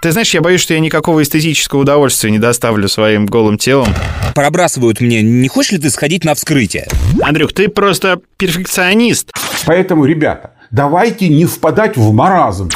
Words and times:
Ты 0.00 0.12
знаешь, 0.12 0.32
я 0.32 0.40
боюсь, 0.40 0.62
что 0.62 0.72
я 0.72 0.80
никакого 0.80 1.22
эстетического 1.22 1.80
удовольствия 1.80 2.30
не 2.30 2.38
доставлю 2.38 2.88
своим 2.88 3.26
голым 3.26 3.58
телом. 3.58 3.94
Пробрасывают 4.34 5.00
мне, 5.02 5.20
не 5.22 5.46
хочешь 5.48 5.72
ли 5.72 5.78
ты 5.78 5.90
сходить 5.90 6.24
на 6.24 6.34
вскрытие? 6.34 6.88
Андрюх, 7.22 7.52
ты 7.52 7.68
просто 7.68 8.18
перфекционист. 8.38 9.30
Поэтому, 9.66 10.06
ребята, 10.06 10.52
давайте 10.70 11.28
не 11.28 11.44
впадать 11.44 11.98
в 11.98 12.12
маразм. 12.12 12.70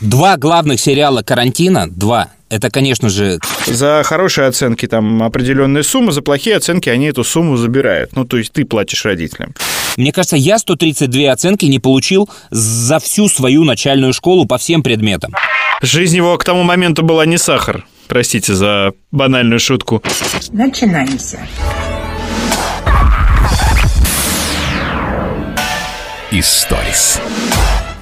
Два 0.00 0.36
главных 0.36 0.78
сериала 0.78 1.22
карантина, 1.22 1.90
два, 1.90 2.28
это, 2.50 2.68
конечно 2.68 3.08
же, 3.08 3.38
За 3.66 4.02
хорошие 4.04 4.48
оценки 4.48 4.86
там 4.86 5.22
определенная 5.22 5.82
сумма, 5.82 6.12
за 6.12 6.20
плохие 6.20 6.56
оценки 6.56 6.88
они 6.88 7.06
эту 7.06 7.24
сумму 7.24 7.56
забирают. 7.56 8.14
Ну, 8.14 8.24
то 8.24 8.36
есть 8.36 8.52
ты 8.52 8.64
платишь 8.64 9.04
родителям. 9.04 9.54
мне 9.96 10.12
кажется, 10.12 10.36
я 10.36 10.58
132 10.58 11.30
оценки 11.30 11.66
не 11.66 11.78
получил 11.78 12.28
за 12.50 12.98
всю 12.98 13.28
свою 13.28 13.64
начальную 13.64 14.12
школу 14.12 14.46
по 14.46 14.58
всем 14.58 14.82
предметам. 14.82 15.32
Жизнь 15.80 16.16
его 16.16 16.36
к 16.36 16.44
тому 16.44 16.64
моменту 16.64 17.02
была 17.02 17.24
не 17.24 17.38
сахар. 17.38 17.86
Простите 18.08 18.54
за 18.54 18.92
банальную 19.12 19.60
шутку. 19.60 20.02
Начинаемся. 20.50 21.38
Историс. 26.32 27.20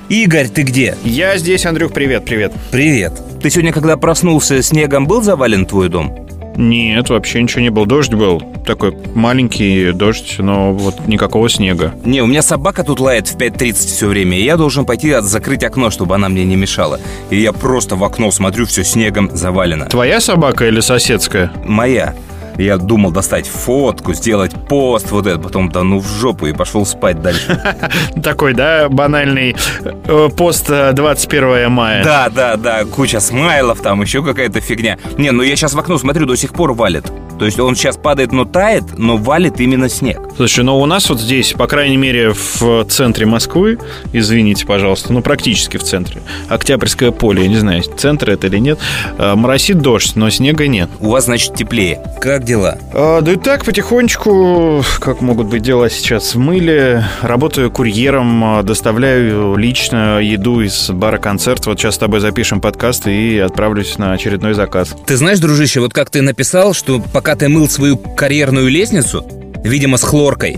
Игорь, 0.08 0.48
ты 0.48 0.62
где? 0.62 0.96
Я 1.04 1.36
здесь, 1.36 1.66
Андрюх, 1.66 1.92
привет, 1.92 2.24
привет. 2.24 2.52
Привет. 2.70 3.12
Ты 3.42 3.50
сегодня, 3.50 3.72
когда 3.72 3.96
проснулся, 3.96 4.62
снегом 4.62 5.06
был 5.06 5.22
завален 5.22 5.64
твой 5.64 5.88
дом? 5.88 6.26
Нет, 6.56 7.08
вообще 7.08 7.40
ничего 7.40 7.60
не 7.62 7.70
было. 7.70 7.86
Дождь 7.86 8.12
был. 8.12 8.42
Такой 8.66 8.96
маленький 9.14 9.92
дождь, 9.92 10.34
но 10.38 10.72
вот 10.72 11.06
никакого 11.06 11.48
снега. 11.48 11.94
Не, 12.04 12.20
у 12.20 12.26
меня 12.26 12.42
собака 12.42 12.82
тут 12.82 12.98
лает 12.98 13.28
в 13.28 13.36
5.30 13.36 13.72
все 13.74 14.08
время, 14.08 14.36
и 14.36 14.42
я 14.42 14.56
должен 14.56 14.84
пойти 14.84 15.14
закрыть 15.20 15.62
окно, 15.62 15.90
чтобы 15.90 16.16
она 16.16 16.28
мне 16.28 16.44
не 16.44 16.56
мешала. 16.56 16.98
И 17.30 17.40
я 17.40 17.52
просто 17.52 17.94
в 17.94 18.02
окно 18.02 18.32
смотрю, 18.32 18.66
все 18.66 18.82
снегом 18.82 19.30
завалено. 19.32 19.86
Твоя 19.86 20.20
собака 20.20 20.66
или 20.66 20.80
соседская? 20.80 21.52
Моя. 21.64 22.14
Я 22.58 22.76
думал 22.76 23.12
достать 23.12 23.46
фотку, 23.46 24.14
сделать 24.14 24.52
пост, 24.68 25.10
вот 25.10 25.26
это, 25.26 25.38
потом 25.38 25.70
да 25.70 25.82
ну 25.84 26.00
в 26.00 26.06
жопу 26.06 26.46
и 26.46 26.52
пошел 26.52 26.84
спать 26.84 27.22
дальше. 27.22 27.60
Такой, 28.22 28.52
да, 28.52 28.88
банальный 28.88 29.56
э, 29.84 30.28
пост 30.36 30.68
э, 30.68 30.92
21 30.92 31.70
мая. 31.70 32.04
Да, 32.04 32.28
да, 32.28 32.56
да, 32.56 32.84
куча 32.84 33.20
смайлов, 33.20 33.80
там 33.80 34.02
еще 34.02 34.22
какая-то 34.22 34.60
фигня. 34.60 34.98
Не, 35.16 35.30
ну 35.30 35.42
я 35.42 35.54
сейчас 35.56 35.74
в 35.74 35.78
окно 35.78 35.98
смотрю, 35.98 36.26
до 36.26 36.36
сих 36.36 36.52
пор 36.52 36.72
валит. 36.72 37.10
То 37.38 37.44
есть 37.44 37.60
он 37.60 37.76
сейчас 37.76 37.96
падает, 37.96 38.32
но 38.32 38.44
тает, 38.44 38.98
но 38.98 39.16
валит 39.16 39.60
именно 39.60 39.88
снег. 39.88 40.18
Слушай, 40.36 40.64
ну 40.64 40.80
у 40.80 40.86
нас 40.86 41.08
вот 41.08 41.20
здесь, 41.20 41.52
по 41.52 41.68
крайней 41.68 41.96
мере, 41.96 42.32
в 42.32 42.84
центре 42.86 43.26
Москвы, 43.26 43.78
извините, 44.12 44.66
пожалуйста, 44.66 45.12
ну 45.12 45.22
практически 45.22 45.76
в 45.76 45.84
центре, 45.84 46.20
Октябрьское 46.48 47.12
поле, 47.12 47.44
я 47.44 47.48
не 47.48 47.56
знаю, 47.56 47.82
центр 47.82 48.30
это 48.30 48.48
или 48.48 48.58
нет, 48.58 48.78
э, 49.18 49.34
моросит 49.36 49.78
дождь, 49.78 50.16
но 50.16 50.30
снега 50.30 50.66
нет. 50.66 50.90
У 50.98 51.10
вас, 51.10 51.26
значит, 51.26 51.54
теплее. 51.54 52.02
Как 52.20 52.44
дела? 52.48 52.78
А, 52.92 53.20
да 53.20 53.32
и 53.32 53.36
так 53.36 53.64
потихонечку, 53.64 54.82
как 55.00 55.20
могут 55.20 55.46
быть 55.46 55.62
дела 55.62 55.88
сейчас 55.90 56.34
в 56.34 56.38
мыле, 56.38 57.04
работаю 57.22 57.70
курьером, 57.70 58.42
а, 58.42 58.62
доставляю 58.62 59.54
лично 59.56 60.20
еду 60.20 60.62
из 60.62 60.90
бара 60.90 61.18
концерт. 61.18 61.66
Вот 61.66 61.78
сейчас 61.78 61.94
с 61.96 61.98
тобой 61.98 62.20
запишем 62.20 62.60
подкаст 62.60 63.06
и 63.06 63.38
отправлюсь 63.38 63.98
на 63.98 64.12
очередной 64.12 64.54
заказ. 64.54 64.96
Ты 65.06 65.16
знаешь, 65.16 65.38
дружище, 65.38 65.80
вот 65.80 65.92
как 65.92 66.10
ты 66.10 66.22
написал, 66.22 66.72
что 66.72 67.00
пока 67.12 67.36
ты 67.36 67.48
мыл 67.48 67.68
свою 67.68 67.98
карьерную 67.98 68.68
лестницу, 68.68 69.24
видимо, 69.62 69.98
с 69.98 70.02
хлоркой, 70.02 70.56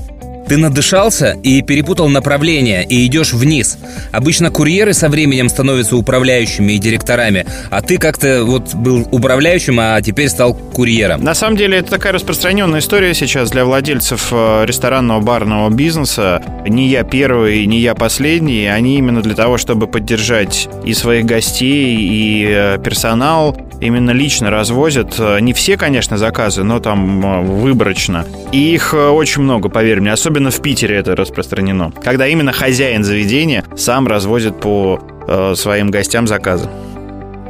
ты 0.50 0.56
надышался 0.56 1.36
и 1.44 1.62
перепутал 1.62 2.08
направление 2.08 2.84
и 2.84 3.06
идешь 3.06 3.32
вниз. 3.32 3.78
Обычно 4.10 4.50
курьеры 4.50 4.94
со 4.94 5.08
временем 5.08 5.48
становятся 5.48 5.96
управляющими 5.96 6.72
и 6.72 6.78
директорами, 6.78 7.46
а 7.70 7.82
ты 7.82 7.98
как-то 7.98 8.42
вот 8.42 8.74
был 8.74 9.06
управляющим, 9.12 9.78
а 9.78 10.02
теперь 10.02 10.28
стал 10.28 10.54
курьером. 10.54 11.22
На 11.22 11.34
самом 11.34 11.56
деле 11.56 11.78
это 11.78 11.90
такая 11.90 12.12
распространенная 12.14 12.80
история 12.80 13.14
сейчас 13.14 13.52
для 13.52 13.64
владельцев 13.64 14.30
э, 14.32 14.64
ресторанного 14.66 15.20
барного 15.20 15.70
бизнеса. 15.70 16.42
Не 16.66 16.88
я 16.88 17.04
первый, 17.04 17.64
не 17.66 17.78
я 17.78 17.94
последний. 17.94 18.66
Они 18.66 18.98
именно 18.98 19.22
для 19.22 19.36
того, 19.36 19.56
чтобы 19.56 19.86
поддержать 19.86 20.68
и 20.84 20.94
своих 20.94 21.26
гостей, 21.26 21.96
и 21.96 22.46
э, 22.48 22.78
персонал, 22.82 23.56
именно 23.80 24.10
лично 24.10 24.50
развозят. 24.50 25.14
Э, 25.20 25.38
Не 25.40 25.52
все, 25.52 25.76
конечно, 25.76 26.18
заказы, 26.18 26.64
но 26.64 26.80
там 26.80 27.60
выборочно. 27.60 28.26
И 28.50 28.74
их 28.74 28.94
очень 28.94 29.42
много, 29.42 29.68
поверь 29.68 30.00
мне. 30.00 30.10
Особенно 30.12 30.39
в 30.48 30.62
Питере 30.62 30.96
это 30.96 31.14
распространено. 31.14 31.92
Когда 32.02 32.26
именно 32.26 32.52
хозяин 32.52 33.04
заведения 33.04 33.64
сам 33.76 34.06
развозит 34.06 34.58
по 34.58 34.98
э, 35.28 35.54
своим 35.56 35.90
гостям 35.90 36.26
заказы. 36.26 36.70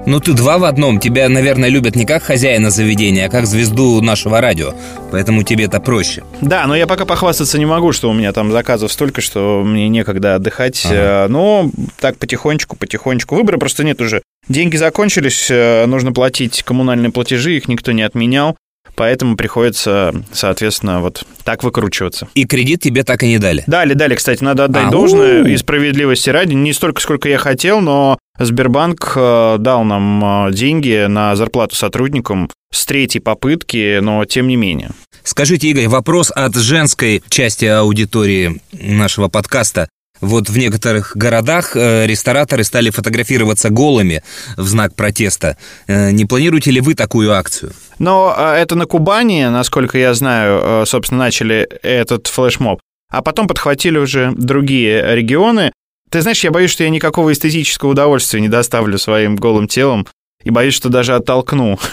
Ну 0.06 0.18
ты 0.18 0.32
два 0.32 0.58
в 0.58 0.64
одном. 0.64 0.98
Тебя, 0.98 1.28
наверное, 1.28 1.68
любят 1.68 1.94
не 1.94 2.06
как 2.06 2.22
хозяина 2.22 2.70
заведения, 2.70 3.26
а 3.26 3.28
как 3.28 3.46
звезду 3.46 4.00
нашего 4.00 4.40
радио. 4.40 4.72
Поэтому 5.12 5.42
тебе 5.42 5.66
это 5.66 5.78
проще. 5.78 6.24
Да, 6.40 6.66
но 6.66 6.74
я 6.74 6.86
пока 6.86 7.04
похвастаться 7.04 7.58
не 7.58 7.66
могу, 7.66 7.92
что 7.92 8.08
у 8.10 8.12
меня 8.14 8.32
там 8.32 8.50
заказов 8.50 8.90
столько, 8.92 9.20
что 9.20 9.62
мне 9.62 9.88
некогда 9.88 10.36
отдыхать. 10.36 10.86
Э, 10.90 11.26
Но 11.28 11.70
так 12.00 12.16
потихонечку, 12.16 12.76
потихонечку. 12.76 13.34
Выбора 13.34 13.58
просто 13.58 13.84
нет 13.84 14.00
уже. 14.00 14.22
Деньги 14.48 14.76
закончились, 14.76 15.48
э, 15.50 15.84
нужно 15.86 16.12
платить 16.12 16.62
коммунальные 16.62 17.12
платежи, 17.12 17.56
их 17.56 17.68
никто 17.68 17.92
не 17.92 18.02
отменял. 18.02 18.56
Поэтому 19.00 19.34
приходится, 19.34 20.12
соответственно, 20.30 21.00
вот 21.00 21.24
так 21.42 21.64
выкручиваться. 21.64 22.28
И 22.34 22.44
кредит 22.44 22.82
тебе 22.82 23.02
так 23.02 23.22
и 23.22 23.28
не 23.28 23.38
дали. 23.38 23.64
Дали, 23.66 23.94
дали, 23.94 24.14
кстати, 24.14 24.44
надо 24.44 24.64
отдать 24.64 24.88
Ау. 24.88 24.90
должное 24.90 25.42
и 25.42 25.56
справедливости 25.56 26.28
ради. 26.28 26.52
Не 26.52 26.74
столько, 26.74 27.00
сколько 27.00 27.26
я 27.26 27.38
хотел, 27.38 27.80
но 27.80 28.18
Сбербанк 28.38 29.14
э, 29.16 29.56
дал 29.58 29.84
нам 29.84 30.48
э, 30.48 30.52
деньги 30.52 31.06
на 31.06 31.34
зарплату 31.34 31.76
сотрудникам 31.76 32.50
с 32.70 32.84
третьей 32.84 33.22
попытки, 33.22 34.00
но 34.00 34.22
тем 34.26 34.48
не 34.48 34.56
менее. 34.56 34.90
Скажите, 35.24 35.68
Игорь, 35.68 35.88
вопрос 35.88 36.30
от 36.30 36.54
женской 36.54 37.22
части 37.30 37.64
аудитории 37.64 38.60
нашего 38.72 39.28
подкаста. 39.28 39.88
Вот 40.20 40.48
в 40.48 40.58
некоторых 40.58 41.12
городах 41.16 41.76
э, 41.76 42.06
рестораторы 42.06 42.64
стали 42.64 42.90
фотографироваться 42.90 43.70
голыми 43.70 44.22
в 44.56 44.66
знак 44.66 44.94
протеста. 44.94 45.56
Э, 45.86 46.10
Не 46.10 46.26
планируете 46.26 46.70
ли 46.70 46.80
вы 46.80 46.94
такую 46.94 47.32
акцию? 47.32 47.72
Но 47.98 48.34
а, 48.36 48.56
это 48.56 48.76
на 48.76 48.86
Кубани, 48.86 49.44
насколько 49.46 49.98
я 49.98 50.14
знаю, 50.14 50.60
э, 50.62 50.84
собственно, 50.86 51.18
начали 51.24 51.68
этот 51.82 52.26
флешмоб. 52.26 52.80
А 53.10 53.22
потом 53.22 53.48
подхватили 53.48 53.98
уже 53.98 54.32
другие 54.36 55.14
регионы. 55.14 55.72
Ты 56.10 56.22
знаешь, 56.22 56.42
я 56.44 56.50
боюсь, 56.50 56.70
что 56.70 56.84
я 56.84 56.90
никакого 56.90 57.32
эстетического 57.32 57.90
удовольствия 57.90 58.40
не 58.40 58.48
доставлю 58.48 58.98
своим 58.98 59.36
голым 59.36 59.68
телом. 59.68 60.06
И 60.42 60.50
боюсь, 60.50 60.74
что 60.74 60.88
даже 60.88 61.14
оттолкну. 61.14 61.78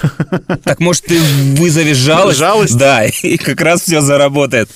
Так 0.63 0.79
может 0.79 1.03
ты 1.03 1.19
вызовешь 1.57 1.97
жалость? 1.97 2.39
Жалость? 2.39 2.77
Да, 2.77 3.05
и 3.05 3.37
как 3.37 3.59
раз 3.61 3.81
все 3.81 4.01
заработает. 4.01 4.69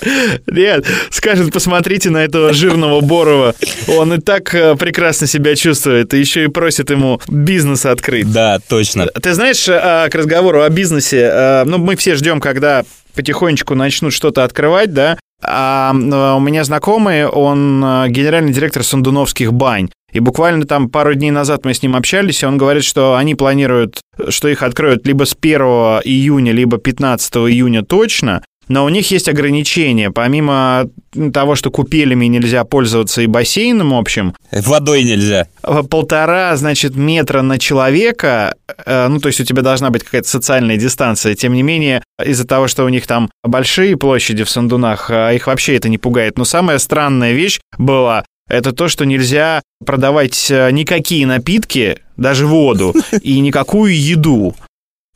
Нет, 0.46 0.86
скажет, 1.10 1.52
посмотрите 1.52 2.10
на 2.10 2.18
этого 2.18 2.52
жирного 2.52 3.00
Борова. 3.00 3.54
Он 3.88 4.14
и 4.14 4.20
так 4.20 4.54
э, 4.54 4.76
прекрасно 4.76 5.26
себя 5.26 5.54
чувствует, 5.54 6.12
и 6.14 6.18
еще 6.18 6.44
и 6.44 6.48
просит 6.48 6.90
ему 6.90 7.20
бизнес 7.28 7.86
открыть. 7.86 8.30
Да, 8.30 8.58
точно. 8.66 9.06
Ты 9.06 9.34
знаешь, 9.34 9.66
а, 9.68 10.08
к 10.08 10.14
разговору 10.14 10.62
о 10.62 10.68
бизнесе, 10.68 11.30
а, 11.32 11.64
ну, 11.64 11.78
мы 11.78 11.96
все 11.96 12.14
ждем, 12.14 12.40
когда 12.40 12.84
потихонечку 13.14 13.74
начнут 13.74 14.12
что-то 14.12 14.44
открывать, 14.44 14.92
да, 14.92 15.18
а 15.42 15.92
у 15.92 16.40
меня 16.40 16.64
знакомый, 16.64 17.26
он 17.26 17.80
генеральный 18.08 18.52
директор 18.52 18.84
Сандуновских 18.84 19.52
бань. 19.52 19.90
И 20.12 20.20
буквально 20.20 20.66
там 20.66 20.88
пару 20.88 21.14
дней 21.14 21.30
назад 21.30 21.64
мы 21.64 21.74
с 21.74 21.82
ним 21.82 21.96
общались, 21.96 22.42
и 22.42 22.46
он 22.46 22.58
говорит, 22.58 22.84
что 22.84 23.16
они 23.16 23.34
планируют, 23.34 24.00
что 24.28 24.48
их 24.48 24.62
откроют 24.62 25.06
либо 25.06 25.24
с 25.24 25.36
1 25.40 25.60
июня, 26.04 26.52
либо 26.52 26.78
15 26.78 27.34
июня 27.36 27.82
точно, 27.82 28.42
но 28.68 28.84
у 28.84 28.88
них 28.88 29.10
есть 29.10 29.28
ограничения. 29.28 30.10
Помимо 30.10 30.88
того, 31.32 31.56
что 31.56 31.70
купелями 31.70 32.26
нельзя 32.26 32.64
пользоваться 32.64 33.20
и 33.22 33.26
бассейном 33.26 33.92
общим, 33.92 34.34
Водой 34.50 35.02
нельзя. 35.02 35.46
Э, 35.62 35.82
полтора, 35.82 36.56
значит, 36.56 36.94
метра 36.94 37.42
на 37.42 37.58
человека, 37.58 38.54
э, 38.86 39.08
ну, 39.08 39.18
то 39.20 39.28
есть 39.28 39.40
у 39.40 39.44
тебя 39.44 39.62
должна 39.62 39.90
быть 39.90 40.04
какая-то 40.04 40.28
социальная 40.28 40.76
дистанция. 40.76 41.34
Тем 41.34 41.54
не 41.54 41.62
менее, 41.62 42.02
из-за 42.24 42.46
того, 42.46 42.68
что 42.68 42.84
у 42.84 42.88
них 42.88 43.06
там 43.06 43.30
большие 43.42 43.96
площади 43.96 44.44
в 44.44 44.50
Сандунах, 44.50 45.10
а 45.10 45.32
их 45.32 45.48
вообще 45.48 45.76
это 45.76 45.88
не 45.88 45.98
пугает. 45.98 46.38
Но 46.38 46.44
самая 46.44 46.78
странная 46.78 47.32
вещь 47.32 47.60
была, 47.78 48.24
это 48.52 48.72
то, 48.72 48.88
что 48.88 49.06
нельзя 49.06 49.62
продавать 49.84 50.50
э, 50.50 50.70
никакие 50.70 51.26
напитки, 51.26 51.98
даже 52.18 52.46
воду, 52.46 52.94
и 53.22 53.40
никакую 53.40 53.98
еду. 53.98 54.54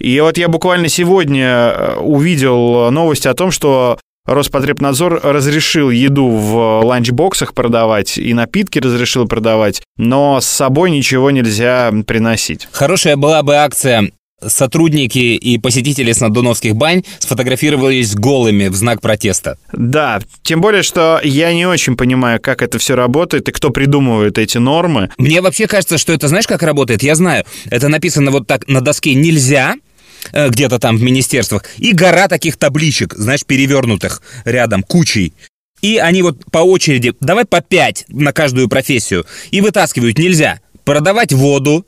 И 0.01 0.19
вот 0.21 0.39
я 0.39 0.49
буквально 0.49 0.89
сегодня 0.89 1.47
э, 1.47 1.97
увидел 1.97 2.91
новость 2.91 3.27
о 3.27 3.35
том, 3.35 3.51
что 3.51 3.99
Роспотребнадзор 4.25 5.21
разрешил 5.23 5.91
еду 5.91 6.29
в 6.29 6.81
ланчбоксах 6.83 7.53
продавать 7.53 8.17
и 8.17 8.33
напитки 8.33 8.79
разрешил 8.79 9.29
продавать, 9.29 9.83
но 9.99 10.41
с 10.41 10.47
собой 10.47 10.91
ничего 10.91 11.31
нельзя 11.31 11.93
приносить. 12.07 12.67
Хорошая 12.73 13.17
была 13.17 13.43
бы 13.43 13.55
акция 13.57 14.11
сотрудники 14.49 15.19
и 15.19 15.59
посетители 15.59 16.13
снодоновских 16.13 16.77
бань 16.77 17.05
сфотографировались 17.19 18.15
голыми 18.15 18.69
в 18.69 18.75
знак 18.75 19.01
протеста. 19.01 19.59
Да, 19.73 20.21
тем 20.43 20.61
более, 20.61 20.83
что 20.83 21.21
я 21.23 21.53
не 21.53 21.67
очень 21.67 21.97
понимаю, 21.97 22.41
как 22.41 22.63
это 22.63 22.79
все 22.79 22.97
работает 22.97 23.49
и 23.49 23.53
кто 23.53 23.71
придумывает 23.71 24.39
эти 24.39 24.59
нормы. 24.59 25.11
Мне 25.19 25.41
вообще 25.41 25.67
кажется, 25.67 25.99
что 25.99 26.13
это, 26.13 26.29
знаешь, 26.29 26.47
как 26.47 26.63
работает? 26.63 27.03
Я 27.03 27.15
знаю, 27.15 27.45
это 27.71 27.89
написано 27.89 28.31
вот 28.31 28.47
так 28.47 28.67
на 28.69 28.81
доске 28.81 29.15
«нельзя», 29.15 29.75
э, 30.33 30.49
где-то 30.49 30.79
там 30.79 30.97
в 30.97 31.03
министерствах, 31.03 31.65
и 31.79 31.93
гора 31.93 32.29
таких 32.29 32.57
табличек, 32.57 33.15
знаешь, 33.15 33.45
перевернутых 33.45 34.23
рядом, 34.45 34.83
кучей. 34.83 35.33
И 35.83 35.99
они 35.99 36.23
вот 36.23 36.39
по 36.51 36.59
очереди, 36.59 37.13
давай 37.21 37.45
по 37.45 37.61
пять 37.61 38.05
на 38.09 38.33
каждую 38.33 38.69
профессию, 38.69 39.27
и 39.51 39.61
вытаскивают 39.61 40.19
нельзя. 40.19 40.61
Продавать 40.87 41.33
воду, 41.33 41.85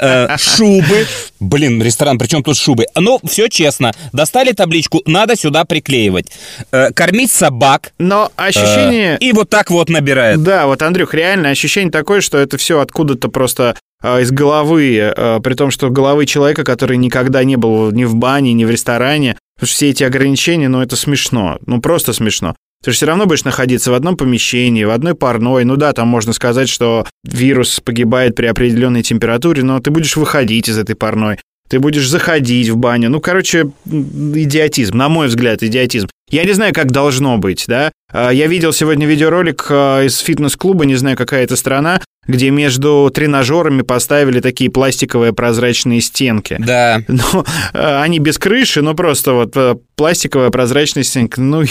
э, 0.00 0.36
шубы. 0.38 1.06
Блин, 1.38 1.80
ресторан, 1.80 2.18
причем 2.18 2.42
тут 2.42 2.56
шубы? 2.56 2.86
Ну, 2.96 3.20
все 3.24 3.48
честно. 3.48 3.92
Достали 4.12 4.50
табличку, 4.50 5.02
надо 5.06 5.36
сюда 5.36 5.64
приклеивать. 5.64 6.26
Э, 6.72 6.90
кормить 6.90 7.30
собак. 7.30 7.92
Но 7.98 8.32
ощущение... 8.34 9.14
Э, 9.14 9.18
и 9.20 9.30
вот 9.30 9.50
так 9.50 9.70
вот 9.70 9.88
набирает. 9.88 10.42
Да, 10.42 10.66
вот, 10.66 10.82
Андрюх, 10.82 11.14
реально 11.14 11.50
ощущение 11.50 11.92
такое, 11.92 12.20
что 12.20 12.36
это 12.36 12.58
все 12.58 12.80
откуда-то 12.80 13.28
просто 13.28 13.76
э, 14.02 14.22
из 14.22 14.32
головы, 14.32 14.96
э, 14.98 15.40
при 15.40 15.54
том, 15.54 15.70
что 15.70 15.90
головы 15.90 16.26
человека, 16.26 16.64
который 16.64 16.96
никогда 16.96 17.44
не 17.44 17.54
был 17.54 17.92
ни 17.92 18.02
в 18.02 18.16
бане, 18.16 18.52
ни 18.52 18.64
в 18.64 18.70
ресторане, 18.70 19.36
Потому 19.54 19.68
что 19.68 19.76
все 19.76 19.90
эти 19.90 20.02
ограничения, 20.02 20.68
ну, 20.68 20.82
это 20.82 20.96
смешно. 20.96 21.58
Ну, 21.66 21.80
просто 21.80 22.12
смешно. 22.12 22.56
Ты 22.84 22.90
же 22.90 22.96
все 22.96 23.06
равно 23.06 23.24
будешь 23.24 23.44
находиться 23.44 23.90
в 23.90 23.94
одном 23.94 24.14
помещении, 24.14 24.84
в 24.84 24.90
одной 24.90 25.14
парной. 25.14 25.64
Ну 25.64 25.76
да, 25.76 25.94
там 25.94 26.06
можно 26.06 26.34
сказать, 26.34 26.68
что 26.68 27.06
вирус 27.24 27.80
погибает 27.80 28.34
при 28.34 28.44
определенной 28.44 29.02
температуре, 29.02 29.62
но 29.62 29.80
ты 29.80 29.90
будешь 29.90 30.16
выходить 30.16 30.68
из 30.68 30.76
этой 30.76 30.94
парной. 30.94 31.38
Ты 31.70 31.80
будешь 31.80 32.06
заходить 32.06 32.68
в 32.68 32.76
баню. 32.76 33.08
Ну, 33.08 33.20
короче, 33.20 33.70
идиотизм, 33.86 34.98
на 34.98 35.08
мой 35.08 35.28
взгляд, 35.28 35.62
идиотизм. 35.62 36.08
Я 36.30 36.44
не 36.44 36.52
знаю, 36.52 36.72
как 36.72 36.90
должно 36.90 37.38
быть, 37.38 37.64
да. 37.68 37.92
А, 38.10 38.30
я 38.30 38.46
видел 38.46 38.72
сегодня 38.72 39.06
видеоролик 39.06 39.66
а, 39.70 40.02
из 40.02 40.18
фитнес-клуба, 40.18 40.84
не 40.84 40.94
знаю, 40.94 41.16
какая 41.16 41.44
это 41.44 41.54
страна, 41.56 42.00
где 42.26 42.50
между 42.50 43.10
тренажерами 43.14 43.82
поставили 43.82 44.40
такие 44.40 44.70
пластиковые 44.70 45.32
прозрачные 45.32 46.00
стенки. 46.00 46.56
Да. 46.58 47.02
Ну, 47.08 47.44
они 47.72 48.18
без 48.18 48.38
крыши, 48.38 48.82
но 48.82 48.94
просто 48.94 49.32
вот 49.32 49.82
пластиковая 49.96 50.50
прозрачная 50.50 51.02
стенка. 51.04 51.40
Ну, 51.40 51.62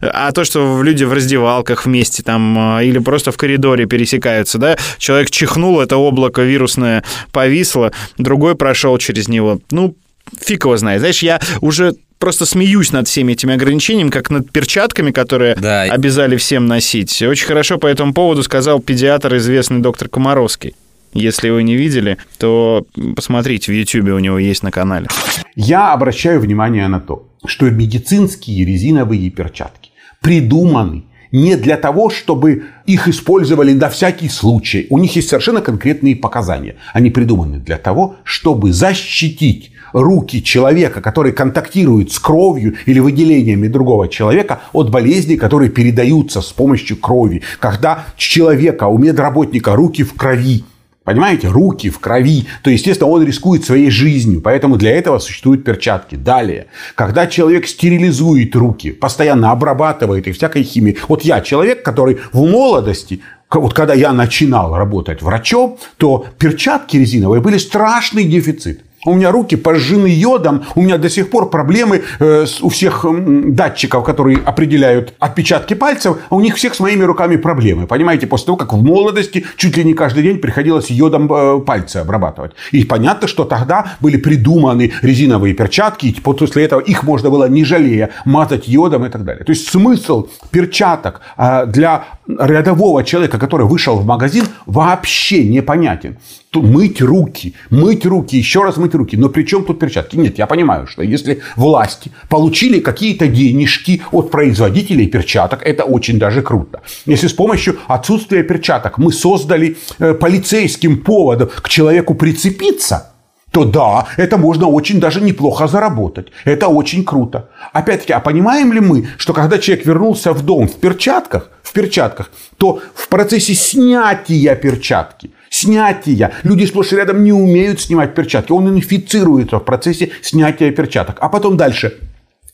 а 0.00 0.32
то, 0.32 0.44
что 0.44 0.82
люди 0.82 1.04
в 1.04 1.12
раздевалках 1.12 1.86
вместе 1.86 2.22
там 2.22 2.80
или 2.80 2.98
просто 2.98 3.32
в 3.32 3.36
коридоре 3.36 3.86
пересекаются, 3.86 4.58
да, 4.58 4.76
человек 4.98 5.30
чихнул, 5.30 5.80
это 5.80 5.96
облако 5.96 6.42
вирусное 6.42 7.04
повисло, 7.32 7.92
другой 8.16 8.54
прошел 8.54 8.96
через 8.98 9.28
него. 9.28 9.60
Ну, 9.70 9.96
фиг 10.40 10.64
его 10.64 10.76
знает. 10.76 11.00
Знаешь, 11.00 11.22
я 11.22 11.40
уже 11.60 11.94
просто 12.18 12.46
смеюсь 12.46 12.92
над 12.92 13.08
всеми 13.08 13.32
этими 13.32 13.54
ограничениями, 13.54 14.10
как 14.10 14.30
над 14.30 14.50
перчатками, 14.50 15.10
которые 15.10 15.54
да. 15.56 15.82
обязали 15.82 16.36
всем 16.36 16.66
носить. 16.66 17.22
Очень 17.22 17.46
хорошо 17.46 17.78
по 17.78 17.86
этому 17.86 18.12
поводу 18.12 18.42
сказал 18.42 18.80
педиатр, 18.80 19.36
известный 19.36 19.80
доктор 19.80 20.08
Комаровский. 20.08 20.74
Если 21.12 21.48
вы 21.48 21.62
не 21.62 21.76
видели, 21.76 22.18
то 22.38 22.86
посмотрите, 23.14 23.72
в 23.72 23.74
Ютьюбе 23.74 24.12
у 24.12 24.18
него 24.18 24.38
есть 24.38 24.62
на 24.62 24.70
канале. 24.70 25.06
Я 25.54 25.92
обращаю 25.92 26.40
внимание 26.40 26.88
на 26.88 27.00
то, 27.00 27.26
что 27.46 27.70
медицинские 27.70 28.66
резиновые 28.66 29.30
перчатки 29.30 29.90
придуманы 30.20 31.04
не 31.32 31.56
для 31.56 31.76
того, 31.76 32.10
чтобы 32.10 32.64
их 32.86 33.08
использовали 33.08 33.72
на 33.72 33.88
всякий 33.88 34.28
случай. 34.28 34.86
У 34.90 34.98
них 34.98 35.16
есть 35.16 35.28
совершенно 35.28 35.60
конкретные 35.60 36.16
показания. 36.16 36.76
Они 36.92 37.10
придуманы 37.10 37.58
для 37.58 37.78
того, 37.78 38.16
чтобы 38.24 38.72
защитить 38.72 39.72
руки 39.92 40.42
человека, 40.42 41.00
который 41.00 41.32
контактирует 41.32 42.12
с 42.12 42.18
кровью 42.18 42.76
или 42.86 43.00
выделениями 43.00 43.68
другого 43.68 44.08
человека 44.08 44.60
от 44.72 44.90
болезней, 44.90 45.36
которые 45.36 45.70
передаются 45.70 46.40
с 46.40 46.52
помощью 46.52 46.96
крови. 46.96 47.42
Когда 47.60 48.04
человека, 48.16 48.84
у 48.84 48.98
медработника 48.98 49.74
руки 49.76 50.02
в 50.02 50.14
крови, 50.14 50.64
Понимаете, 51.06 51.46
руки 51.46 51.88
в 51.88 52.00
крови. 52.00 52.46
То, 52.64 52.70
естественно, 52.70 53.08
он 53.08 53.24
рискует 53.24 53.64
своей 53.64 53.90
жизнью. 53.90 54.40
Поэтому 54.40 54.76
для 54.76 54.90
этого 54.90 55.20
существуют 55.20 55.62
перчатки. 55.62 56.16
Далее, 56.16 56.66
когда 56.96 57.28
человек 57.28 57.68
стерилизует 57.68 58.56
руки, 58.56 58.90
постоянно 58.90 59.52
обрабатывает 59.52 60.26
их 60.26 60.34
всякой 60.34 60.64
химией. 60.64 60.98
Вот 61.06 61.22
я 61.22 61.40
человек, 61.42 61.84
который 61.84 62.18
в 62.32 62.44
молодости 62.44 63.20
вот 63.54 63.74
когда 63.74 63.94
я 63.94 64.12
начинал 64.12 64.76
работать 64.76 65.22
врачом, 65.22 65.78
то 65.98 66.26
перчатки 66.38 66.96
резиновые 66.96 67.40
были 67.40 67.58
страшный 67.58 68.24
дефицит. 68.24 68.82
У 69.06 69.14
меня 69.14 69.30
руки 69.30 69.56
пожжены 69.56 70.08
йодом, 70.08 70.64
у 70.74 70.82
меня 70.82 70.98
до 70.98 71.08
сих 71.08 71.30
пор 71.30 71.48
проблемы 71.48 72.02
э, 72.18 72.46
у 72.60 72.68
всех 72.68 73.06
датчиков, 73.54 74.04
которые 74.04 74.38
определяют 74.44 75.14
отпечатки 75.20 75.74
пальцев, 75.74 76.18
а 76.28 76.34
у 76.34 76.40
них 76.40 76.56
всех 76.56 76.74
с 76.74 76.80
моими 76.80 77.04
руками 77.04 77.36
проблемы. 77.36 77.86
Понимаете, 77.86 78.26
после 78.26 78.46
того, 78.46 78.58
как 78.58 78.72
в 78.72 78.82
молодости 78.82 79.44
чуть 79.56 79.76
ли 79.76 79.84
не 79.84 79.94
каждый 79.94 80.24
день 80.24 80.38
приходилось 80.38 80.90
йодом 80.90 81.32
э, 81.32 81.60
пальцы 81.60 81.98
обрабатывать. 81.98 82.52
И 82.72 82.84
понятно, 82.84 83.28
что 83.28 83.44
тогда 83.44 83.92
были 84.00 84.16
придуманы 84.16 84.92
резиновые 85.02 85.54
перчатки, 85.54 86.06
и 86.06 86.20
после 86.20 86.64
этого 86.64 86.80
их 86.80 87.04
можно 87.04 87.30
было 87.30 87.48
не 87.48 87.64
жалея 87.64 88.10
мазать 88.24 88.66
йодом 88.66 89.04
и 89.04 89.08
так 89.08 89.24
далее. 89.24 89.44
То 89.44 89.52
есть 89.52 89.68
смысл 89.68 90.28
перчаток 90.50 91.20
э, 91.36 91.66
для 91.66 92.04
рядового 92.26 93.04
человека, 93.04 93.38
который 93.38 93.66
вышел 93.66 93.96
в 93.98 94.04
магазин, 94.04 94.46
вообще 94.66 95.44
непонятен 95.44 96.16
мыть 96.62 97.00
руки, 97.02 97.54
мыть 97.70 98.06
руки, 98.06 98.36
еще 98.36 98.62
раз 98.62 98.76
мыть 98.76 98.94
руки. 98.96 99.16
Но 99.16 99.28
при 99.28 99.44
чем 99.44 99.64
тут 99.64 99.78
перчатки? 99.78 100.16
Нет, 100.16 100.38
я 100.38 100.46
понимаю, 100.46 100.86
что 100.86 101.02
если 101.02 101.40
власти 101.56 102.10
получили 102.28 102.80
какие-то 102.80 103.26
денежки 103.26 104.02
от 104.12 104.30
производителей 104.30 105.06
перчаток, 105.06 105.62
это 105.62 105.84
очень 105.84 106.18
даже 106.18 106.42
круто. 106.42 106.80
Если 107.06 107.28
с 107.28 107.32
помощью 107.32 107.76
отсутствия 107.88 108.42
перчаток 108.42 108.98
мы 108.98 109.12
создали 109.12 109.76
э, 109.98 110.14
полицейским 110.14 111.02
поводом 111.02 111.48
к 111.62 111.68
человеку 111.68 112.14
прицепиться, 112.14 113.12
то 113.56 113.64
да, 113.64 114.06
это 114.18 114.36
можно 114.36 114.66
очень 114.66 115.00
даже 115.00 115.22
неплохо 115.22 115.66
заработать. 115.66 116.26
Это 116.44 116.68
очень 116.68 117.04
круто. 117.04 117.48
Опять-таки, 117.72 118.12
а 118.12 118.20
понимаем 118.20 118.72
ли 118.72 118.80
мы, 118.80 119.08
что 119.16 119.32
когда 119.32 119.58
человек 119.58 119.86
вернулся 119.86 120.32
в 120.32 120.42
дом 120.42 120.68
в 120.68 120.74
перчатках, 120.74 121.50
в 121.62 121.72
перчатках, 121.72 122.30
то 122.58 122.80
в 122.94 123.08
процессе 123.08 123.54
снятия 123.54 124.54
перчатки 124.56 125.30
снятия. 125.56 126.32
Люди 126.42 126.66
сплошь 126.66 126.92
и 126.92 126.96
рядом 126.96 127.24
не 127.24 127.32
умеют 127.32 127.80
снимать 127.80 128.14
перчатки. 128.14 128.52
Он 128.52 128.68
инфицируется 128.68 129.58
в 129.58 129.64
процессе 129.64 130.10
снятия 130.22 130.70
перчаток. 130.70 131.16
А 131.20 131.28
потом 131.28 131.56
дальше. 131.56 131.98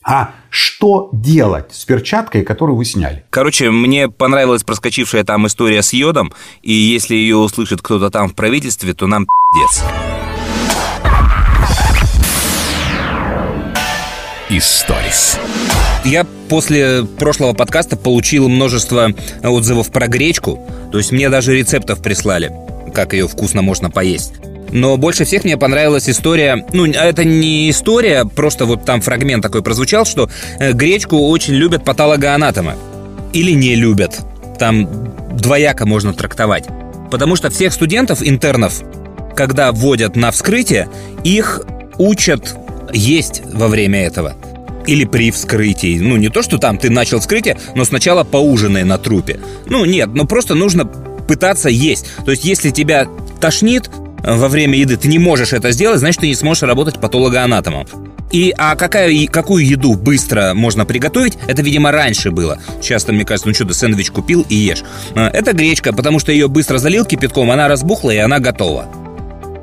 А 0.05 0.35
что 0.51 1.11
делать 1.13 1.73
с 1.73 1.85
перчаткой, 1.85 2.43
которую 2.43 2.77
вы 2.77 2.85
сняли? 2.85 3.25
Короче, 3.31 3.71
мне 3.71 4.09
понравилась 4.09 4.65
проскочившая 4.65 5.23
там 5.23 5.47
история 5.47 5.81
с 5.81 5.93
йодом, 5.93 6.33
и 6.63 6.73
если 6.73 7.15
ее 7.15 7.37
услышит 7.37 7.83
кто-то 7.83 8.11
там 8.11 8.29
в 8.29 8.35
правительстве, 8.35 8.95
то 8.95 9.07
нам 9.07 9.29
пиздец. 9.53 9.85
Историс. 14.51 15.39
Я 16.05 16.27
после 16.49 17.05
прошлого 17.05 17.53
подкаста 17.53 17.97
получил 17.97 18.49
множество 18.49 19.13
отзывов 19.45 19.93
про 19.93 20.09
гречку, 20.09 20.69
то 20.91 20.99
есть 20.99 21.13
мне 21.13 21.31
даже 21.31 21.55
рецептов 21.55 22.03
прислали 22.03 22.51
как 22.93 23.13
ее 23.13 23.29
вкусно 23.29 23.63
можно 23.63 23.91
поесть. 23.91 24.35
Но 24.73 24.97
больше 24.97 25.25
всех 25.25 25.45
мне 25.45 25.59
понравилась 25.59 26.09
история, 26.09 26.65
ну, 26.73 26.87
это 26.87 27.25
не 27.25 27.69
история, 27.71 28.25
просто 28.25 28.65
вот 28.65 28.85
там 28.85 29.03
фрагмент 29.03 29.43
такой 29.43 29.63
прозвучал, 29.63 30.07
что 30.07 30.31
э, 30.59 30.73
гречку 30.73 31.19
очень 31.29 31.55
любят 31.55 31.85
патологоанатомы. 31.85 32.75
Или 33.35 33.53
не 33.53 33.75
любят. 33.75 34.21
Там 34.59 34.89
двояко 35.37 35.87
можно 35.87 36.15
трактовать. 36.15 36.65
Потому 37.11 37.37
что 37.37 37.51
всех 37.51 37.75
студентов, 37.75 38.23
интернов, 38.23 38.83
когда 39.37 39.73
вводят 39.73 40.17
на 40.17 40.31
вскрытие, 40.31 40.89
их 41.23 41.61
учат 41.99 42.57
есть 42.93 43.43
во 43.53 43.69
время 43.69 44.07
этого. 44.07 44.35
Или 44.87 45.05
при 45.05 45.31
вскрытии. 45.31 45.99
Ну, 45.99 46.17
не 46.17 46.29
то, 46.29 46.43
что 46.43 46.59
там 46.59 46.79
ты 46.79 46.91
начал 46.91 47.21
вскрытие, 47.21 47.59
но 47.75 47.85
сначала 47.85 48.25
поужинай 48.25 48.85
на 48.85 48.99
трупе. 48.99 49.39
Ну, 49.67 49.85
нет, 49.85 50.09
ну 50.15 50.27
просто 50.27 50.55
нужно 50.55 50.91
пытаться 51.27 51.69
есть. 51.69 52.07
То 52.25 52.31
есть, 52.31 52.45
если 52.45 52.71
тебя 52.71 53.07
тошнит 53.41 53.91
э, 54.23 54.35
во 54.35 54.49
время 54.49 54.79
еды, 54.79 54.97
ты 54.97 55.09
не 55.09 55.19
можешь 55.19 55.53
это 55.53 55.71
сделать, 55.73 56.01
значит, 56.01 56.21
ты 56.21 56.29
не 56.29 56.35
сможешь 56.35 56.63
работать 56.63 57.01
патологоанатомом. 57.01 57.87
И 58.33 58.55
а 58.57 58.77
какая, 58.77 59.27
какую 59.27 59.67
еду 59.67 59.95
быстро 59.95 60.55
можно 60.55 60.87
приготовить, 60.87 61.35
это, 61.47 61.61
видимо, 61.61 61.93
раньше 61.93 62.31
было. 62.31 62.59
Часто, 62.81 63.13
мне 63.13 63.27
кажется, 63.27 63.49
ну 63.49 63.55
что, 63.55 63.67
ты 63.67 63.75
сэндвич 63.75 64.11
купил 64.11 64.47
и 64.49 64.55
ешь. 64.55 64.83
Э, 65.15 65.27
это 65.27 65.53
гречка, 65.53 65.93
потому 65.93 66.19
что 66.19 66.33
ее 66.33 66.49
быстро 66.49 66.79
залил 66.79 67.05
кипятком, 67.05 67.51
она 67.51 67.69
разбухла 67.69 68.11
и 68.11 68.17
она 68.17 68.39
готова. 68.39 68.87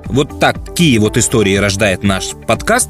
Вот 0.05 0.39
такие 0.39 0.99
вот 0.99 1.17
истории 1.17 1.55
рождает 1.55 2.03
наш 2.03 2.31
подкаст. 2.47 2.89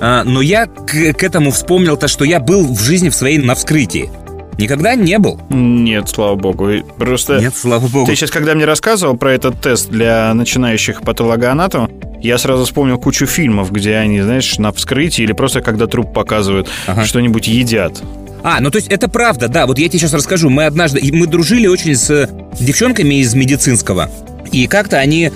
А, 0.00 0.24
но 0.24 0.40
я 0.40 0.66
к, 0.66 1.12
к 1.14 1.22
этому 1.22 1.50
вспомнил 1.50 1.96
то, 1.96 2.08
что 2.08 2.24
я 2.24 2.40
был 2.40 2.66
в 2.66 2.80
жизни 2.80 3.08
в 3.08 3.14
своей 3.14 3.38
на 3.38 3.54
вскрытии. 3.54 4.10
Никогда 4.58 4.94
не 4.94 5.18
был? 5.18 5.40
Нет, 5.50 6.08
слава 6.08 6.34
богу. 6.34 6.70
Просто... 6.98 7.38
Нет, 7.40 7.54
слава 7.56 7.86
богу. 7.88 8.06
Ты 8.06 8.16
сейчас, 8.16 8.30
когда 8.30 8.54
мне 8.54 8.64
рассказывал 8.64 9.16
про 9.16 9.32
этот 9.34 9.60
тест 9.60 9.90
для 9.90 10.32
начинающих 10.34 11.02
патологоанатомов, 11.02 11.90
я 12.22 12.38
сразу 12.38 12.64
вспомнил 12.64 12.98
кучу 12.98 13.26
фильмов, 13.26 13.70
где 13.70 13.96
они, 13.96 14.20
знаешь, 14.22 14.58
на 14.58 14.72
вскрытии 14.72 15.22
или 15.22 15.32
просто 15.32 15.60
когда 15.60 15.86
труп 15.86 16.12
показывают, 16.14 16.68
Ага. 16.86 17.04
что-нибудь 17.04 17.46
едят. 17.48 18.02
А, 18.42 18.60
ну 18.60 18.70
то 18.70 18.76
есть 18.76 18.88
это 18.88 19.08
правда, 19.08 19.48
да. 19.48 19.66
Вот 19.66 19.78
я 19.78 19.88
тебе 19.88 19.98
сейчас 19.98 20.14
расскажу. 20.14 20.48
Мы 20.48 20.64
однажды, 20.64 21.00
мы 21.12 21.26
дружили 21.26 21.66
очень 21.66 21.94
с 21.94 22.28
девчонками 22.58 23.16
из 23.16 23.34
медицинского. 23.34 24.10
И 24.52 24.66
как-то 24.68 24.98
они 24.98 25.32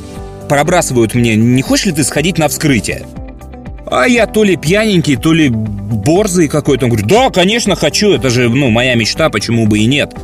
пробрасывают 0.49 1.15
мне, 1.15 1.37
не 1.37 1.63
хочешь 1.63 1.87
ли 1.87 1.93
ты 1.93 2.05
сходить 2.05 2.39
на 2.39 2.49
вскрытие? 2.49 3.07
А 3.91 4.07
я 4.07 4.27
то 4.27 4.45
ли 4.45 4.57
пьяненький, 4.57 5.17
то 5.17 5.33
ли 5.33 5.49
борзый 5.49 6.49
какой-то. 6.49 6.87
Он 6.87 6.91
говорит, 6.91 7.09
да, 7.09 7.31
конечно, 7.31 7.75
хочу, 7.75 8.13
это 8.13 8.31
же, 8.31 8.49
ну, 8.49 8.71
моя 8.71 8.95
мечта, 8.95 9.31
почему 9.31 9.67
бы 9.67 9.81
и 9.81 9.87
нет. 9.87 10.15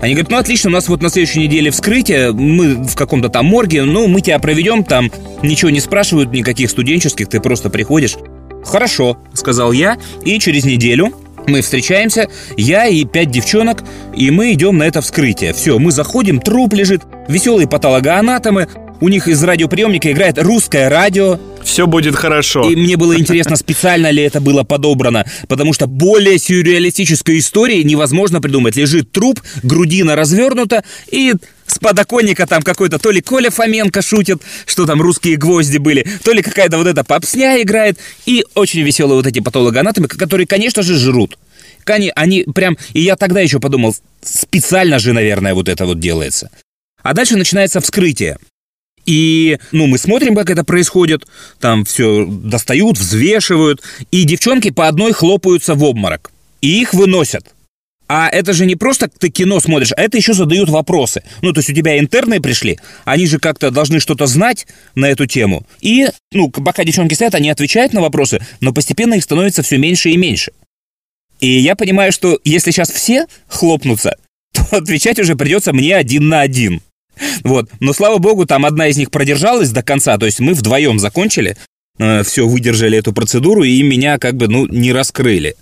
Они 0.00 0.14
говорят, 0.14 0.30
ну, 0.30 0.38
отлично, 0.38 0.70
у 0.70 0.72
нас 0.72 0.88
вот 0.88 1.02
на 1.02 1.10
следующей 1.10 1.40
неделе 1.40 1.70
вскрытие, 1.70 2.32
мы 2.32 2.74
в 2.84 2.94
каком-то 2.94 3.28
там 3.28 3.46
морге, 3.46 3.84
ну, 3.84 4.08
мы 4.08 4.22
тебя 4.22 4.38
проведем, 4.38 4.82
там 4.82 5.10
ничего 5.42 5.70
не 5.70 5.80
спрашивают, 5.80 6.32
никаких 6.32 6.70
студенческих, 6.70 7.28
ты 7.28 7.40
просто 7.40 7.68
приходишь. 7.70 8.16
Хорошо, 8.64 9.18
сказал 9.34 9.72
я, 9.72 9.98
и 10.24 10.38
через 10.38 10.64
неделю 10.64 11.12
мы 11.46 11.60
встречаемся, 11.60 12.28
я 12.56 12.86
и 12.86 13.04
пять 13.04 13.30
девчонок, 13.30 13.82
и 14.16 14.30
мы 14.30 14.52
идем 14.52 14.78
на 14.78 14.84
это 14.84 15.00
вскрытие. 15.00 15.52
Все, 15.52 15.78
мы 15.78 15.90
заходим, 15.90 16.40
труп 16.40 16.74
лежит, 16.74 17.02
веселые 17.28 17.68
патологоанатомы, 17.68 18.68
у 19.02 19.08
них 19.08 19.26
из 19.26 19.42
радиоприемника 19.42 20.12
играет 20.12 20.38
русское 20.38 20.88
радио, 20.88 21.40
Все 21.64 21.88
будет 21.88 22.14
хорошо. 22.14 22.70
и 22.70 22.76
мне 22.76 22.96
было 22.96 23.18
интересно, 23.18 23.56
специально 23.56 24.08
ли 24.10 24.22
это 24.22 24.40
было 24.40 24.62
подобрано, 24.62 25.26
потому 25.48 25.72
что 25.72 25.88
более 25.88 26.38
сюрреалистической 26.38 27.40
истории 27.40 27.82
невозможно 27.82 28.40
придумать. 28.40 28.76
Лежит 28.76 29.10
труп, 29.10 29.42
грудина 29.64 30.14
развернута, 30.14 30.84
и 31.10 31.34
с 31.66 31.80
подоконника 31.80 32.46
там 32.46 32.62
какой-то 32.62 33.00
то 33.00 33.10
ли 33.10 33.20
Коля 33.20 33.50
Фоменко 33.50 34.02
шутит, 34.02 34.40
что 34.66 34.86
там 34.86 35.02
русские 35.02 35.36
гвозди 35.36 35.78
были, 35.78 36.06
то 36.22 36.30
ли 36.30 36.40
какая-то 36.40 36.78
вот 36.78 36.86
эта 36.86 37.02
попсня 37.02 37.60
играет, 37.60 37.98
и 38.24 38.44
очень 38.54 38.82
веселые 38.82 39.16
вот 39.16 39.26
эти 39.26 39.40
патологоанатомы, 39.40 40.06
которые, 40.06 40.46
конечно 40.46 40.84
же, 40.84 40.94
жрут. 40.94 41.38
Они, 41.86 42.12
они 42.14 42.44
прям... 42.44 42.78
И 42.92 43.00
я 43.00 43.16
тогда 43.16 43.40
еще 43.40 43.58
подумал, 43.58 43.96
специально 44.22 45.00
же, 45.00 45.12
наверное, 45.12 45.54
вот 45.54 45.68
это 45.68 45.86
вот 45.86 45.98
делается. 45.98 46.50
А 47.02 47.14
дальше 47.14 47.34
начинается 47.34 47.80
вскрытие. 47.80 48.38
И, 49.06 49.58
ну, 49.72 49.86
мы 49.86 49.98
смотрим, 49.98 50.34
как 50.34 50.50
это 50.50 50.64
происходит. 50.64 51.26
Там 51.60 51.84
все 51.84 52.26
достают, 52.26 52.98
взвешивают. 52.98 53.82
И 54.10 54.24
девчонки 54.24 54.70
по 54.70 54.88
одной 54.88 55.12
хлопаются 55.12 55.74
в 55.74 55.82
обморок. 55.82 56.30
И 56.60 56.80
их 56.80 56.94
выносят. 56.94 57.46
А 58.14 58.28
это 58.28 58.52
же 58.52 58.66
не 58.66 58.76
просто 58.76 59.08
ты 59.08 59.30
кино 59.30 59.58
смотришь, 59.58 59.92
а 59.96 60.02
это 60.02 60.18
еще 60.18 60.34
задают 60.34 60.68
вопросы. 60.68 61.22
Ну, 61.40 61.54
то 61.54 61.60
есть 61.60 61.70
у 61.70 61.74
тебя 61.74 61.98
интерны 61.98 62.42
пришли, 62.42 62.78
они 63.06 63.26
же 63.26 63.38
как-то 63.38 63.70
должны 63.70 64.00
что-то 64.00 64.26
знать 64.26 64.66
на 64.94 65.06
эту 65.06 65.24
тему. 65.24 65.64
И, 65.80 66.08
ну, 66.30 66.50
пока 66.50 66.84
девчонки 66.84 67.14
стоят, 67.14 67.34
они 67.34 67.48
отвечают 67.48 67.94
на 67.94 68.02
вопросы, 68.02 68.40
но 68.60 68.74
постепенно 68.74 69.14
их 69.14 69.22
становится 69.22 69.62
все 69.62 69.78
меньше 69.78 70.10
и 70.10 70.18
меньше. 70.18 70.52
И 71.40 71.48
я 71.48 71.74
понимаю, 71.74 72.12
что 72.12 72.38
если 72.44 72.70
сейчас 72.70 72.90
все 72.90 73.26
хлопнутся, 73.48 74.18
то 74.52 74.76
отвечать 74.76 75.18
уже 75.18 75.34
придется 75.34 75.72
мне 75.72 75.96
один 75.96 76.28
на 76.28 76.42
один. 76.42 76.82
Вот. 77.44 77.68
Но, 77.80 77.92
слава 77.92 78.18
богу, 78.18 78.46
там 78.46 78.64
одна 78.64 78.88
из 78.88 78.96
них 78.96 79.10
продержалась 79.10 79.70
до 79.70 79.82
конца, 79.82 80.18
то 80.18 80.26
есть 80.26 80.40
мы 80.40 80.54
вдвоем 80.54 80.98
закончили, 80.98 81.56
все, 82.24 82.46
выдержали 82.46 82.98
эту 82.98 83.12
процедуру, 83.12 83.62
и 83.62 83.82
меня 83.82 84.18
как 84.18 84.36
бы, 84.36 84.48
ну, 84.48 84.66
не 84.66 84.92
раскрыли. 84.92 85.54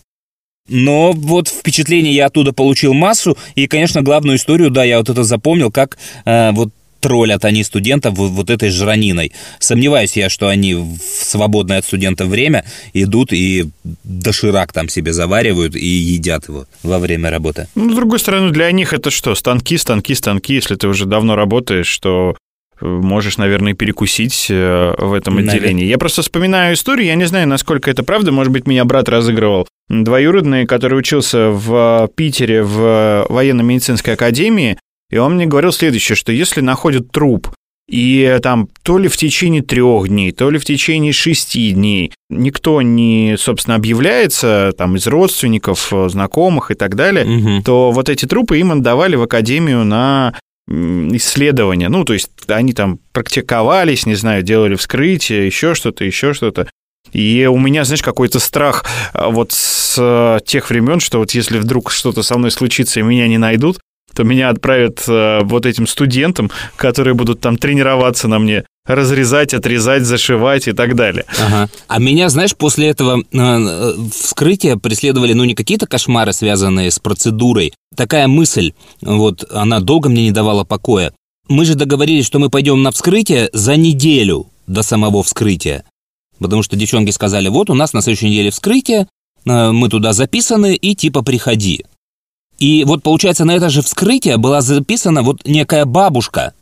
Но 0.69 1.13
вот 1.13 1.49
впечатление 1.49 2.15
я 2.15 2.27
оттуда 2.27 2.53
получил 2.53 2.95
массу, 2.95 3.37
и, 3.57 3.67
конечно, 3.67 4.03
главную 4.03 4.37
историю, 4.37 4.71
да, 4.71 4.85
я 4.85 4.99
вот 4.99 5.09
это 5.09 5.25
запомнил, 5.25 5.73
как 5.73 5.99
э, 6.25 6.53
вот 6.53 6.71
троллят 7.01 7.45
они 7.45 7.65
студентов 7.65 8.15
вот, 8.17 8.51
этой 8.51 8.71
жраниной. 8.71 9.33
Сомневаюсь 9.59 10.17
я, 10.17 10.29
что 10.29 10.49
они 10.49 10.75
в 10.75 10.99
свободное 10.99 11.79
от 11.79 11.85
студентов 11.85 12.29
время 12.29 12.65
идут 12.93 13.33
и 13.33 13.67
доширак 14.05 14.73
там 14.73 14.89
себе 14.89 15.13
заваривают 15.13 15.75
и 15.75 15.87
едят 15.87 16.49
его 16.49 16.67
во 16.83 16.99
время 16.99 17.31
работы. 17.31 17.67
Ну, 17.75 17.93
с 17.93 17.97
другой 17.97 18.19
стороны, 18.19 18.51
для 18.51 18.71
них 18.73 18.93
это 18.93 19.11
что? 19.11 19.35
Станки, 19.35 19.77
станки, 19.77 20.15
станки. 20.15 20.55
Если 20.55 20.75
ты 20.75 20.89
уже 20.89 21.07
давно 21.07 21.37
работаешь, 21.37 21.87
что 21.87 22.37
э, 22.81 22.87
можешь, 22.87 23.39
наверное, 23.39 23.75
перекусить 23.75 24.47
э, 24.51 24.95
в 24.99 25.13
этом 25.13 25.39
отделении. 25.39 25.87
Я 25.87 25.99
просто 25.99 26.23
вспоминаю 26.23 26.75
историю, 26.75 27.07
я 27.07 27.15
не 27.15 27.27
знаю, 27.27 27.49
насколько 27.49 27.91
это 27.91 28.03
правда, 28.03 28.33
может 28.33 28.53
быть, 28.53 28.67
меня 28.67 28.85
брат 28.85 29.09
разыгрывал. 29.09 29.67
Двоюродный, 29.89 30.67
который 30.67 30.99
учился 30.99 31.51
в 31.51 32.09
Питере 32.15 32.63
в 32.63 33.27
военно-медицинской 33.29 34.15
академии, 34.15 34.79
и 35.11 35.17
он 35.19 35.35
мне 35.35 35.47
говорил 35.47 35.73
следующее, 35.73 36.17
что 36.17 36.33
если 36.33 36.61
находят 36.61 37.11
труп, 37.11 37.49
и 37.89 38.39
там 38.43 38.69
то 38.85 38.99
ли 38.99 39.09
в 39.09 39.17
течение 39.17 39.63
трех 39.63 40.09
дней, 40.09 40.31
то 40.31 40.49
ли 40.49 40.59
в 40.59 40.65
течение 40.65 41.13
шести 41.13 41.73
дней 41.73 42.13
никто 42.29 42.81
не, 42.83 43.35
собственно, 43.37 43.75
объявляется 43.75 44.73
там 44.79 44.95
из 44.95 45.09
родственников, 45.09 45.93
знакомых 46.07 46.71
и 46.71 46.75
так 46.75 46.95
далее, 46.95 47.25
Мгм. 47.25 47.63
то 47.65 47.91
вот 47.91 48.09
эти 48.09 48.27
трупы 48.27 48.61
им 48.61 48.71
отдавали 48.71 49.17
в 49.17 49.23
академию 49.23 49.85
на 49.85 50.35
исследования. 50.69 51.89
Ну, 51.89 52.05
то 52.05 52.13
есть 52.13 52.31
они 52.47 52.73
там 52.73 53.01
практиковались, 53.13 54.07
не 54.07 54.15
знаю, 54.15 54.43
делали 54.43 54.77
вскрытие, 54.77 55.47
еще 55.47 55.75
что-то, 55.75 56.05
еще 56.05 56.33
что-то. 56.33 56.69
И 57.13 57.49
у 57.51 57.59
меня, 57.59 57.85
знаешь, 57.85 58.03
какой-то 58.03 58.39
страх 58.39 58.85
а, 59.13 59.31
вот 59.31 59.51
с 59.53 59.97
э, 59.99 60.39
тех 60.47 60.71
времен, 60.71 61.01
что 61.01 61.19
вот 61.19 61.33
если 61.33 61.59
вдруг 61.59 61.91
что-то 61.91 62.23
со 62.23 62.39
мной 62.39 62.53
случится 62.53 63.01
и 63.01 63.03
меня 63.03 63.27
не 63.27 63.39
найдут, 63.39 63.81
то 64.15 64.25
меня 64.25 64.49
отправят 64.51 65.05
э, 65.09 65.41
вот 65.45 65.67
этим 65.67 65.87
студентам, 65.87 66.51
которые 66.77 67.15
будут 67.15 67.41
там 67.41 67.57
тренироваться 67.57 68.29
на 68.29 68.39
мне, 68.39 68.65
разрезать, 68.87 69.55
отрезать, 69.55 70.05
зашивать 70.05 70.69
и 70.69 70.73
так 70.73 70.95
далее. 70.95 71.25
Ага. 71.39 71.69
А 71.87 71.99
меня, 71.99 72.29
знаешь, 72.29 72.57
после 72.57 72.89
этого 72.89 73.21
э, 73.21 73.25
э, 73.33 73.93
вскрытия 74.13 74.77
преследовали, 74.77 75.33
ну, 75.33 75.45
не 75.45 75.55
какие-то 75.55 75.87
кошмары, 75.87 76.33
связанные 76.33 76.91
с 76.91 76.99
процедурой. 76.99 77.73
Такая 77.97 78.27
мысль, 78.27 78.73
вот, 79.01 79.45
она 79.51 79.81
долго 79.81 80.09
мне 80.09 80.25
не 80.25 80.33
давала 80.33 80.65
покоя. 80.65 81.13
Мы 81.49 81.65
же 81.65 81.75
договорились, 81.75 82.27
что 82.27 82.39
мы 82.39 82.49
пойдем 82.49 82.83
на 82.83 82.91
вскрытие 82.91 83.51
за 83.53 83.77
неделю 83.77 84.47
до 84.67 84.83
самого 84.83 85.23
вскрытия. 85.23 85.85
Потому 86.39 86.63
что 86.63 86.77
девчонки 86.77 87.11
сказали, 87.11 87.49
вот 87.49 87.71
у 87.71 87.75
нас 87.75 87.93
на 87.93 88.03
следующей 88.03 88.31
неделе 88.31 88.51
вскрытие, 88.51 89.09
э, 89.45 89.71
мы 89.71 89.89
туда 89.89 90.13
записаны, 90.13 90.75
и 90.75 90.95
типа 90.95 91.23
приходи. 91.23 91.85
И 92.61 92.85
вот, 92.85 93.03
получается, 93.03 93.45
на 93.45 93.53
это 93.53 93.71
же 93.71 93.83
вскрытие 93.83 94.37
была 94.37 94.61
записана 94.61 95.23
вот 95.23 95.41
некая 95.47 95.87
бабушка, 95.87 96.53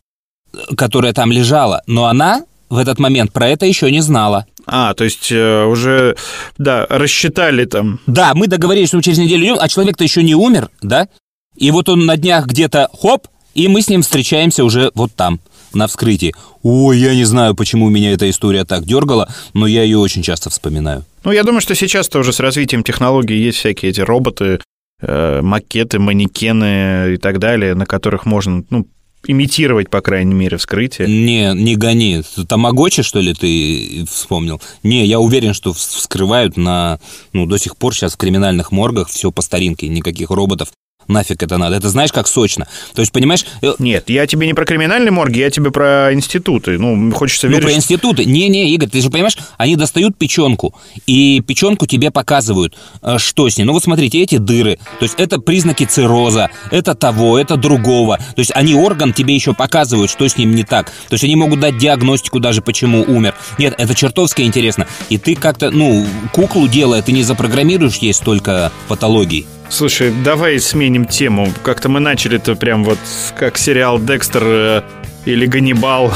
которая 0.77 1.13
там 1.13 1.31
лежала, 1.33 1.83
но 1.87 2.07
она 2.07 2.45
в 2.71 2.79
этот 2.79 2.99
момент 2.99 3.33
про 3.33 3.49
это 3.49 3.67
еще 3.67 3.91
не 3.91 4.01
знала. 4.01 4.47
А, 4.67 4.95
то 4.95 5.05
есть 5.05 5.33
э, 5.33 5.65
уже, 5.65 6.17
да, 6.57 6.87
рассчитали 6.89 7.65
там. 7.65 8.01
Да, 8.07 8.35
мы 8.35 8.47
договорились, 8.47 8.89
что 8.89 8.99
мы 8.99 9.03
через 9.03 9.19
неделю 9.19 9.45
идем, 9.45 9.57
а 9.59 9.69
человек-то 9.69 10.05
еще 10.05 10.23
не 10.23 10.35
умер, 10.35 10.71
да? 10.83 11.09
И 11.57 11.71
вот 11.71 11.89
он 11.89 12.07
на 12.07 12.17
днях 12.17 12.47
где-то 12.47 12.89
хоп, 12.93 13.27
и 13.55 13.67
мы 13.67 13.83
с 13.83 13.89
ним 13.89 14.03
встречаемся 14.03 14.65
уже 14.65 14.93
вот 14.95 15.13
там, 15.15 15.41
на 15.73 15.87
вскрытии. 15.89 16.35
Ой, 16.63 16.99
я 16.99 17.15
не 17.15 17.25
знаю, 17.25 17.55
почему 17.55 17.89
меня 17.89 18.13
эта 18.13 18.29
история 18.29 18.65
так 18.65 18.85
дергала, 18.85 19.33
но 19.55 19.67
я 19.67 19.83
ее 19.83 19.99
очень 19.99 20.23
часто 20.23 20.51
вспоминаю. 20.51 21.05
Ну, 21.25 21.33
я 21.33 21.43
думаю, 21.43 21.61
что 21.61 21.75
сейчас 21.75 22.09
тоже 22.09 22.33
с 22.33 22.39
развитием 22.39 22.85
технологий 22.85 23.37
есть 23.37 23.59
всякие 23.59 23.91
эти 23.91 24.01
роботы, 24.01 24.61
макеты, 25.01 25.99
манекены 25.99 27.15
и 27.15 27.17
так 27.17 27.39
далее, 27.39 27.75
на 27.75 27.87
которых 27.87 28.27
можно, 28.27 28.65
ну, 28.71 28.87
имитировать, 29.27 29.91
по 29.91 30.01
крайней 30.01 30.35
мере, 30.35 30.57
вскрытие. 30.57 31.09
Не, 31.09 31.53
не 31.55 31.77
гони. 31.77 32.23
Тамагочи, 32.49 33.03
что 33.03 33.21
ли, 33.21 33.35
ты 33.35 34.05
вспомнил? 34.11 34.61
Не, 34.83 35.05
я 35.05 35.21
уверен, 35.21 35.55
что 35.55 35.71
вс- 35.71 35.97
вскрывают 35.97 36.57
на... 36.57 37.01
Ну, 37.33 37.47
до 37.47 37.59
сих 37.59 37.77
пор 37.77 37.95
сейчас 37.95 38.15
в 38.15 38.17
криминальных 38.17 38.73
моргах 38.73 39.09
все 39.09 39.31
по 39.31 39.43
старинке, 39.43 39.89
никаких 39.89 40.31
роботов. 40.31 40.69
Нафиг 41.09 41.43
это 41.43 41.57
надо? 41.59 41.77
Это 41.77 41.89
знаешь, 41.89 42.13
как 42.13 42.29
сочно. 42.29 42.67
То 42.95 43.01
есть, 43.01 43.13
понимаешь, 43.13 43.45
э, 43.63 43.73
Нет, 43.79 44.11
я 44.11 44.27
тебе 44.27 44.47
не 44.47 44.55
про 44.55 44.65
криминальные 44.65 45.11
морги, 45.11 45.39
я 45.41 45.51
тебе 45.51 45.71
про 45.71 46.13
институты. 46.13 46.79
Ну, 46.79 47.11
хочется 47.13 47.47
Ну, 47.47 47.53
верить, 47.53 47.65
про 47.65 47.71
что- 47.71 47.79
институты. 47.79 48.25
Не-не, 48.25 48.71
Игорь, 48.75 48.89
ты 48.89 49.01
же 49.01 49.11
понимаешь, 49.11 49.37
они 49.57 49.77
достают 49.77 50.17
печенку, 50.19 50.75
и 51.07 51.41
печенку 51.41 51.87
тебе 51.87 52.11
показывают, 52.11 52.77
э, 53.03 53.17
что 53.19 53.49
с 53.49 53.57
ней. 53.57 53.65
Ну 53.65 53.73
вот 53.73 53.83
смотрите, 53.83 54.21
эти 54.23 54.37
дыры, 54.37 54.79
то 54.99 55.05
есть 55.05 55.15
это 55.19 55.39
признаки 55.41 55.85
цирроза, 55.85 56.51
это 56.71 56.95
того, 56.95 57.39
это 57.39 57.57
другого. 57.57 58.19
То 58.19 58.41
есть 58.41 58.53
они 58.55 58.75
орган 58.75 59.13
тебе 59.13 59.35
еще 59.35 59.55
показывают, 59.55 60.11
что 60.11 60.29
с 60.29 60.37
ним 60.37 60.55
не 60.55 60.65
так. 60.65 60.87
То 61.09 61.15
есть 61.15 61.25
они 61.25 61.37
могут 61.37 61.61
дать 61.61 61.79
диагностику 61.79 62.39
даже, 62.39 62.61
почему 62.61 63.03
умер. 63.03 63.35
Нет, 63.59 63.75
это 63.79 63.95
чертовски 63.95 64.43
интересно. 64.43 64.87
И 65.09 65.17
ты 65.19 65.35
как-то, 65.35 65.71
ну, 65.71 66.07
куклу 66.33 66.69
делая, 66.69 67.01
ты 67.03 67.13
не 67.13 67.23
запрограммируешь 67.23 67.97
ей 67.97 68.13
столько 68.13 68.71
патологий. 68.89 69.47
Слушай, 69.71 70.13
давай 70.25 70.59
сменим 70.59 71.05
тему. 71.05 71.53
Как-то 71.63 71.89
мы 71.89 72.01
начали-то 72.01 72.57
прям 72.57 72.85
вот 72.85 72.99
как 73.37 73.59
сериал 73.59 73.99
«Декстер» 73.99 74.43
э, 74.45 74.83
или 75.25 75.47
«Ганнибал». 75.47 76.07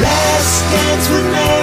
Last 0.00 0.64
dance 0.72 1.08
with 1.10 1.26
Mary 1.32 1.60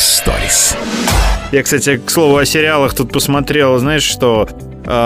Историс. 0.00 0.78
Я, 1.52 1.62
кстати, 1.62 1.98
к 1.98 2.10
слову 2.10 2.38
о 2.38 2.46
сериалах 2.46 2.94
тут 2.94 3.12
посмотрел, 3.12 3.76
знаешь, 3.76 4.02
что 4.02 4.48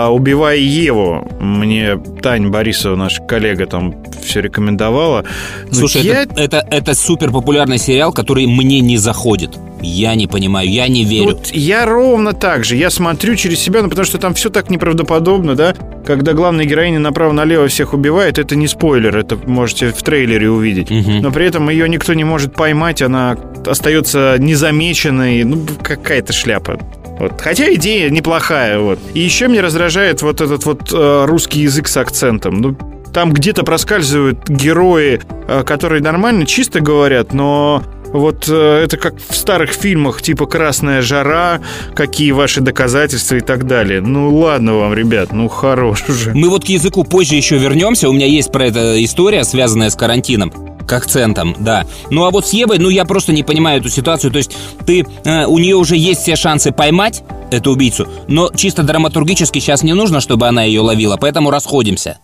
«Убивая 0.09 0.57
Еву» 0.57 1.27
мне 1.39 1.97
Таня 2.21 2.49
Борисова, 2.49 2.95
наша 2.95 3.21
коллега, 3.21 3.67
там 3.67 3.93
все 4.23 4.41
рекомендовала. 4.41 5.25
Слушай, 5.71 6.01
я... 6.03 6.23
это, 6.23 6.41
это, 6.41 6.67
это 6.71 6.95
супер 6.95 7.31
популярный 7.31 7.77
сериал, 7.77 8.11
который 8.11 8.47
мне 8.47 8.79
не 8.79 8.97
заходит. 8.97 9.51
Я 9.81 10.15
не 10.15 10.25
понимаю, 10.25 10.67
я 10.69 10.87
не 10.87 11.03
верю. 11.03 11.25
Вот 11.25 11.49
я 11.51 11.85
ровно 11.85 12.33
так 12.33 12.65
же. 12.65 12.75
Я 12.75 12.89
смотрю 12.89 13.35
через 13.35 13.59
себя, 13.59 13.83
ну 13.83 13.89
потому 13.89 14.05
что 14.05 14.17
там 14.17 14.33
все 14.33 14.49
так 14.49 14.69
неправдоподобно, 14.69 15.55
да? 15.55 15.75
Когда 16.05 16.33
главная 16.33 16.65
героиня 16.65 16.99
направо-налево 16.99 17.67
всех 17.67 17.93
убивает, 17.93 18.39
это 18.39 18.55
не 18.55 18.67
спойлер, 18.67 19.15
это 19.15 19.37
можете 19.45 19.89
в 19.89 20.01
трейлере 20.01 20.49
увидеть. 20.49 20.89
Мгм. 20.89 21.21
Но 21.21 21.31
при 21.31 21.45
этом 21.45 21.69
ее 21.69 21.87
никто 21.87 22.13
не 22.13 22.23
может 22.23 22.53
поймать, 22.53 23.01
она 23.01 23.37
остается 23.65 24.37
незамеченной. 24.39 25.43
Ну, 25.43 25.63
какая-то 25.83 26.33
шляпа. 26.33 26.79
Вот. 27.19 27.39
Хотя 27.39 27.73
идея 27.73 28.09
неплохая, 28.09 28.79
вот. 28.79 28.99
И 29.13 29.19
еще 29.19 29.47
мне 29.47 29.61
раздражает 29.61 30.21
вот 30.21 30.41
этот 30.41 30.65
вот 30.65 30.91
э, 30.91 31.25
русский 31.25 31.61
язык 31.61 31.87
с 31.87 31.97
акцентом. 31.97 32.57
Ну, 32.61 32.77
там 33.13 33.31
где-то 33.31 33.63
проскальзывают 33.63 34.49
герои, 34.49 35.21
э, 35.47 35.63
которые 35.63 36.01
нормально, 36.01 36.45
чисто 36.45 36.81
говорят, 36.81 37.33
но 37.33 37.81
вот 38.11 38.47
э, 38.49 38.83
это 38.83 38.97
как 38.97 39.15
в 39.17 39.35
старых 39.35 39.71
фильмах, 39.71 40.21
типа 40.21 40.45
«Красная 40.45 41.01
жара», 41.01 41.61
«Какие 41.95 42.31
ваши 42.31 42.61
доказательства» 42.61 43.35
и 43.35 43.41
так 43.41 43.65
далее. 43.67 44.01
Ну 44.01 44.35
ладно 44.35 44.75
вам, 44.75 44.93
ребят, 44.93 45.31
ну 45.31 45.47
хорош 45.47 46.03
уже. 46.09 46.33
Мы 46.33 46.49
вот 46.49 46.65
к 46.65 46.67
языку 46.67 47.03
позже 47.03 47.35
еще 47.35 47.57
вернемся. 47.57 48.09
У 48.09 48.13
меня 48.13 48.25
есть 48.25 48.51
про 48.51 48.67
это 48.67 49.03
история, 49.03 49.43
связанная 49.43 49.89
с 49.89 49.95
карантином. 49.95 50.74
К 50.87 50.93
акцентам, 50.93 51.55
да. 51.59 51.85
Ну 52.11 52.25
а 52.25 52.31
вот 52.31 52.47
с 52.47 52.53
Евой, 52.53 52.77
ну 52.79 52.89
я 52.89 53.05
просто 53.05 53.33
не 53.33 53.43
понимаю 53.43 53.79
эту 53.79 53.89
ситуацию. 53.89 54.31
То 54.31 54.37
есть 54.37 54.55
ты, 54.85 55.05
э, 55.23 55.45
у 55.45 55.57
нее 55.57 55.75
уже 55.75 55.95
есть 55.95 56.21
все 56.21 56.35
шансы 56.35 56.71
поймать 56.71 57.23
эту 57.51 57.71
убийцу, 57.71 58.07
но 58.27 58.51
чисто 58.55 58.83
драматургически 58.83 59.59
сейчас 59.59 59.83
не 59.83 59.93
нужно, 59.93 60.19
чтобы 60.19 60.47
она 60.47 60.63
ее 60.63 60.81
ловила, 60.81 61.17
поэтому 61.17 61.51
расходимся 61.51 62.17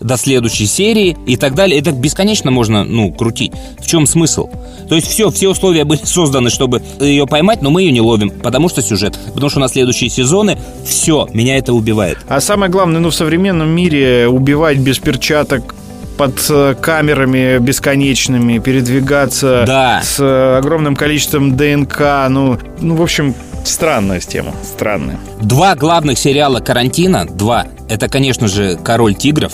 до 0.00 0.16
следующей 0.16 0.66
серии 0.66 1.16
и 1.26 1.36
так 1.36 1.54
далее. 1.54 1.78
Это 1.78 1.92
бесконечно 1.92 2.50
можно, 2.50 2.84
ну, 2.84 3.12
крутить. 3.12 3.52
В 3.80 3.86
чем 3.86 4.06
смысл? 4.06 4.48
То 4.88 4.94
есть 4.94 5.08
все, 5.08 5.30
все 5.30 5.48
условия 5.48 5.84
были 5.84 6.00
созданы, 6.04 6.50
чтобы 6.50 6.82
ее 7.00 7.26
поймать, 7.26 7.62
но 7.62 7.70
мы 7.70 7.82
ее 7.82 7.92
не 7.92 8.00
ловим, 8.00 8.30
потому 8.30 8.68
что 8.68 8.82
сюжет. 8.82 9.18
Потому 9.32 9.50
что 9.50 9.60
на 9.60 9.68
следующие 9.68 10.10
сезоны 10.10 10.58
все, 10.84 11.28
меня 11.32 11.58
это 11.58 11.72
убивает. 11.72 12.18
А 12.28 12.40
самое 12.40 12.70
главное, 12.70 13.00
ну 13.00 13.10
в 13.10 13.14
современном 13.14 13.68
мире 13.68 14.28
убивать 14.28 14.78
без 14.78 14.98
перчаток 14.98 15.74
под 16.18 16.44
э, 16.50 16.74
камерами 16.80 17.58
бесконечными, 17.58 18.58
передвигаться 18.58 19.64
Да. 19.66 20.02
с 20.02 20.18
э, 20.18 20.58
огромным 20.58 20.96
количеством 20.96 21.56
ДНК, 21.56 22.26
ну, 22.28 22.58
ну, 22.80 22.96
в 22.96 23.02
общем, 23.02 23.34
странная 23.64 24.20
тема, 24.20 24.52
странная. 24.64 25.18
Два 25.40 25.76
главных 25.76 26.18
сериала 26.18 26.58
карантина, 26.60 27.24
два, 27.24 27.66
это, 27.88 28.08
конечно 28.08 28.48
же, 28.48 28.76
«Король 28.82 29.14
тигров» 29.14 29.52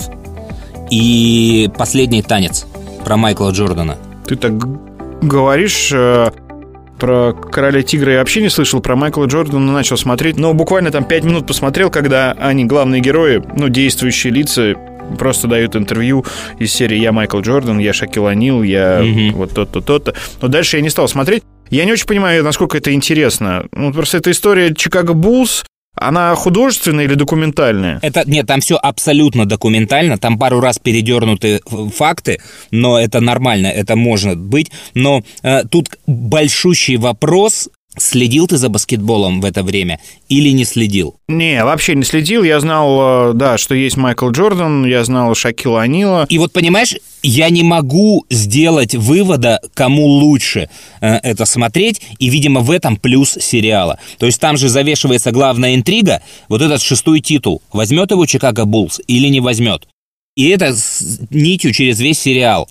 и 0.89 1.69
«Последний 1.77 2.23
танец» 2.23 2.65
про 3.05 3.15
Майкла 3.15 3.51
Джордана. 3.51 3.97
Ты 4.25 4.35
так 4.35 4.53
говоришь 5.21 5.91
э, 5.93 6.31
про 6.99 7.33
Короля 7.33 7.83
Тигра 7.83 8.13
я 8.13 8.19
вообще 8.19 8.41
не 8.41 8.49
слышал, 8.49 8.79
про 8.79 8.95
Майкла 8.95 9.25
Джордана 9.25 9.71
начал 9.71 9.97
смотреть, 9.97 10.37
но 10.37 10.53
буквально 10.53 10.91
там 10.91 11.03
пять 11.03 11.23
минут 11.23 11.45
посмотрел, 11.45 11.89
когда 11.91 12.31
они, 12.31 12.65
главные 12.65 13.01
герои, 13.01 13.43
ну, 13.55 13.69
действующие 13.69 14.33
лица, 14.33 14.73
просто 15.17 15.47
дают 15.47 15.75
интервью 15.75 16.25
из 16.59 16.73
серии 16.73 16.97
«Я 16.99 17.11
Майкл 17.11 17.39
Джордан», 17.39 17.79
«Я 17.79 17.93
Шакил 17.93 18.27
Анил», 18.27 18.63
«Я 18.63 19.01
Мгм. 19.03 19.33
вот 19.33 19.53
то-то, 19.53 19.81
то-то». 19.81 20.13
Но 20.41 20.47
дальше 20.47 20.77
я 20.77 20.83
не 20.83 20.89
стал 20.89 21.07
смотреть. 21.07 21.43
Я 21.69 21.85
не 21.85 21.93
очень 21.93 22.05
понимаю, 22.07 22.43
насколько 22.43 22.77
это 22.77 22.93
интересно. 22.93 23.65
Ну, 23.71 23.91
просто 23.91 24.17
эта 24.17 24.29
история 24.31 24.73
Чикаго 24.75 25.13
Буллс, 25.13 25.63
она 25.97 26.35
художественная 26.35 27.05
или 27.05 27.13
документальная? 27.15 27.99
Это, 28.01 28.23
нет, 28.29 28.45
там 28.45 28.59
все 28.61 28.75
абсолютно 28.75 29.45
документально, 29.45 30.17
там 30.17 30.37
пару 30.37 30.59
раз 30.59 30.77
передернуты 30.77 31.61
ф- 31.65 31.95
факты, 31.95 32.39
но 32.69 32.99
это 32.99 33.21
нормально, 33.21 33.67
это 33.67 33.95
может 33.95 34.37
быть. 34.37 34.71
Но 34.93 35.23
э, 35.41 35.63
тут 35.63 35.87
большущий 36.05 36.97
вопрос, 36.97 37.69
следил 37.97 38.47
ты 38.47 38.57
за 38.57 38.69
баскетболом 38.69 39.41
в 39.41 39.45
это 39.45 39.63
время 39.63 39.99
или 40.29 40.49
не 40.49 40.65
следил? 40.65 41.15
Не, 41.27 41.63
вообще 41.63 41.95
не 41.95 42.03
следил. 42.03 42.43
Я 42.43 42.59
знал, 42.59 43.31
э, 43.31 43.33
да, 43.33 43.57
что 43.57 43.75
есть 43.75 43.97
Майкл 43.97 44.29
Джордан, 44.29 44.85
я 44.85 45.03
знал 45.03 45.33
Шакила 45.35 45.81
Анила. 45.81 46.25
И 46.29 46.37
вот 46.37 46.53
понимаешь, 46.53 46.95
я 47.23 47.49
не 47.49 47.63
могу 47.63 48.25
сделать 48.29 48.95
вывода, 48.95 49.59
кому 49.73 50.05
лучше 50.05 50.69
э, 51.01 51.15
это 51.23 51.45
смотреть, 51.45 52.01
и, 52.19 52.29
видимо, 52.29 52.61
в 52.61 52.71
этом 52.71 52.97
плюс 52.97 53.37
сериала. 53.39 53.99
То 54.19 54.25
есть 54.25 54.39
там 54.39 54.57
же 54.57 54.69
завешивается 54.69 55.31
главная 55.31 55.75
интрига, 55.75 56.21
вот 56.49 56.61
этот 56.61 56.81
шестой 56.81 57.21
титул, 57.21 57.61
возьмет 57.73 58.11
его 58.11 58.25
Чикаго 58.25 58.65
Буллс 58.65 59.01
или 59.07 59.27
не 59.27 59.39
возьмет. 59.39 59.87
И 60.35 60.49
это 60.49 60.75
с 60.75 61.19
нитью 61.29 61.73
через 61.73 61.99
весь 61.99 62.19
сериал. 62.19 62.69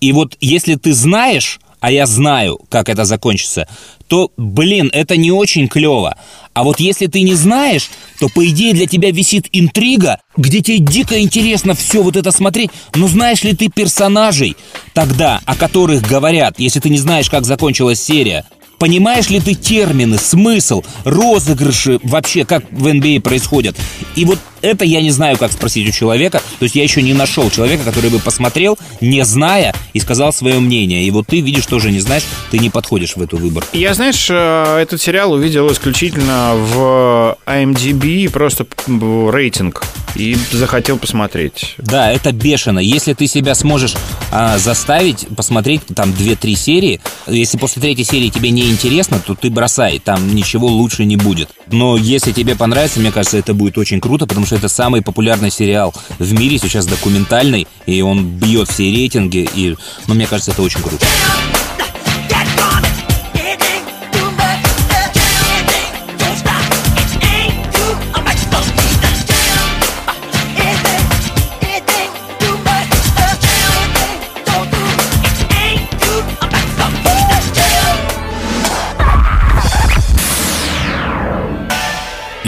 И 0.00 0.12
вот 0.12 0.36
если 0.40 0.74
ты 0.74 0.92
знаешь, 0.92 1.58
а 1.86 1.92
я 1.92 2.04
знаю, 2.06 2.58
как 2.68 2.88
это 2.88 3.04
закончится, 3.04 3.68
то, 4.08 4.32
блин, 4.36 4.90
это 4.92 5.16
не 5.16 5.30
очень 5.30 5.68
клево. 5.68 6.18
А 6.52 6.64
вот 6.64 6.80
если 6.80 7.06
ты 7.06 7.22
не 7.22 7.34
знаешь, 7.34 7.90
то, 8.18 8.28
по 8.28 8.44
идее, 8.44 8.74
для 8.74 8.88
тебя 8.88 9.12
висит 9.12 9.46
интрига, 9.52 10.18
где 10.36 10.62
тебе 10.62 10.80
дико 10.80 11.20
интересно 11.20 11.74
все 11.74 12.02
вот 12.02 12.16
это 12.16 12.32
смотреть. 12.32 12.72
Но 12.96 13.06
знаешь 13.06 13.44
ли 13.44 13.54
ты 13.54 13.68
персонажей 13.68 14.56
тогда, 14.94 15.40
о 15.46 15.54
которых 15.54 16.02
говорят, 16.02 16.58
если 16.58 16.80
ты 16.80 16.88
не 16.88 16.98
знаешь, 16.98 17.30
как 17.30 17.44
закончилась 17.44 18.02
серия? 18.02 18.44
Понимаешь 18.80 19.30
ли 19.30 19.38
ты 19.38 19.54
термины, 19.54 20.18
смысл, 20.18 20.82
розыгрыши 21.04 22.00
вообще, 22.02 22.44
как 22.44 22.64
в 22.72 22.84
NBA 22.88 23.20
происходят? 23.20 23.76
И 24.16 24.24
вот 24.24 24.40
это 24.62 24.84
я 24.84 25.02
не 25.02 25.10
знаю, 25.10 25.36
как 25.38 25.52
спросить 25.52 25.88
у 25.88 25.92
человека. 25.92 26.42
То 26.58 26.64
есть 26.64 26.74
я 26.74 26.82
еще 26.82 27.02
не 27.02 27.14
нашел 27.14 27.50
человека, 27.50 27.84
который 27.84 28.10
бы 28.10 28.18
посмотрел, 28.18 28.78
не 29.00 29.24
зная, 29.24 29.74
и 29.92 30.00
сказал 30.00 30.32
свое 30.32 30.58
мнение. 30.58 31.04
И 31.04 31.10
вот 31.10 31.26
ты 31.26 31.40
видишь, 31.40 31.66
тоже 31.66 31.90
не 31.90 32.00
знаешь, 32.00 32.24
ты 32.50 32.58
не 32.58 32.70
подходишь 32.70 33.16
в 33.16 33.22
эту 33.22 33.36
выборку. 33.36 33.68
Я, 33.76 33.94
знаешь, 33.94 34.26
э, 34.30 34.78
этот 34.80 35.00
сериал 35.00 35.32
увидел 35.32 35.70
исключительно 35.72 36.52
в 36.54 37.36
IMDb, 37.46 38.30
просто 38.30 38.66
рейтинг, 38.86 39.82
и 40.16 40.36
захотел 40.52 40.98
посмотреть. 40.98 41.74
Да, 41.78 42.10
это 42.10 42.32
бешено. 42.32 42.78
Если 42.78 43.12
ты 43.12 43.26
себя 43.26 43.54
сможешь 43.54 43.94
а, 44.30 44.58
заставить 44.58 45.26
посмотреть 45.36 45.82
там 45.94 46.10
2-3 46.10 46.54
серии, 46.54 47.00
если 47.26 47.58
после 47.58 47.82
третьей 47.82 48.04
серии 48.04 48.28
тебе 48.28 48.50
не 48.50 48.70
интересно, 48.70 49.20
то 49.24 49.34
ты 49.34 49.50
бросай, 49.50 49.98
там 49.98 50.34
ничего 50.34 50.68
лучше 50.68 51.04
не 51.04 51.16
будет. 51.16 51.50
Но 51.70 51.96
если 51.96 52.32
тебе 52.32 52.56
понравится, 52.56 53.00
мне 53.00 53.12
кажется, 53.12 53.38
это 53.38 53.54
будет 53.54 53.78
очень 53.78 54.00
круто, 54.00 54.26
потому 54.26 54.46
что 54.46 54.56
это 54.56 54.68
самый 54.68 55.02
популярный 55.02 55.50
сериал 55.50 55.94
в 56.18 56.32
мире 56.32 56.58
сейчас 56.58 56.86
документальный, 56.86 57.66
и 57.86 58.00
он 58.02 58.24
бьет 58.26 58.68
все 58.68 58.84
рейтинги, 58.84 59.48
и, 59.54 59.76
ну, 60.06 60.14
мне 60.14 60.26
кажется, 60.26 60.52
это 60.52 60.62
очень 60.62 60.80
круто. 60.80 61.04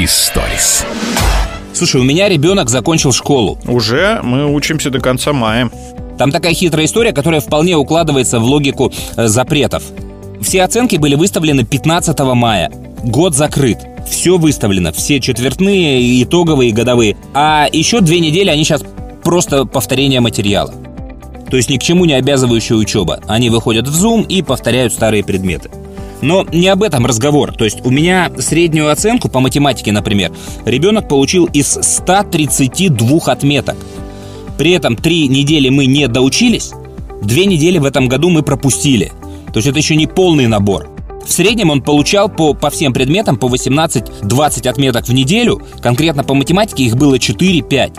Историс. 0.09 0.87
Слушай, 1.75 2.01
у 2.01 2.05
меня 2.05 2.31
ребенок 2.31 2.71
закончил 2.71 3.12
школу. 3.12 3.59
Уже 3.66 4.21
мы 4.23 4.51
учимся 4.51 4.88
до 4.88 5.01
конца 5.01 5.35
мая. 5.35 5.71
Там 6.16 6.33
такая 6.33 6.55
хитрая 6.55 6.87
история, 6.87 7.12
которая 7.12 7.42
вполне 7.42 7.77
укладывается 7.77 8.40
в 8.40 8.44
логику 8.44 8.90
э, 9.16 9.27
запретов. 9.27 9.83
Все 10.40 10.62
оценки 10.62 10.97
были 10.97 11.14
выставлены 11.14 11.66
15 11.66 12.18
мая. 12.21 12.73
Год 13.05 13.35
закрыт. 13.35 13.81
Все 14.09 14.38
выставлено. 14.38 14.92
Все 14.94 15.21
четвертные, 15.21 16.23
итоговые, 16.23 16.73
годовые. 16.73 17.18
А 17.35 17.68
еще 17.71 18.01
две 18.01 18.21
недели 18.21 18.49
они 18.49 18.64
сейчас 18.64 18.83
просто 19.23 19.66
повторение 19.66 20.21
материала. 20.21 20.73
То 21.51 21.59
есть 21.59 21.68
ни 21.68 21.77
к 21.77 21.83
чему 21.83 22.07
не 22.07 22.14
обязывающая 22.14 22.77
учеба. 22.77 23.21
Они 23.27 23.51
выходят 23.51 23.87
в 23.87 24.07
Zoom 24.07 24.27
и 24.27 24.40
повторяют 24.40 24.94
старые 24.94 25.23
предметы. 25.23 25.68
Но 26.21 26.45
не 26.53 26.69
об 26.69 26.83
этом 26.83 27.07
разговор. 27.07 27.53
То 27.53 27.65
есть 27.65 27.85
у 27.85 27.91
меня 27.91 28.31
среднюю 28.39 28.91
оценку 28.91 29.29
по 29.29 29.41
математике, 29.41 29.93
например, 29.93 30.33
ребенок 30.65 31.09
получил 31.09 31.47
из 31.47 31.79
132 31.81 33.19
отметок. 33.27 33.77
При 34.57 34.73
этом 34.73 34.97
три 34.97 35.29
недели 35.29 35.69
мы 35.69 35.87
не 35.87 36.09
доучились, 36.09 36.73
две 37.23 37.47
недели 37.47 37.79
в 37.79 37.85
этом 37.85 38.09
году 38.09 38.29
мы 38.29 38.43
пропустили. 38.43 39.13
То 39.53 39.59
есть 39.59 39.69
это 39.69 39.79
еще 39.79 39.97
не 39.97 40.07
полный 40.07 40.47
набор. 40.47 40.89
В 41.25 41.31
среднем 41.31 41.71
он 41.71 41.83
получал 41.83 42.29
по, 42.29 42.55
по 42.55 42.71
всем 42.71 42.93
предметам 42.93 43.37
по 43.37 43.47
18-20 43.47 44.69
отметок 44.69 45.07
в 45.07 45.13
неделю. 45.13 45.63
Конкретно 45.81 46.25
по 46.25 46.35
математике 46.35 46.85
их 46.85 46.97
было 46.97 47.17
4-5. 47.17 47.93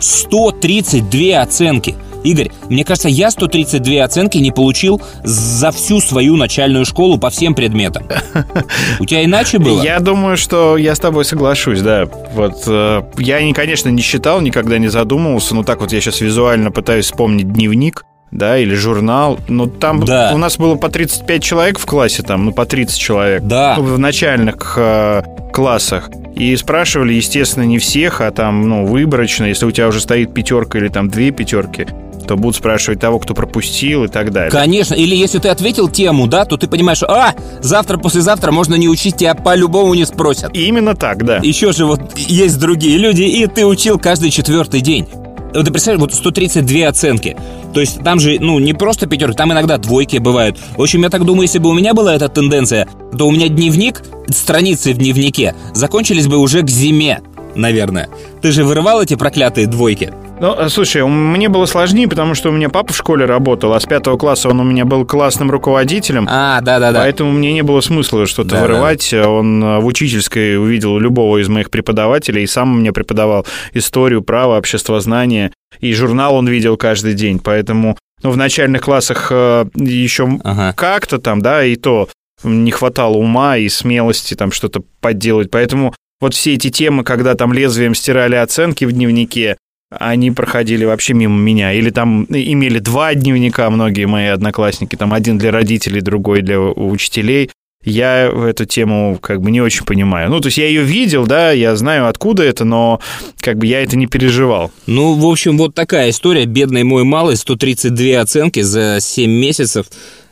132 0.00 1.40
оценки. 1.40 1.96
Игорь, 2.24 2.50
мне 2.68 2.84
кажется, 2.84 3.08
я 3.08 3.30
132 3.30 4.02
оценки 4.02 4.38
не 4.38 4.50
получил 4.50 5.00
за 5.22 5.70
всю 5.70 6.00
свою 6.00 6.36
начальную 6.36 6.84
школу 6.84 7.18
по 7.18 7.30
всем 7.30 7.54
предметам. 7.54 8.04
У 9.00 9.04
тебя 9.04 9.24
иначе 9.24 9.58
было? 9.58 9.82
Я 9.82 10.00
думаю, 10.00 10.36
что 10.36 10.76
я 10.76 10.94
с 10.94 10.98
тобой 10.98 11.24
соглашусь, 11.24 11.80
да. 11.80 12.06
Вот 12.34 12.64
э, 12.66 13.02
я, 13.18 13.54
конечно, 13.54 13.88
не 13.88 14.02
считал, 14.02 14.40
никогда 14.40 14.78
не 14.78 14.88
задумывался, 14.88 15.54
но 15.54 15.62
так 15.62 15.80
вот 15.80 15.92
я 15.92 16.00
сейчас 16.00 16.20
визуально 16.20 16.70
пытаюсь 16.70 17.06
вспомнить 17.06 17.52
дневник, 17.52 18.04
да, 18.30 18.58
или 18.58 18.74
журнал. 18.74 19.38
Ну, 19.48 19.66
там 19.66 20.04
Да. 20.04 20.32
у 20.34 20.38
нас 20.38 20.58
было 20.58 20.74
по 20.74 20.88
35 20.88 21.42
человек 21.42 21.78
в 21.78 21.86
классе, 21.86 22.22
там, 22.22 22.44
ну, 22.46 22.52
по 22.52 22.66
30 22.66 22.98
человек. 22.98 23.42
Да. 23.42 23.76
Ну, 23.78 23.84
в 23.84 23.98
начальных 23.98 24.74
э, 24.76 25.22
классах. 25.52 26.10
И 26.34 26.54
спрашивали, 26.56 27.14
естественно, 27.14 27.64
не 27.64 27.78
всех, 27.78 28.20
а 28.20 28.30
там, 28.30 28.68
ну, 28.68 28.86
выборочно. 28.86 29.44
Если 29.44 29.66
у 29.66 29.70
тебя 29.70 29.88
уже 29.88 30.00
стоит 30.00 30.34
пятерка 30.34 30.78
или 30.78 30.88
там 30.88 31.08
две 31.08 31.30
пятерки, 31.30 31.86
то 32.28 32.36
будут 32.36 32.56
спрашивать 32.56 33.00
того, 33.00 33.18
кто 33.18 33.34
пропустил 33.34 34.04
и 34.04 34.08
так 34.08 34.30
далее. 34.30 34.50
Конечно, 34.50 34.94
или 34.94 35.16
если 35.16 35.38
ты 35.38 35.48
ответил 35.48 35.88
тему, 35.88 36.26
да, 36.26 36.44
то 36.44 36.58
ты 36.58 36.68
понимаешь, 36.68 36.98
что, 36.98 37.10
а, 37.10 37.34
завтра-послезавтра 37.60 38.52
можно 38.52 38.74
не 38.74 38.88
учить, 38.88 39.16
тебя 39.16 39.34
по-любому 39.34 39.94
не 39.94 40.04
спросят. 40.04 40.54
И 40.54 40.66
именно 40.66 40.94
так, 40.94 41.24
да. 41.24 41.38
Еще 41.38 41.72
же 41.72 41.86
вот 41.86 42.16
есть 42.16 42.58
другие 42.60 42.98
люди, 42.98 43.22
и 43.22 43.46
ты 43.46 43.64
учил 43.64 43.98
каждый 43.98 44.30
четвертый 44.30 44.82
день. 44.82 45.08
Вот 45.54 45.64
ты 45.64 45.72
представляешь, 45.72 46.02
вот 46.02 46.14
132 46.14 46.86
оценки. 46.86 47.34
То 47.72 47.80
есть 47.80 48.02
там 48.04 48.20
же, 48.20 48.36
ну, 48.38 48.58
не 48.58 48.74
просто 48.74 49.06
пятерки, 49.06 49.34
там 49.34 49.50
иногда 49.52 49.78
двойки 49.78 50.18
бывают. 50.18 50.58
В 50.76 50.82
общем, 50.82 51.02
я 51.02 51.08
так 51.08 51.24
думаю, 51.24 51.42
если 51.42 51.58
бы 51.58 51.70
у 51.70 51.72
меня 51.72 51.94
была 51.94 52.14
эта 52.14 52.28
тенденция, 52.28 52.86
то 53.16 53.26
у 53.26 53.30
меня 53.30 53.48
дневник, 53.48 54.02
страницы 54.28 54.92
в 54.92 54.98
дневнике 54.98 55.54
закончились 55.72 56.26
бы 56.26 56.36
уже 56.36 56.60
к 56.60 56.68
зиме, 56.68 57.22
наверное. 57.54 58.08
Ты 58.42 58.52
же 58.52 58.64
вырывал 58.64 59.02
эти 59.02 59.14
проклятые 59.14 59.66
двойки? 59.66 60.12
Ну, 60.40 60.54
э, 60.54 60.68
слушай, 60.68 61.04
мне 61.04 61.48
было 61.48 61.66
сложнее, 61.66 62.06
потому 62.08 62.34
что 62.34 62.50
у 62.50 62.52
меня 62.52 62.68
папа 62.68 62.92
в 62.92 62.96
школе 62.96 63.24
работал, 63.24 63.72
а 63.72 63.80
с 63.80 63.84
пятого 63.86 64.16
класса 64.16 64.48
он 64.48 64.60
у 64.60 64.64
меня 64.64 64.84
был 64.84 65.04
классным 65.04 65.50
руководителем. 65.50 66.28
А, 66.30 66.60
да-да-да. 66.60 67.00
Поэтому 67.00 67.32
мне 67.32 67.52
не 67.52 67.62
было 67.62 67.80
смысла 67.80 68.26
что-то 68.26 68.50
Да, 68.50 68.62
вырывать. 68.62 69.12
Он 69.12 69.62
э, 69.62 69.78
в 69.80 69.86
учительской 69.86 70.56
увидел 70.56 70.98
любого 70.98 71.38
из 71.38 71.48
моих 71.48 71.70
преподавателей 71.70 72.44
и 72.44 72.46
сам 72.46 72.80
мне 72.80 72.92
преподавал 72.92 73.46
историю, 73.74 74.22
право, 74.22 74.56
обществознание. 74.58 75.52
И 75.80 75.92
журнал 75.92 76.36
он 76.36 76.46
видел 76.48 76.76
каждый 76.76 77.14
день. 77.14 77.40
Поэтому 77.40 77.96
ну, 78.22 78.30
в 78.30 78.36
начальных 78.36 78.82
классах 78.82 79.28
э, 79.30 79.66
еще 79.74 80.28
Ага. 80.44 80.72
как-то 80.76 81.18
там, 81.18 81.40
да, 81.42 81.64
и 81.64 81.76
то 81.76 82.08
не 82.44 82.70
хватало 82.70 83.16
ума 83.16 83.56
и 83.56 83.68
смелости 83.68 84.34
там 84.34 84.52
что-то 84.52 84.82
подделать. 85.00 85.50
Поэтому 85.50 85.94
вот 86.20 86.34
все 86.34 86.54
эти 86.54 86.70
темы, 86.70 87.04
когда 87.04 87.34
там 87.34 87.52
лезвием 87.52 87.94
стирали 87.94 88.36
оценки 88.36 88.84
в 88.84 88.92
дневнике, 88.92 89.56
они 89.90 90.30
проходили 90.30 90.84
вообще 90.84 91.14
мимо 91.14 91.38
меня. 91.38 91.72
Или 91.72 91.90
там 91.90 92.24
имели 92.28 92.78
два 92.78 93.14
дневника 93.14 93.70
многие 93.70 94.06
мои 94.06 94.26
одноклассники, 94.26 94.96
там 94.96 95.12
один 95.12 95.38
для 95.38 95.50
родителей, 95.50 96.00
другой 96.00 96.42
для 96.42 96.60
учителей. 96.60 97.50
Я 97.84 98.26
эту 98.26 98.64
тему 98.64 99.18
как 99.22 99.40
бы 99.40 99.50
не 99.50 99.60
очень 99.60 99.84
понимаю. 99.84 100.30
Ну, 100.30 100.40
то 100.40 100.48
есть 100.48 100.58
я 100.58 100.66
ее 100.66 100.82
видел, 100.82 101.26
да, 101.26 101.52
я 101.52 101.76
знаю, 101.76 102.08
откуда 102.08 102.42
это, 102.42 102.64
но 102.64 103.00
как 103.40 103.56
бы 103.56 103.66
я 103.66 103.82
это 103.82 103.96
не 103.96 104.06
переживал. 104.06 104.72
Ну, 104.86 105.14
в 105.14 105.24
общем, 105.24 105.56
вот 105.56 105.74
такая 105.74 106.10
история. 106.10 106.44
Бедный 106.44 106.82
мой 106.82 107.04
малый, 107.04 107.36
132 107.36 108.20
оценки 108.20 108.60
за 108.60 108.98
7 109.00 109.30
месяцев. 109.30 109.86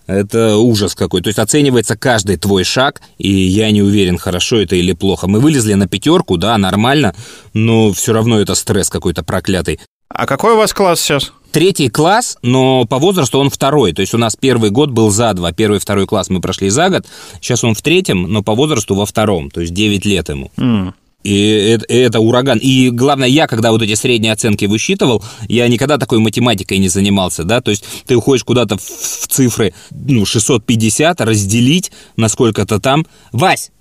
Это 0.07 0.57
ужас 0.57 0.95
какой. 0.95 1.21
То 1.21 1.29
есть 1.29 1.38
оценивается 1.38 1.97
каждый 1.97 2.37
твой 2.37 2.64
шаг, 2.64 3.03
и 3.19 3.31
я 3.31 3.71
не 3.71 3.83
уверен, 3.83 4.19
хорошо 4.19 4.61
это 4.61 4.77
или 4.77 4.92
плохо. 4.92 5.27
Мы 5.27 5.40
вылезли 5.40 5.75
на 5.75 5.88
пятерку, 5.88 6.37
да, 6.37 6.57
нормально, 6.59 7.14
но 7.55 7.92
все 7.92 8.12
равно 8.12 8.40
это 8.40 8.55
стресс 8.55 8.88
какой-то 8.88 9.25
проклятый. 9.25 9.81
А 10.09 10.27
какой 10.27 10.55
у 10.55 10.57
вас 10.57 10.73
класс 10.73 11.01
сейчас? 11.01 11.33
Третий 11.51 11.88
класс, 11.88 12.38
но 12.42 12.85
по 12.85 12.99
возрасту 12.99 13.38
он 13.38 13.51
второй. 13.51 13.92
То 13.92 14.01
есть 14.01 14.14
у 14.14 14.19
нас 14.19 14.37
первый 14.37 14.71
год 14.71 14.90
был 14.90 15.11
за 15.11 15.33
два. 15.33 15.53
Первый 15.53 15.77
и 15.77 15.81
второй 15.81 16.07
класс 16.07 16.29
мы 16.29 16.40
прошли 16.40 16.69
за 16.69 16.90
год. 16.90 17.07
Сейчас 17.40 17.64
он 17.64 17.75
в 17.75 17.83
третьем, 17.83 18.25
но 18.25 18.42
по 18.42 18.55
возрасту 18.55 18.95
во 18.95 19.07
втором. 19.07 19.51
То 19.51 19.62
есть 19.62 19.73
9 19.73 20.05
лет 20.05 20.29
ему. 20.29 20.51
М. 20.59 20.95
И 21.27 21.77
это, 21.89 22.21
ураган. 22.21 22.59
И 22.59 22.91
главное, 22.91 23.27
я, 23.27 23.49
когда 23.49 23.73
вот 23.73 23.83
эти 23.83 23.95
средние 23.95 24.33
оценки 24.33 24.67
высчитывал, 24.67 25.25
я 25.49 25.67
никогда 25.67 25.99
такой 25.99 26.21
математикой 26.21 26.79
не 26.79 26.89
занимался, 26.89 27.43
да, 27.43 27.61
то 27.61 27.73
есть 27.73 27.85
ты 28.07 28.15
уходишь 28.15 28.45
куда-то 28.45 28.77
в, 28.77 28.83
в 28.83 29.27
цифры, 29.27 29.75
ну, 29.91 30.25
650, 30.25 31.21
разделить 31.21 31.91
на 32.17 32.29
сколько-то 32.29 32.79
там. 32.79 33.07
Вась, 33.33 33.73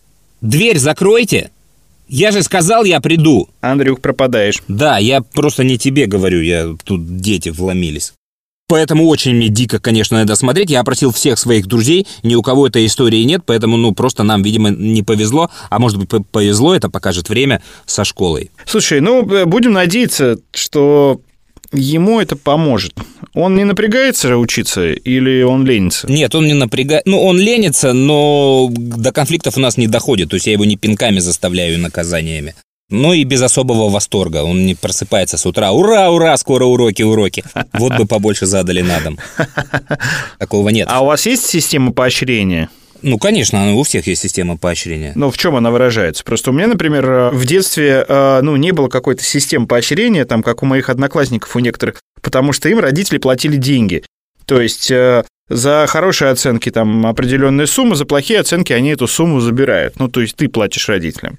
дверь 0.41 0.79
закройте! 0.79 1.51
Я 2.07 2.31
же 2.31 2.41
сказал, 2.41 2.83
я 2.83 2.99
приду. 2.99 3.49
Андрюх, 3.61 3.99
пропадаешь. 3.99 4.61
Да, 4.67 4.97
я 4.97 5.21
просто 5.21 5.63
не 5.63 5.77
тебе 5.77 6.07
говорю, 6.07 6.41
я 6.41 6.75
тут 6.83 7.17
дети 7.17 7.49
вломились. 7.49 8.13
Поэтому 8.67 9.07
очень 9.07 9.35
мне 9.35 9.49
дико, 9.49 9.79
конечно, 9.79 10.17
это 10.17 10.35
смотреть. 10.35 10.71
Я 10.71 10.79
опросил 10.79 11.11
всех 11.11 11.37
своих 11.37 11.67
друзей, 11.67 12.07
ни 12.23 12.33
у 12.33 12.41
кого 12.41 12.65
этой 12.65 12.87
истории 12.87 13.23
нет, 13.23 13.43
поэтому, 13.45 13.77
ну, 13.77 13.93
просто 13.93 14.23
нам, 14.23 14.41
видимо, 14.41 14.69
не 14.71 15.03
повезло, 15.03 15.51
а 15.69 15.77
может 15.77 15.99
быть, 15.99 16.09
повезло, 16.31 16.73
это 16.73 16.89
покажет 16.89 17.29
время 17.29 17.61
со 17.85 18.03
школой. 18.03 18.49
Слушай, 18.65 19.01
ну, 19.01 19.27
э, 19.29 19.45
будем 19.45 19.73
надеяться, 19.73 20.39
что 20.51 21.21
ему 21.71 22.19
это 22.19 22.35
поможет. 22.35 22.93
Он 23.35 23.55
не 23.55 23.65
напрягается 23.65 24.35
учиться 24.37 24.93
или 24.93 25.43
он 25.43 25.65
ленится? 25.65 26.07
Нет, 26.11 26.33
он 26.33 26.47
не 26.47 26.53
напрягает. 26.53 27.03
Ну, 27.05 27.21
он 27.21 27.37
ленится, 27.37 27.93
но 27.93 28.69
до 28.71 29.11
конфликтов 29.11 29.57
у 29.57 29.59
нас 29.59 29.77
не 29.77 29.87
доходит. 29.87 30.29
То 30.29 30.35
есть 30.35 30.47
я 30.47 30.53
его 30.53 30.65
не 30.65 30.77
пинками 30.77 31.19
заставляю 31.19 31.75
и 31.75 31.77
наказаниями. 31.77 32.55
Ну 32.89 33.13
и 33.13 33.23
без 33.23 33.41
особого 33.41 33.89
восторга. 33.89 34.43
Он 34.43 34.65
не 34.65 34.75
просыпается 34.75 35.37
с 35.37 35.45
утра. 35.45 35.71
Ура, 35.71 36.11
ура, 36.11 36.37
скоро 36.37 36.65
уроки, 36.65 37.01
уроки. 37.01 37.43
Вот 37.73 37.97
бы 37.97 38.05
побольше 38.05 38.45
задали 38.45 38.81
на 38.81 38.99
дом. 38.99 39.19
Такого 40.39 40.69
нет. 40.69 40.87
А 40.91 41.01
у 41.01 41.07
вас 41.07 41.25
есть 41.25 41.45
система 41.45 41.93
поощрения? 41.93 42.69
Ну, 43.01 43.19
конечно, 43.19 43.75
у 43.75 43.83
всех 43.83 44.07
есть 44.07 44.21
система 44.21 44.57
поощрения. 44.57 45.13
Ну, 45.15 45.29
в 45.29 45.37
чем 45.37 45.55
она 45.55 45.69
выражается? 45.69 46.23
Просто 46.23 46.51
у 46.51 46.53
меня, 46.53 46.67
например, 46.67 47.09
э, 47.09 47.29
в 47.31 47.45
детстве 47.45 48.05
э, 48.07 48.39
ну, 48.41 48.55
не 48.55 48.71
было 48.71 48.87
какой-то 48.87 49.23
системы 49.23 49.67
поощрения, 49.67 50.25
там, 50.25 50.41
как 50.41 50.63
у 50.63 50.65
моих 50.65 50.89
одноклассников, 50.89 51.55
у 51.55 51.59
некоторых, 51.59 51.99
потому 52.21 52.51
что 52.53 52.69
им 52.69 52.79
родители 52.79 53.17
платили 53.17 53.57
деньги. 53.57 54.03
То 54.45 54.61
есть 54.61 54.89
э, 54.89 55.23
за 55.49 55.85
хорошие 55.87 56.31
оценки 56.31 56.71
там 56.71 57.05
определенная 57.05 57.67
сумма, 57.67 57.95
за 57.95 58.05
плохие 58.05 58.39
оценки 58.39 58.73
они 58.73 58.89
эту 58.89 59.07
сумму 59.07 59.39
забирают. 59.39 59.99
Ну, 59.99 60.07
то 60.07 60.21
есть 60.21 60.35
ты 60.35 60.47
платишь 60.47 60.89
родителям. 60.89 61.37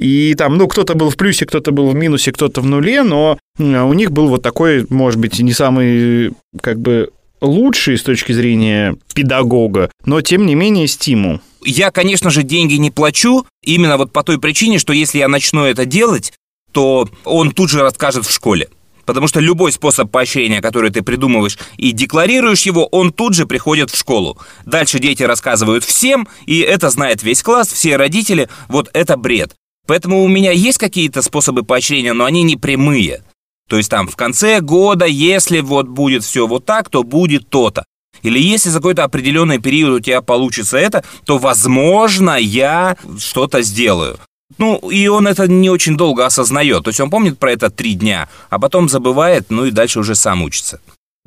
И 0.00 0.34
там, 0.34 0.56
ну, 0.56 0.66
кто-то 0.66 0.94
был 0.94 1.10
в 1.10 1.16
плюсе, 1.18 1.44
кто-то 1.44 1.72
был 1.72 1.90
в 1.90 1.94
минусе, 1.94 2.32
кто-то 2.32 2.62
в 2.62 2.66
нуле, 2.66 3.02
но 3.02 3.38
м, 3.58 3.84
у 3.84 3.92
них 3.92 4.12
был 4.12 4.28
вот 4.28 4.42
такой, 4.42 4.86
может 4.88 5.20
быть, 5.20 5.38
не 5.40 5.52
самый, 5.52 6.32
как 6.62 6.80
бы, 6.80 7.10
лучший 7.42 7.98
с 7.98 8.02
точки 8.02 8.32
зрения 8.32 8.96
педагога, 9.14 9.90
но, 10.06 10.22
тем 10.22 10.46
не 10.46 10.54
менее, 10.54 10.88
стимул. 10.88 11.40
Я, 11.62 11.90
конечно 11.90 12.30
же, 12.30 12.44
деньги 12.44 12.74
не 12.74 12.90
плачу, 12.90 13.44
именно 13.62 13.98
вот 13.98 14.10
по 14.10 14.22
той 14.22 14.40
причине, 14.40 14.78
что 14.78 14.94
если 14.94 15.18
я 15.18 15.28
начну 15.28 15.66
это 15.66 15.84
делать, 15.84 16.32
то 16.72 17.06
он 17.24 17.50
тут 17.50 17.68
же 17.68 17.82
расскажет 17.82 18.24
в 18.24 18.32
школе. 18.32 18.70
Потому 19.04 19.26
что 19.26 19.40
любой 19.40 19.70
способ 19.70 20.10
поощрения, 20.10 20.62
который 20.62 20.90
ты 20.90 21.02
придумываешь 21.02 21.58
и 21.76 21.92
декларируешь 21.92 22.62
его, 22.62 22.86
он 22.86 23.12
тут 23.12 23.34
же 23.34 23.44
приходит 23.44 23.90
в 23.90 23.98
школу. 23.98 24.38
Дальше 24.64 24.98
дети 24.98 25.24
рассказывают 25.24 25.84
всем, 25.84 26.26
и 26.46 26.60
это 26.60 26.88
знает 26.88 27.22
весь 27.22 27.42
класс, 27.42 27.68
все 27.68 27.96
родители. 27.96 28.48
Вот 28.68 28.88
это 28.94 29.18
бред. 29.18 29.56
Поэтому 29.86 30.22
у 30.22 30.28
меня 30.28 30.52
есть 30.52 30.78
какие-то 30.78 31.22
способы 31.22 31.62
поощрения, 31.62 32.12
но 32.12 32.24
они 32.24 32.42
не 32.42 32.56
прямые. 32.56 33.24
То 33.68 33.76
есть 33.76 33.90
там 33.90 34.08
в 34.08 34.16
конце 34.16 34.60
года, 34.60 35.06
если 35.06 35.60
вот 35.60 35.88
будет 35.88 36.24
все 36.24 36.46
вот 36.46 36.64
так, 36.64 36.88
то 36.88 37.02
будет 37.02 37.48
то-то. 37.48 37.84
Или 38.22 38.38
если 38.38 38.68
за 38.68 38.78
какой-то 38.78 39.04
определенный 39.04 39.58
период 39.58 40.00
у 40.00 40.00
тебя 40.00 40.22
получится 40.22 40.76
это, 40.76 41.04
то, 41.24 41.38
возможно, 41.38 42.36
я 42.36 42.96
что-то 43.18 43.62
сделаю. 43.62 44.18
Ну, 44.58 44.76
и 44.90 45.06
он 45.06 45.26
это 45.26 45.46
не 45.48 45.70
очень 45.70 45.96
долго 45.96 46.26
осознает. 46.26 46.84
То 46.84 46.90
есть 46.90 47.00
он 47.00 47.10
помнит 47.10 47.38
про 47.38 47.52
это 47.52 47.70
три 47.70 47.94
дня, 47.94 48.28
а 48.50 48.58
потом 48.58 48.88
забывает, 48.88 49.46
ну 49.48 49.64
и 49.66 49.70
дальше 49.70 50.00
уже 50.00 50.14
сам 50.14 50.42
учится. 50.42 50.80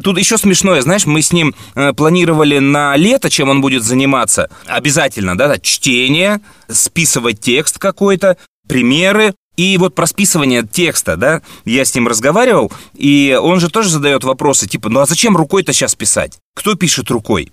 Тут 0.03 0.17
еще 0.17 0.37
смешное, 0.37 0.81
знаешь, 0.81 1.05
мы 1.05 1.21
с 1.21 1.31
ним 1.31 1.55
э, 1.75 1.93
планировали 1.93 2.59
на 2.59 2.95
лето, 2.97 3.29
чем 3.29 3.49
он 3.49 3.61
будет 3.61 3.83
заниматься. 3.83 4.49
Обязательно, 4.67 5.37
да, 5.37 5.47
да, 5.47 5.59
чтение, 5.59 6.41
списывать 6.67 7.39
текст 7.39 7.79
какой-то, 7.79 8.37
примеры. 8.67 9.33
И 9.55 9.77
вот 9.77 9.95
про 9.95 10.05
списывание 10.05 10.67
текста, 10.69 11.15
да, 11.15 11.41
я 11.63 11.85
с 11.85 11.95
ним 11.95 12.07
разговаривал, 12.07 12.71
и 12.95 13.37
он 13.39 13.59
же 13.59 13.69
тоже 13.69 13.89
задает 13.89 14.23
вопросы, 14.23 14.67
типа, 14.67 14.89
ну 14.89 14.99
а 14.99 15.05
зачем 15.05 15.37
рукой-то 15.37 15.73
сейчас 15.73 15.93
писать? 15.95 16.39
Кто 16.55 16.73
пишет 16.73 17.11
рукой? 17.11 17.51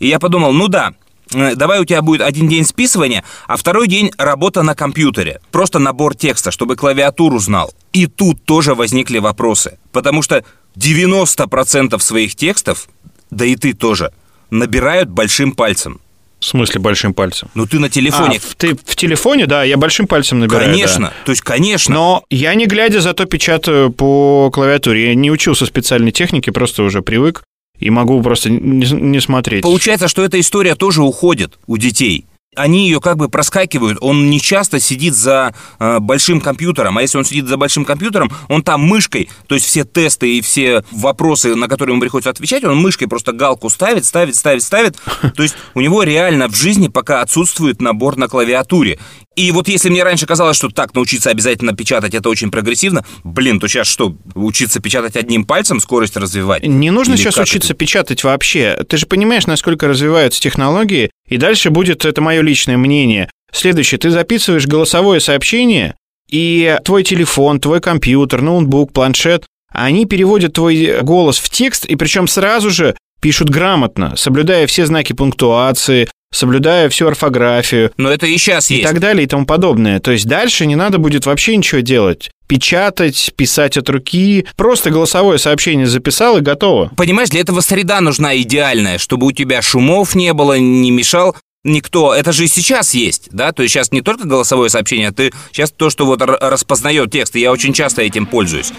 И 0.00 0.08
я 0.08 0.18
подумал, 0.18 0.52
ну 0.52 0.68
да, 0.68 0.94
э, 1.32 1.54
давай 1.54 1.80
у 1.80 1.84
тебя 1.84 2.02
будет 2.02 2.22
один 2.22 2.48
день 2.48 2.64
списывания, 2.64 3.22
а 3.46 3.56
второй 3.56 3.86
день 3.86 4.10
работа 4.18 4.62
на 4.62 4.74
компьютере. 4.74 5.40
Просто 5.52 5.78
набор 5.78 6.16
текста, 6.16 6.50
чтобы 6.50 6.74
клавиатуру 6.74 7.38
знал. 7.38 7.72
И 7.92 8.06
тут 8.06 8.44
тоже 8.44 8.74
возникли 8.74 9.18
вопросы. 9.18 9.78
Потому 9.92 10.22
что 10.22 10.42
90% 10.76 11.98
своих 12.00 12.34
текстов, 12.34 12.88
да 13.30 13.44
и 13.44 13.56
ты 13.56 13.72
тоже, 13.72 14.12
набирают 14.50 15.08
большим 15.08 15.52
пальцем. 15.52 16.00
В 16.40 16.44
смысле 16.44 16.80
большим 16.80 17.14
пальцем? 17.14 17.48
Ну 17.54 17.66
ты 17.66 17.78
на 17.78 17.86
А, 17.86 17.90
телефоне. 17.90 18.40
в, 18.40 18.56
ты 18.56 18.74
в 18.74 18.96
телефоне, 18.96 19.46
да, 19.46 19.62
я 19.62 19.76
большим 19.76 20.08
пальцем 20.08 20.40
набираю. 20.40 20.64
конечно. 20.72 21.06
да. 21.08 21.12
То 21.24 21.30
есть, 21.30 21.42
конечно. 21.42 21.94
Но 21.94 22.24
я 22.30 22.54
не 22.54 22.66
глядя 22.66 23.00
зато 23.00 23.26
печатаю 23.26 23.92
по 23.92 24.50
клавиатуре. 24.52 25.08
Я 25.10 25.14
не 25.14 25.30
учился 25.30 25.66
специальной 25.66 26.10
технике, 26.10 26.50
просто 26.50 26.82
уже 26.82 27.00
привык 27.00 27.44
и 27.78 27.90
могу 27.90 28.20
просто 28.22 28.50
не, 28.50 28.86
не 28.90 29.20
смотреть. 29.20 29.62
Получается, 29.62 30.08
что 30.08 30.24
эта 30.24 30.40
история 30.40 30.74
тоже 30.74 31.02
уходит 31.02 31.58
у 31.68 31.76
детей. 31.76 32.26
Они 32.54 32.84
ее 32.84 33.00
как 33.00 33.16
бы 33.16 33.30
проскакивают. 33.30 33.96
Он 34.02 34.28
не 34.28 34.38
часто 34.38 34.78
сидит 34.78 35.14
за 35.14 35.54
э, 35.78 36.00
большим 36.00 36.38
компьютером. 36.38 36.98
А 36.98 37.00
если 37.00 37.16
он 37.16 37.24
сидит 37.24 37.46
за 37.46 37.56
большим 37.56 37.86
компьютером, 37.86 38.30
он 38.50 38.62
там 38.62 38.82
мышкой, 38.82 39.30
то 39.46 39.54
есть 39.54 39.66
все 39.66 39.84
тесты 39.84 40.36
и 40.36 40.42
все 40.42 40.84
вопросы, 40.90 41.54
на 41.54 41.66
которые 41.66 41.94
ему 41.94 42.02
приходится 42.02 42.28
отвечать, 42.28 42.62
он 42.64 42.76
мышкой 42.76 43.08
просто 43.08 43.32
галку 43.32 43.70
ставит, 43.70 44.04
ставит, 44.04 44.36
ставит, 44.36 44.62
ставит. 44.62 44.98
То 45.34 45.42
есть 45.42 45.56
у 45.72 45.80
него 45.80 46.02
реально 46.02 46.48
в 46.48 46.54
жизни 46.54 46.88
пока 46.88 47.22
отсутствует 47.22 47.80
набор 47.80 48.18
на 48.18 48.28
клавиатуре. 48.28 48.98
И 49.34 49.50
вот 49.50 49.68
если 49.68 49.88
мне 49.88 50.02
раньше 50.02 50.26
казалось, 50.26 50.56
что 50.56 50.68
так 50.68 50.94
научиться 50.94 51.30
обязательно 51.30 51.74
печатать, 51.74 52.14
это 52.14 52.28
очень 52.28 52.50
прогрессивно, 52.50 53.04
блин, 53.24 53.60
то 53.60 53.68
сейчас 53.68 53.86
что, 53.86 54.16
учиться 54.34 54.80
печатать 54.80 55.16
одним 55.16 55.44
пальцем, 55.44 55.80
скорость 55.80 56.16
развивать? 56.16 56.66
Не 56.66 56.90
нужно 56.90 57.14
Или 57.14 57.20
сейчас 57.20 57.38
учиться 57.38 57.72
это? 57.72 57.78
печатать 57.78 58.24
вообще. 58.24 58.78
Ты 58.88 58.98
же 58.98 59.06
понимаешь, 59.06 59.46
насколько 59.46 59.88
развиваются 59.88 60.40
технологии, 60.40 61.10
и 61.28 61.38
дальше 61.38 61.70
будет, 61.70 62.04
это 62.04 62.20
мое 62.20 62.42
личное 62.42 62.76
мнение. 62.76 63.30
Следующее, 63.52 63.98
ты 63.98 64.10
записываешь 64.10 64.66
голосовое 64.66 65.20
сообщение, 65.20 65.94
и 66.28 66.78
твой 66.84 67.02
телефон, 67.04 67.60
твой 67.60 67.80
компьютер, 67.80 68.42
ноутбук, 68.42 68.92
планшет, 68.92 69.44
они 69.70 70.06
переводят 70.06 70.54
твой 70.54 71.00
голос 71.02 71.38
в 71.38 71.48
текст, 71.50 71.84
и 71.86 71.96
причем 71.96 72.28
сразу 72.28 72.70
же 72.70 72.96
пишут 73.20 73.50
грамотно, 73.50 74.16
соблюдая 74.16 74.66
все 74.66 74.84
знаки 74.86 75.12
пунктуации, 75.12 76.08
соблюдая 76.32 76.88
всю 76.88 77.06
орфографию 77.06 77.92
Но 77.96 78.10
это 78.10 78.26
и 78.26 78.36
сейчас 78.38 78.70
и 78.70 78.76
есть. 78.76 78.86
так 78.88 78.98
далее 78.98 79.24
и 79.24 79.26
тому 79.28 79.46
подобное. 79.46 80.00
То 80.00 80.10
есть 80.10 80.26
дальше 80.26 80.66
не 80.66 80.74
надо 80.74 80.98
будет 80.98 81.26
вообще 81.26 81.56
ничего 81.56 81.80
делать. 81.80 82.30
Печатать, 82.48 83.32
писать 83.36 83.76
от 83.76 83.88
руки. 83.88 84.46
Просто 84.56 84.90
голосовое 84.90 85.38
сообщение 85.38 85.86
записал 85.86 86.38
и 86.38 86.40
готово. 86.40 86.90
Понимаешь, 86.96 87.30
для 87.30 87.40
этого 87.40 87.60
среда 87.60 88.00
нужна 88.00 88.36
идеальная, 88.38 88.98
чтобы 88.98 89.26
у 89.28 89.32
тебя 89.32 89.62
шумов 89.62 90.14
не 90.14 90.32
было, 90.32 90.58
не 90.58 90.90
мешал 90.90 91.36
никто. 91.64 92.14
Это 92.14 92.32
же 92.32 92.44
и 92.44 92.48
сейчас 92.48 92.94
есть, 92.94 93.28
да? 93.30 93.52
То 93.52 93.62
есть 93.62 93.74
сейчас 93.74 93.92
не 93.92 94.02
только 94.02 94.26
голосовое 94.26 94.68
сообщение, 94.68 95.08
а 95.08 95.12
ты 95.12 95.32
сейчас 95.52 95.70
то, 95.70 95.90
что 95.90 96.06
вот 96.06 96.20
распознает 96.22 97.10
текст, 97.12 97.36
и 97.36 97.40
я 97.40 97.52
очень 97.52 97.72
часто 97.72 98.02
этим 98.02 98.26
пользуюсь. 98.26 98.72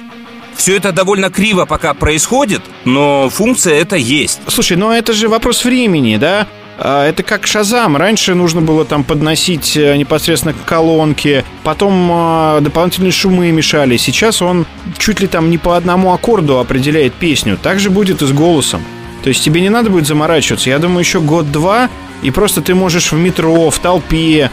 Все 0.56 0.76
это 0.78 0.92
довольно 0.92 1.30
криво 1.32 1.66
пока 1.66 1.94
происходит, 1.94 2.62
но 2.86 3.30
функция 3.30 3.74
это 3.76 3.96
есть. 3.96 4.40
Слушай, 4.48 4.78
ну 4.78 4.92
это 4.92 5.14
же 5.14 5.28
вопрос 5.28 5.66
времени, 5.66 6.18
да? 6.18 6.48
А, 6.78 7.08
Это 7.08 7.24
как 7.24 7.48
Шазам. 7.48 7.98
Раньше 7.98 8.34
нужно 8.34 8.62
было 8.62 8.86
там 8.86 9.04
подносить 9.04 9.78
э, 9.78 9.96
непосредственно 9.96 10.54
к 10.54 10.66
колонке, 10.66 11.44
потом 11.64 12.10
а, 12.12 12.60
дополнительные 12.62 13.12
шумы 13.12 13.52
мешали. 13.52 13.98
Сейчас 13.98 14.42
он 14.42 14.66
чуть 14.98 15.20
ли 15.20 15.28
там 15.28 15.50
не 15.50 15.58
по 15.58 15.78
одному 15.78 16.14
аккорду 16.14 16.60
определяет 16.60 17.14
песню. 17.14 17.58
Так 17.62 17.80
же 17.80 17.90
будет 17.90 18.22
и 18.22 18.26
с 18.26 18.32
голосом. 18.32 18.84
То 19.24 19.30
есть 19.30 19.44
тебе 19.44 19.62
не 19.62 19.70
надо 19.70 19.90
будет 19.90 20.08
заморачиваться. 20.08 20.70
Я 20.70 20.80
думаю, 20.80 21.00
еще 21.00 21.22
год-два, 21.22 21.90
и 22.22 22.32
просто 22.32 22.62
ты 22.62 22.76
можешь 22.76 23.12
в 23.12 23.18
метро, 23.18 23.70
в 23.70 23.80
толпе, 23.80 24.50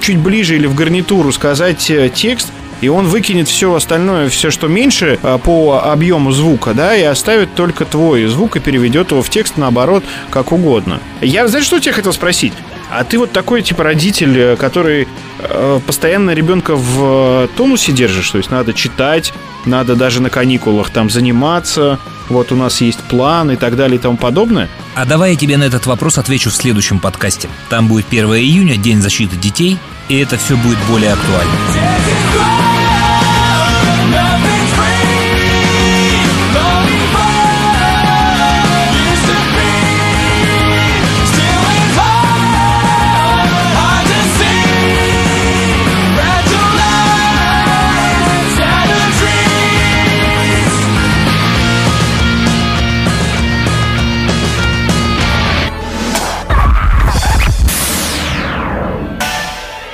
чуть 0.00 0.18
ближе 0.18 0.56
или 0.56 0.66
в 0.66 0.74
гарнитуру 0.74 1.32
сказать 1.32 1.90
э, 1.90 2.10
текст, 2.14 2.48
и 2.80 2.88
он 2.88 3.06
выкинет 3.06 3.48
все 3.48 3.74
остальное, 3.74 4.28
все, 4.28 4.50
что 4.50 4.68
меньше 4.68 5.18
а, 5.22 5.38
по 5.38 5.80
объему 5.84 6.32
звука, 6.32 6.74
да, 6.74 6.94
и 6.94 7.02
оставит 7.02 7.54
только 7.54 7.84
твой 7.84 8.26
звук 8.26 8.56
и 8.56 8.60
переведет 8.60 9.10
его 9.10 9.22
в 9.22 9.30
текст 9.30 9.56
наоборот, 9.56 10.04
как 10.30 10.52
угодно. 10.52 11.00
Я, 11.20 11.46
знаешь, 11.48 11.66
что 11.66 11.80
тебя 11.80 11.92
хотел 11.92 12.12
спросить? 12.12 12.52
А 12.90 13.04
ты 13.04 13.18
вот 13.18 13.30
такой, 13.32 13.62
типа, 13.62 13.84
родитель, 13.84 14.36
э, 14.36 14.56
который 14.56 15.06
э, 15.38 15.80
постоянно 15.86 16.32
ребенка 16.32 16.74
в 16.74 17.44
э, 17.44 17.48
тонусе 17.56 17.92
держишь, 17.92 18.30
то 18.30 18.38
есть 18.38 18.50
надо 18.50 18.72
читать, 18.72 19.32
надо 19.64 19.94
даже 19.94 20.20
на 20.20 20.28
каникулах 20.28 20.90
там 20.90 21.08
заниматься, 21.08 22.00
вот 22.28 22.50
у 22.50 22.56
нас 22.56 22.80
есть 22.80 22.98
план 23.04 23.52
и 23.52 23.56
так 23.56 23.76
далее 23.76 23.96
и 23.96 24.00
тому 24.00 24.16
подобное. 24.16 24.68
А 24.94 25.04
давай 25.04 25.32
я 25.32 25.36
тебе 25.36 25.56
на 25.56 25.64
этот 25.64 25.86
вопрос 25.86 26.18
отвечу 26.18 26.50
в 26.50 26.54
следующем 26.54 26.98
подкасте. 26.98 27.48
Там 27.68 27.86
будет 27.86 28.06
1 28.10 28.26
июня, 28.34 28.76
День 28.76 29.00
защиты 29.00 29.36
детей, 29.36 29.78
и 30.08 30.18
это 30.18 30.36
все 30.36 30.56
будет 30.56 30.78
более 30.88 31.12
актуально. 31.12 31.52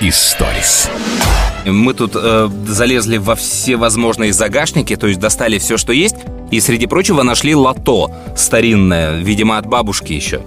Историс. 0.08 0.88
Мы 1.64 1.92
тут 1.92 2.12
э, 2.14 2.48
залезли 2.64 3.16
во 3.16 3.34
все 3.34 3.74
возможные 3.74 4.32
загашники, 4.32 4.94
то 4.94 5.08
есть 5.08 5.18
достали 5.18 5.58
все, 5.58 5.76
что 5.76 5.92
есть, 5.92 6.14
и 6.52 6.60
среди 6.60 6.86
прочего 6.86 7.24
нашли 7.24 7.56
лото 7.56 8.12
старинное, 8.36 9.18
видимо, 9.18 9.58
от 9.58 9.66
бабушки 9.66 10.12
еще. 10.12 10.42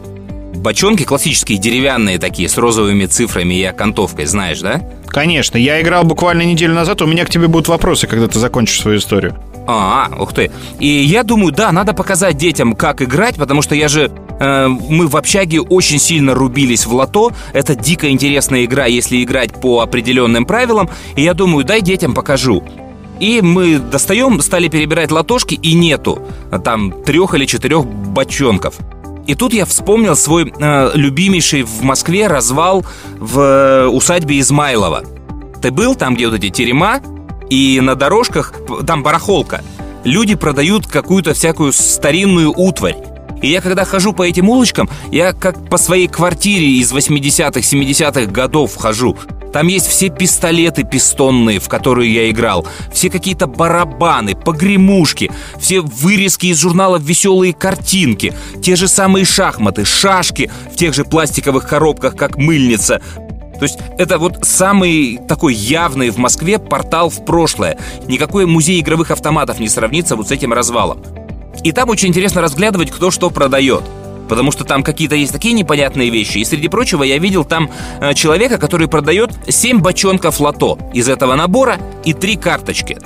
Бочонки 0.55 1.03
классические, 1.03 1.57
деревянные 1.57 2.19
такие, 2.19 2.47
с 2.47 2.57
розовыми 2.57 3.05
цифрами 3.05 3.53
и 3.55 3.63
окантовкой, 3.65 4.27
знаешь, 4.27 4.61
да? 4.61 4.81
Конечно, 5.07 5.57
я 5.57 5.81
играл 5.81 6.05
буквально 6.05 6.43
неделю 6.43 6.73
назад, 6.73 7.01
у 7.01 7.05
меня 7.05 7.25
к 7.25 7.29
тебе 7.29 7.47
будут 7.47 7.67
вопросы, 7.67 8.07
когда 8.07 8.29
ты 8.29 8.39
закончишь 8.39 8.79
свою 8.79 8.99
историю. 8.99 9.35
А, 9.67 10.09
ух 10.17 10.33
ты. 10.33 10.51
И 10.79 10.87
я 10.87 11.23
думаю, 11.23 11.51
да, 11.51 11.73
надо 11.73 11.93
показать 11.93 12.37
детям, 12.37 12.75
как 12.75 13.01
играть, 13.01 13.35
потому 13.35 13.61
что 13.61 13.75
я 13.75 13.89
же... 13.89 14.09
э, 14.39 14.67
мы 14.67 15.07
в 15.07 15.15
общаге 15.15 15.61
очень 15.61 15.99
сильно 15.99 16.33
рубились 16.33 16.85
в 16.85 16.93
лото. 16.93 17.31
Это 17.53 17.75
дико 17.75 18.09
интересная 18.09 18.65
игра, 18.65 18.85
если 18.85 19.23
играть 19.23 19.59
по 19.59 19.81
определенным 19.81 20.45
правилам. 20.45 20.89
И 21.15 21.23
я 21.23 21.33
думаю, 21.33 21.65
дай 21.65 21.81
детям 21.81 22.13
покажу. 22.13 22.63
И 23.19 23.41
мы 23.41 23.79
достаем, 23.79 24.41
стали 24.41 24.69
перебирать 24.69 25.11
лотошки, 25.11 25.55
и 25.55 25.73
нету 25.73 26.19
там 26.63 27.03
трех 27.03 27.33
или 27.33 27.45
четырех 27.45 27.85
бочонков. 27.85 28.75
И 29.27 29.35
тут 29.35 29.53
я 29.53 29.65
вспомнил 29.65 30.15
свой 30.15 30.51
э, 30.59 30.91
любимейший 30.95 31.61
в 31.61 31.83
Москве 31.83 32.25
развал 32.25 32.83
в 33.19 33.39
э, 33.39 33.87
усадьбе 33.87 34.39
Измайлова. 34.39 35.03
Ты 35.61 35.69
был 35.69 35.93
там, 35.93 36.15
где 36.15 36.27
вот 36.27 36.35
эти 36.35 36.49
терема, 36.49 36.99
и 37.49 37.79
на 37.79 37.93
дорожках, 37.93 38.53
там 38.87 39.03
барахолка. 39.03 39.63
Люди 40.03 40.33
продают 40.33 40.87
какую-то 40.87 41.33
всякую 41.33 41.73
старинную 41.73 42.51
утварь. 42.57 42.95
И 43.41 43.49
я 43.49 43.61
когда 43.61 43.85
хожу 43.85 44.13
по 44.13 44.23
этим 44.23 44.49
улочкам, 44.49 44.89
я 45.11 45.33
как 45.33 45.69
по 45.69 45.77
своей 45.77 46.07
квартире 46.07 46.67
из 46.77 46.91
80-х, 46.91 47.59
70-х 47.59 48.31
годов 48.31 48.75
хожу. 48.75 49.17
Там 49.53 49.67
есть 49.67 49.87
все 49.87 50.09
пистолеты 50.09 50.83
пистонные, 50.83 51.59
в 51.59 51.67
которые 51.67 52.13
я 52.13 52.29
играл, 52.29 52.67
все 52.93 53.09
какие-то 53.09 53.47
барабаны, 53.47 54.35
погремушки, 54.35 55.31
все 55.59 55.81
вырезки 55.81 56.47
из 56.47 56.59
журналов 56.59 57.01
«Веселые 57.01 57.53
картинки», 57.53 58.33
те 58.61 58.75
же 58.75 58.87
самые 58.87 59.25
шахматы, 59.25 59.85
шашки 59.85 60.51
в 60.71 60.75
тех 60.75 60.93
же 60.93 61.03
пластиковых 61.03 61.67
коробках, 61.67 62.15
как 62.15 62.37
мыльница, 62.37 63.01
то 63.59 63.63
есть 63.63 63.77
это 63.97 64.19
вот 64.19 64.37
самый 64.43 65.19
такой 65.27 65.53
явный 65.53 66.11
в 66.11 66.17
Москве 66.17 66.59
портал 66.59 67.09
в 67.09 67.25
прошлое. 67.25 67.77
Никакой 68.07 68.45
музей 68.45 68.79
игровых 68.79 69.11
автоматов 69.11 69.59
не 69.59 69.67
сравнится 69.67 70.15
вот 70.15 70.29
с 70.29 70.31
этим 70.31 70.53
развалом. 70.53 71.03
И 71.63 71.71
там 71.71 71.89
очень 71.89 72.09
интересно 72.09 72.41
разглядывать, 72.41 72.91
кто 72.91 73.11
что 73.11 73.29
продает. 73.29 73.83
Потому 74.27 74.51
что 74.51 74.63
там 74.63 74.83
какие-то 74.83 75.15
есть 75.15 75.33
такие 75.33 75.53
непонятные 75.53 76.09
вещи. 76.09 76.37
И 76.37 76.45
среди 76.45 76.67
прочего 76.67 77.03
я 77.03 77.17
видел 77.17 77.43
там 77.43 77.71
э, 77.99 78.13
человека, 78.13 78.57
который 78.57 78.87
продает 78.87 79.31
7 79.47 79.79
бочонков 79.79 80.39
лото 80.39 80.77
из 80.93 81.09
этого 81.09 81.35
набора 81.35 81.77
и 82.05 82.13
3 82.13 82.35
карточки. 82.35 82.97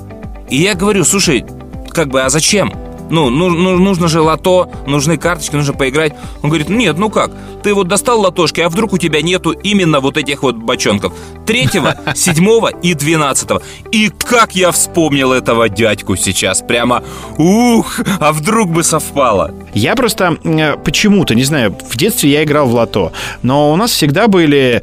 И 0.50 0.58
я 0.58 0.76
говорю, 0.76 1.06
слушай, 1.06 1.46
как 1.90 2.10
бы, 2.10 2.22
а 2.22 2.30
зачем? 2.30 2.74
Ну, 3.10 3.30
ну, 3.30 3.50
ну, 3.50 3.78
нужно 3.78 4.08
же 4.08 4.22
лото, 4.22 4.72
нужны 4.88 5.18
карточки, 5.18 5.56
нужно 5.56 5.74
поиграть. 5.74 6.14
Он 6.42 6.50
говорит, 6.50 6.70
нет, 6.70 6.98
ну 6.98 7.10
как, 7.10 7.32
ты 7.64 7.74
вот 7.74 7.88
достал 7.88 8.22
лотошки, 8.22 8.62
а 8.62 8.70
вдруг 8.70 8.94
у 8.94 8.98
тебя 8.98 9.22
нету 9.22 9.52
именно 9.52 10.00
вот 10.00 10.18
этих 10.18 10.44
вот 10.44 10.56
бочонков. 10.56 11.14
Третьего, 11.46 11.96
седьмого 12.16 12.70
и 12.70 12.94
двенадцатого. 12.94 13.62
И 13.92 14.10
как 14.10 14.56
я 14.56 14.72
вспомнил 14.72 15.32
этого 15.32 15.70
дядьку 15.70 16.16
сейчас, 16.16 16.62
прямо, 16.62 17.04
ух, 17.38 18.00
а 18.20 18.32
вдруг 18.32 18.70
бы 18.72 18.84
совпало. 18.84 19.54
Я 19.74 19.96
просто 19.96 20.38
э, 20.44 20.78
почему-то, 20.78 21.36
не 21.36 21.44
знаю, 21.44 21.76
в 21.90 21.98
детстве 21.98 22.32
я 22.32 22.44
играл 22.44 22.68
в 22.68 22.74
лото, 22.74 23.12
но 23.42 23.72
у 23.72 23.76
нас 23.76 23.92
всегда 23.92 24.28
были 24.28 24.82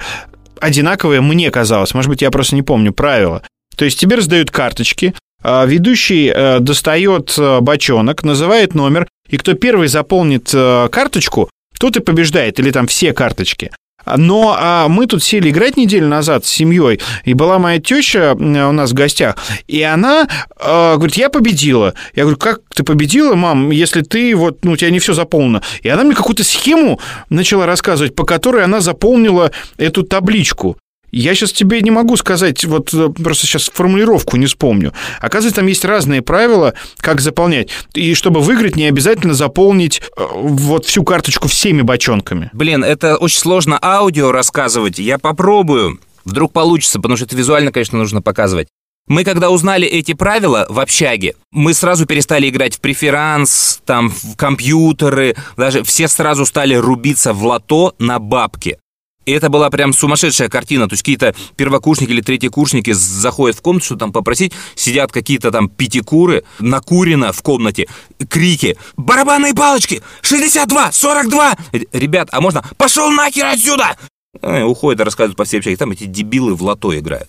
одинаковые, 0.60 1.20
мне 1.20 1.50
казалось, 1.50 1.94
может 1.94 2.10
быть, 2.10 2.22
я 2.22 2.30
просто 2.30 2.54
не 2.54 2.62
помню 2.62 2.92
правила. 2.92 3.42
То 3.76 3.84
есть 3.84 3.98
тебе 3.98 4.16
раздают 4.16 4.50
карточки, 4.50 5.14
ведущий 5.42 6.32
э, 6.34 6.60
достает 6.60 7.34
э, 7.38 7.60
бочонок, 7.60 8.24
называет 8.24 8.74
номер, 8.74 9.08
и 9.28 9.36
кто 9.36 9.54
первый 9.54 9.88
заполнит 9.88 10.50
э, 10.52 10.88
карточку, 10.90 11.50
тот 11.78 11.96
и 11.96 12.00
побеждает, 12.00 12.58
или 12.58 12.70
там 12.70 12.86
все 12.86 13.12
карточки. 13.12 13.70
Но 14.06 14.56
а, 14.58 14.88
мы 14.88 15.06
тут 15.06 15.22
сели 15.22 15.50
играть 15.50 15.76
неделю 15.76 16.08
назад 16.08 16.44
с 16.44 16.48
семьей, 16.48 17.00
и 17.24 17.34
была 17.34 17.58
моя 17.58 17.80
теща 17.80 18.34
у 18.34 18.72
нас 18.72 18.90
в 18.90 18.94
гостях, 18.94 19.36
и 19.66 19.82
она 19.82 20.28
а, 20.58 20.96
говорит, 20.96 21.16
я 21.16 21.28
победила. 21.28 21.94
Я 22.14 22.22
говорю, 22.22 22.38
как 22.38 22.60
ты 22.74 22.82
победила, 22.82 23.34
мам, 23.34 23.70
если 23.70 24.02
ты 24.02 24.34
вот, 24.34 24.64
ну, 24.64 24.72
у 24.72 24.76
тебя 24.76 24.90
не 24.90 24.98
все 24.98 25.12
заполнено. 25.12 25.62
И 25.82 25.88
она 25.88 26.04
мне 26.04 26.14
какую-то 26.14 26.44
схему 26.44 26.98
начала 27.28 27.66
рассказывать, 27.66 28.14
по 28.14 28.24
которой 28.24 28.64
она 28.64 28.80
заполнила 28.80 29.50
эту 29.76 30.02
табличку. 30.02 30.78
Я 31.12 31.34
сейчас 31.34 31.52
тебе 31.52 31.80
не 31.80 31.90
могу 31.90 32.16
сказать, 32.16 32.64
вот 32.64 32.94
э, 32.94 33.08
просто 33.08 33.46
сейчас 33.46 33.68
формулировку 33.72 34.36
не 34.36 34.46
вспомню. 34.46 34.92
Оказывается, 35.20 35.60
там 35.60 35.66
есть 35.66 35.84
разные 35.84 36.22
правила, 36.22 36.74
как 36.98 37.20
заполнять. 37.20 37.70
И 37.94 38.14
чтобы 38.14 38.40
выиграть, 38.40 38.76
не 38.76 38.86
обязательно 38.86 39.34
заполнить 39.34 40.00
э, 40.16 40.24
вот 40.32 40.86
всю 40.86 41.02
карточку 41.02 41.48
всеми 41.48 41.82
бочонками. 41.82 42.50
Блин, 42.52 42.84
это 42.84 43.16
очень 43.16 43.38
сложно 43.38 43.78
аудио 43.82 44.30
рассказывать. 44.32 44.98
Я 44.98 45.18
попробую. 45.18 46.00
Вдруг 46.24 46.52
получится, 46.52 46.98
потому 46.98 47.16
что 47.16 47.26
это 47.26 47.36
визуально, 47.36 47.72
конечно, 47.72 47.98
нужно 47.98 48.22
показывать. 48.22 48.68
Мы 49.10 49.24
когда 49.24 49.50
узнали 49.50 49.88
эти 49.88 50.14
правила 50.14 50.66
в 50.68 50.78
общаге, 50.78 51.34
мы 51.50 51.74
сразу 51.74 52.06
перестали 52.06 52.48
играть 52.48 52.76
в 52.76 52.80
преферанс, 52.80 53.80
там, 53.84 54.10
в 54.10 54.36
компьютеры, 54.36 55.34
даже 55.56 55.82
все 55.82 56.06
сразу 56.06 56.46
стали 56.46 56.74
рубиться 56.74 57.32
в 57.32 57.44
лото 57.44 57.94
на 57.98 58.20
бабки. 58.20 58.78
И 59.26 59.32
это 59.32 59.48
была 59.50 59.68
прям 59.70 59.92
сумасшедшая 59.92 60.48
картина. 60.48 60.88
То 60.88 60.94
есть 60.94 61.02
какие-то 61.02 61.34
первокурсники 61.56 62.10
или 62.10 62.20
третьекурснники 62.20 62.92
заходят 62.92 63.56
в 63.56 63.62
комнату, 63.62 63.86
что 63.86 63.96
там 63.96 64.12
попросить, 64.12 64.52
сидят 64.74 65.12
какие-то 65.12 65.50
там 65.50 65.68
пятикуры, 65.68 66.44
накурено 66.58 67.32
в 67.32 67.42
комнате, 67.42 67.86
крики 68.28 68.76
«Барабанные 68.96 69.54
палочки! 69.54 70.02
62! 70.22 70.90
42!» 70.90 71.58
Ребят, 71.92 72.28
а 72.32 72.40
можно 72.40 72.64
«Пошел 72.76 73.10
нахер 73.10 73.46
отсюда!» 73.46 73.96
э, 74.40 74.62
Уходят 74.62 75.02
рассказывают 75.02 75.36
по 75.36 75.44
всей 75.44 75.58
общаге. 75.58 75.76
Там 75.76 75.90
эти 75.90 76.04
дебилы 76.04 76.54
в 76.54 76.62
лото 76.62 76.98
играют. 76.98 77.28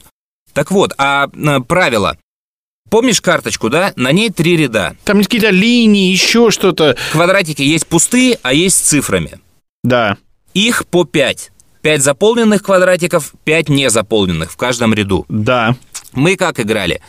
Так 0.53 0.71
вот, 0.71 0.93
а 0.97 1.27
правила. 1.67 2.17
Помнишь 2.89 3.21
карточку, 3.21 3.69
да? 3.69 3.93
На 3.95 4.11
ней 4.11 4.29
три 4.29 4.57
ряда. 4.57 4.97
Там 5.05 5.19
есть 5.19 5.29
какие-то 5.29 5.49
линии, 5.49 6.11
еще 6.11 6.51
что-то. 6.51 6.97
Квадратики 7.13 7.61
есть 7.61 7.87
пустые, 7.87 8.37
а 8.41 8.53
есть 8.53 8.77
с 8.77 8.89
цифрами. 8.89 9.39
Да. 9.83 10.17
Их 10.53 10.85
по 10.87 11.05
пять. 11.05 11.51
Пять 11.81 12.03
заполненных 12.03 12.63
квадратиков, 12.63 13.33
пять 13.43 13.69
незаполненных 13.69 14.51
в 14.51 14.57
каждом 14.57 14.93
ряду. 14.93 15.25
Да. 15.29 15.75
Мы 16.13 16.35
как 16.35 16.59
играли? 16.59 17.01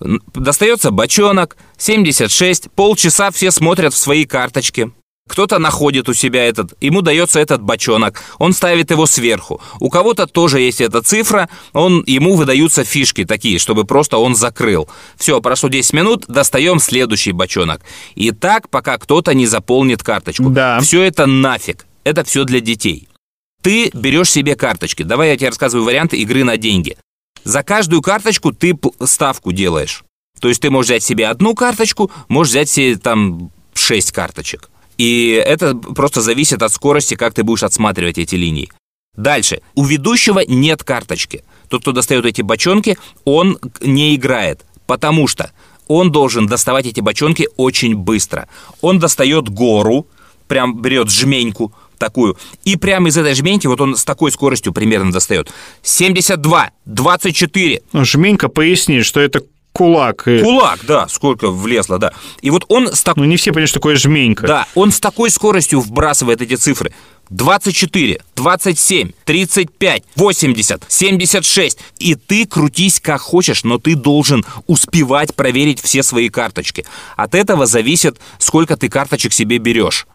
Достается 0.00 0.90
бочонок, 0.90 1.56
76, 1.78 2.70
полчаса 2.72 3.30
все 3.30 3.50
смотрят 3.50 3.94
в 3.94 3.98
свои 3.98 4.24
карточки. 4.24 4.92
Кто-то 5.28 5.58
находит 5.58 6.08
у 6.08 6.14
себя 6.14 6.44
этот, 6.44 6.74
ему 6.80 7.00
дается 7.00 7.38
этот 7.38 7.62
бочонок, 7.62 8.20
он 8.38 8.52
ставит 8.52 8.90
его 8.90 9.06
сверху. 9.06 9.62
У 9.78 9.88
кого-то 9.88 10.26
тоже 10.26 10.60
есть 10.60 10.80
эта 10.80 11.00
цифра, 11.00 11.48
он, 11.72 12.02
ему 12.06 12.34
выдаются 12.34 12.84
фишки 12.84 13.24
такие, 13.24 13.58
чтобы 13.58 13.84
просто 13.84 14.18
он 14.18 14.34
закрыл. 14.34 14.88
Все, 15.16 15.40
прошло 15.40 15.68
10 15.68 15.92
минут, 15.92 16.24
достаем 16.26 16.80
следующий 16.80 17.32
бочонок. 17.32 17.82
И 18.16 18.32
так, 18.32 18.68
пока 18.68 18.98
кто-то 18.98 19.32
не 19.32 19.46
заполнит 19.46 20.02
карточку. 20.02 20.50
Да. 20.50 20.80
Все 20.80 21.02
это 21.02 21.26
нафиг. 21.26 21.86
Это 22.04 22.24
все 22.24 22.42
для 22.42 22.58
детей. 22.60 23.08
Ты 23.62 23.90
берешь 23.94 24.30
себе 24.30 24.56
карточки. 24.56 25.02
Давай 25.02 25.30
я 25.30 25.36
тебе 25.36 25.48
рассказываю 25.48 25.86
варианты 25.86 26.16
игры 26.18 26.44
на 26.44 26.56
деньги. 26.56 26.96
За 27.44 27.62
каждую 27.62 28.02
карточку 28.02 28.52
ты 28.52 28.78
ставку 29.04 29.52
делаешь. 29.52 30.04
То 30.40 30.48
есть 30.48 30.60
ты 30.60 30.70
можешь 30.70 30.90
взять 30.90 31.02
себе 31.04 31.28
одну 31.28 31.54
карточку, 31.54 32.10
можешь 32.28 32.50
взять 32.50 32.68
себе 32.68 32.96
там 32.96 33.50
6 33.74 34.12
карточек. 34.12 34.70
И 34.98 35.30
это 35.30 35.74
просто 35.74 36.20
зависит 36.20 36.62
от 36.62 36.72
скорости, 36.72 37.14
как 37.14 37.34
ты 37.34 37.44
будешь 37.44 37.62
отсматривать 37.62 38.18
эти 38.18 38.34
линии. 38.34 38.70
Дальше. 39.16 39.62
У 39.74 39.84
ведущего 39.84 40.40
нет 40.46 40.82
карточки. 40.84 41.44
Тот, 41.68 41.82
кто 41.82 41.92
достает 41.92 42.24
эти 42.24 42.42
бочонки, 42.42 42.98
он 43.24 43.58
не 43.80 44.14
играет, 44.14 44.64
потому 44.86 45.28
что 45.28 45.52
он 45.86 46.10
должен 46.10 46.46
доставать 46.46 46.86
эти 46.86 47.00
бочонки 47.00 47.48
очень 47.56 47.94
быстро. 47.94 48.48
Он 48.80 48.98
достает 48.98 49.48
гору, 49.48 50.06
прям 50.48 50.80
берет 50.80 51.10
жменьку 51.10 51.72
такую, 52.02 52.36
и 52.64 52.74
прямо 52.76 53.08
из 53.08 53.16
этой 53.16 53.32
жменьки, 53.34 53.68
вот 53.68 53.80
он 53.80 53.94
с 53.96 54.04
такой 54.04 54.32
скоростью 54.32 54.72
примерно 54.72 55.12
достает. 55.12 55.52
72, 55.82 56.70
24, 56.84 57.82
Ну, 57.92 58.04
Жменька 58.04 58.48
поясни, 58.48 59.02
что 59.02 59.20
это 59.20 59.42
кулак. 59.72 60.26
и- 60.26 60.40
кулак, 60.42 60.80
да, 60.86 61.06
сколько 61.08 61.48
влезло, 61.50 61.98
да. 61.98 62.12
И 62.40 62.50
вот 62.50 62.64
он 62.68 62.88
с 62.92 63.02
такой... 63.04 63.22
Ну, 63.22 63.28
не 63.30 63.36
все 63.36 63.52
понимают, 63.52 63.70
что 63.70 63.78
такое 63.78 63.94
жменька. 63.96 64.46
Да, 64.48 64.66
он 64.74 64.90
с 64.90 64.98
такой 64.98 65.30
скоростью 65.30 65.80
вбрасывает 65.80 66.42
эти 66.42 66.56
цифры. 66.56 66.92
24, 67.30 68.20
27, 68.36 69.12
35, 69.24 70.02
80, 70.16 70.82
76. 70.88 71.78
И 71.98 72.14
ты 72.14 72.46
крутись 72.46 73.00
как 73.00 73.20
хочешь, 73.22 73.64
но 73.64 73.78
ты 73.78 73.94
должен 73.94 74.44
успевать 74.66 75.34
проверить 75.34 75.80
все 75.80 76.02
свои 76.02 76.28
карточки. 76.28 76.84
От 77.16 77.34
этого 77.34 77.64
зависит, 77.66 78.18
сколько 78.38 78.76
ты 78.76 78.88
карточек 78.90 79.32
себе 79.32 79.56
берешь. 79.58 80.06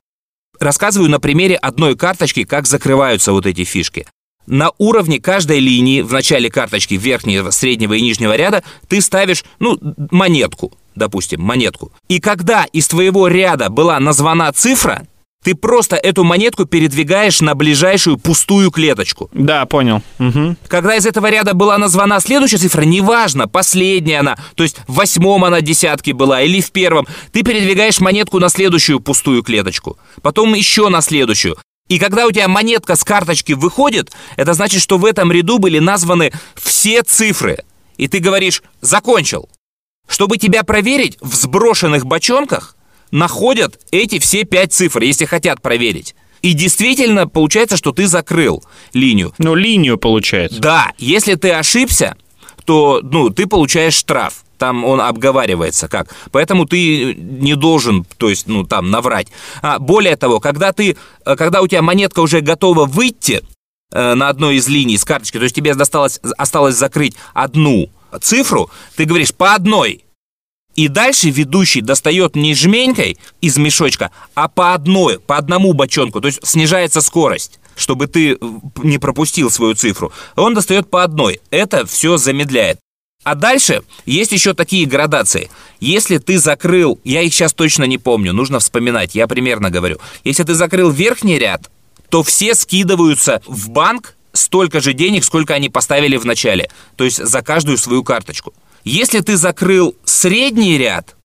Рассказываю 0.60 1.10
на 1.10 1.20
примере 1.20 1.56
одной 1.56 1.96
карточки, 1.96 2.44
как 2.44 2.68
закрываются 2.68 3.32
вот 3.32 3.46
эти 3.46 3.64
фишки. 3.64 4.08
На 4.48 4.72
уровне 4.78 5.20
каждой 5.20 5.60
линии 5.60 6.02
в 6.02 6.14
начале 6.14 6.50
карточки 6.50 6.94
верхнего, 6.94 7.52
среднего 7.52 7.94
и 7.94 8.02
нижнего 8.02 8.36
ряда 8.36 8.64
ты 8.88 9.02
ставишь, 9.02 9.44
ну, 9.60 9.78
монетку, 10.10 10.72
допустим, 10.96 11.42
монетку. 11.42 11.92
И 12.08 12.22
когда 12.22 12.64
из 12.64 12.88
твоего 12.88 13.28
ряда 13.28 13.70
была 13.70 14.00
названа 14.00 14.52
цифра, 14.54 15.06
ты 15.44 15.56
просто 15.56 15.96
эту 15.96 16.24
монетку 16.24 16.66
передвигаешь 16.66 17.42
на 17.42 17.56
ближайшую 17.56 18.18
пустую 18.18 18.72
клеточку. 18.72 19.30
Да, 19.34 19.66
понял. 19.66 20.02
Мгм. 20.18 20.58
Когда 20.68 20.96
из 20.96 21.06
этого 21.06 21.30
ряда 21.30 21.54
была 21.54 21.78
названа 21.78 22.20
следующая 22.20 22.58
цифра, 22.58 22.82
неважно, 22.82 23.48
последняя 23.48 24.20
она, 24.20 24.38
то 24.56 24.64
есть 24.64 24.78
в 24.88 24.96
восьмом 24.96 25.46
она 25.46 25.62
десятке 25.62 26.14
была 26.14 26.42
или 26.42 26.60
в 26.60 26.72
первом, 26.72 27.08
ты 27.32 27.44
передвигаешь 27.44 28.00
монетку 28.00 28.40
на 28.40 28.50
следующую 28.50 29.00
пустую 29.00 29.44
клеточку, 29.44 29.98
потом 30.22 30.54
еще 30.54 30.90
на 30.90 31.02
следующую. 31.02 31.58
И 31.88 32.00
когда 32.00 32.26
у 32.26 32.32
тебя 32.32 32.48
монетка 32.48 32.96
с 32.96 33.04
карточки 33.04 33.54
выходит, 33.54 34.12
это 34.36 34.54
значит, 34.54 34.82
что 34.82 34.98
в 34.98 35.06
этом 35.06 35.32
ряду 35.32 35.58
были 35.58 35.80
названы 35.80 36.34
все 36.56 37.02
цифры. 37.02 37.64
И 37.96 38.08
ты 38.08 38.20
говоришь 38.20 38.62
«закончил». 38.82 39.50
Чтобы 40.08 40.38
тебя 40.38 40.64
проверить, 40.64 41.18
в 41.22 41.36
сброшенных 41.36 42.06
бочонках 42.06 42.77
находят 43.12 43.80
эти 43.92 44.20
все 44.20 44.44
пять 44.44 44.74
цифр, 44.74 45.02
если 45.02 45.26
хотят 45.26 45.62
проверить. 45.62 46.16
И 46.42 46.54
действительно 46.54 47.28
получается, 47.28 47.78
что 47.78 47.92
ты 47.92 48.08
закрыл 48.08 48.64
линию. 48.94 49.34
Ну, 49.38 49.56
линию 49.56 49.98
получается. 49.98 50.60
Да, 50.62 50.94
если 50.98 51.36
ты 51.36 51.52
ошибся, 51.52 52.16
то 52.66 53.02
ну, 53.04 53.30
ты 53.30 53.48
получаешь 53.48 53.96
штраф. 53.96 54.44
Там 54.58 54.86
он 54.86 55.00
обговаривается 55.02 55.88
как. 55.88 56.14
Поэтому 56.32 56.66
ты 56.66 57.14
не 57.16 57.56
должен, 57.56 58.06
то 58.18 58.30
есть, 58.30 58.48
ну, 58.48 58.66
там, 58.66 58.90
наврать. 58.90 59.28
А, 59.62 59.78
более 59.80 60.16
того, 60.16 60.40
когда 60.40 60.74
ты, 60.74 60.98
э, 61.26 61.36
когда 61.36 61.62
у 61.62 61.68
тебя 61.68 61.82
монетка 61.82 62.22
уже 62.22 62.42
готова 62.42 62.86
выйти 62.86 63.44
э, 63.92 64.14
на 64.16 64.30
одной 64.30 64.56
из 64.56 64.68
линий 64.68 64.98
с 64.98 65.06
карточки, 65.06 65.38
то 65.38 65.44
есть 65.44 65.56
тебе 65.56 65.76
досталось, 65.76 66.20
осталось 66.38 66.76
закрыть 66.76 67.16
одну 67.34 67.90
цифру, 68.20 68.72
ты 68.96 69.06
говоришь 69.06 69.34
по 69.34 69.54
одной. 69.54 70.04
И 70.78 70.90
дальше 70.90 71.32
ведущий 71.32 71.82
достает 71.82 72.36
не 72.36 72.54
жменькой 72.54 73.18
из 73.42 73.58
мешочка, 73.58 74.12
а 74.36 74.48
по 74.48 74.76
одной, 74.76 75.20
по 75.20 75.36
одному 75.36 75.74
бочонку. 75.74 76.22
То 76.22 76.28
есть 76.28 76.40
снижается 76.46 77.02
скорость, 77.02 77.60
чтобы 77.76 78.06
ты 78.06 78.34
э, 78.34 78.38
не 78.84 79.00
пропустил 79.00 79.50
свою 79.50 79.74
цифру. 79.74 80.14
Он 80.36 80.54
достает 80.54 80.88
по 80.92 81.04
одной. 81.04 81.42
Это 81.50 81.88
все 81.88 82.18
замедляет. 82.18 82.78
А 83.24 83.34
дальше 83.34 83.82
есть 84.06 84.32
еще 84.32 84.54
такие 84.54 84.86
градации. 84.86 85.50
Если 85.80 86.20
ты 86.20 86.38
закрыл, 86.38 87.00
я 87.04 87.24
их 87.24 87.34
сейчас 87.34 87.54
точно 87.54 87.86
не 87.86 87.98
помню, 87.98 88.32
нужно 88.32 88.60
вспоминать, 88.60 89.16
я 89.16 89.28
примерно 89.28 89.72
говорю. 89.72 89.98
Если 90.24 90.44
ты 90.44 90.54
закрыл 90.54 90.92
верхний 90.92 91.40
ряд, 91.40 91.72
то 92.10 92.22
все 92.22 92.54
скидываются 92.54 93.42
в 93.48 93.70
банк 93.70 94.16
столько 94.32 94.80
же 94.80 94.94
денег, 94.94 95.24
сколько 95.24 95.56
они 95.56 95.70
поставили 95.70 96.18
в 96.18 96.26
начале. 96.26 96.70
То 96.96 97.04
есть 97.04 97.18
за 97.18 97.42
каждую 97.42 97.80
свою 97.80 98.04
карточку. 98.04 98.54
Если 98.88 99.20
ты 99.20 99.36
закрыл 99.36 99.98
средний 100.06 100.78
ряд, 100.78 101.18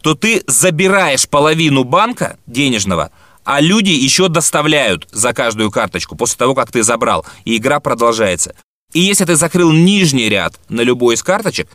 то 0.00 0.14
ты 0.14 0.44
забираешь 0.46 1.28
половину 1.28 1.82
банка 1.82 2.38
денежного, 2.46 3.10
а 3.42 3.60
люди 3.60 3.90
еще 3.90 4.28
доставляют 4.28 5.08
за 5.10 5.32
каждую 5.32 5.72
карточку 5.72 6.14
после 6.14 6.38
того, 6.38 6.54
как 6.54 6.70
ты 6.70 6.84
забрал, 6.84 7.26
и 7.44 7.56
игра 7.56 7.80
продолжается. 7.80 8.54
И 8.92 9.00
если 9.00 9.24
ты 9.24 9.34
закрыл 9.34 9.72
нижний 9.72 10.28
ряд 10.28 10.60
на 10.68 10.82
любой 10.82 11.16
из 11.16 11.24
карточек, 11.24 11.66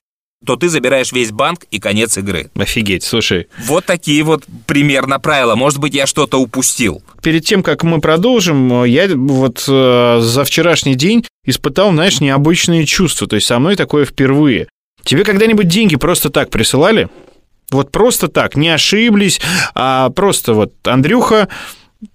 то 0.45 0.55
ты 0.55 0.69
забираешь 0.69 1.11
весь 1.11 1.31
банк 1.31 1.65
и 1.69 1.79
конец 1.79 2.17
игры. 2.17 2.49
Офигеть, 2.55 3.03
слушай. 3.03 3.47
Вот 3.65 3.83
такие 3.83 4.23
вот 4.23 4.45
примерно 4.67 5.19
правила. 5.19 5.55
Может 5.55 5.79
быть, 5.79 5.93
я 5.93 6.05
что-то 6.05 6.39
упустил. 6.39 7.03
Перед 7.21 7.45
тем, 7.45 7.61
как 7.61 7.83
мы 7.83 7.99
продолжим, 7.99 8.85
я 8.85 9.09
вот 9.13 9.65
э, 9.67 10.19
за 10.21 10.43
вчерашний 10.45 10.95
день 10.95 11.25
испытал, 11.45 11.91
знаешь, 11.91 12.21
необычные 12.21 12.85
чувства. 12.85 13.27
То 13.27 13.35
есть 13.35 13.47
со 13.47 13.59
мной 13.59 13.75
такое 13.75 14.05
впервые. 14.05 14.69
Тебе 15.05 15.23
когда-нибудь 15.23 15.67
деньги 15.67 15.95
просто 15.95 16.29
так 16.29 16.49
присылали? 16.49 17.07
Вот 17.71 17.91
просто 17.91 18.27
так, 18.27 18.55
не 18.55 18.69
ошиблись, 18.69 19.39
а 19.73 20.09
просто 20.09 20.53
вот, 20.53 20.73
Андрюха, 20.83 21.47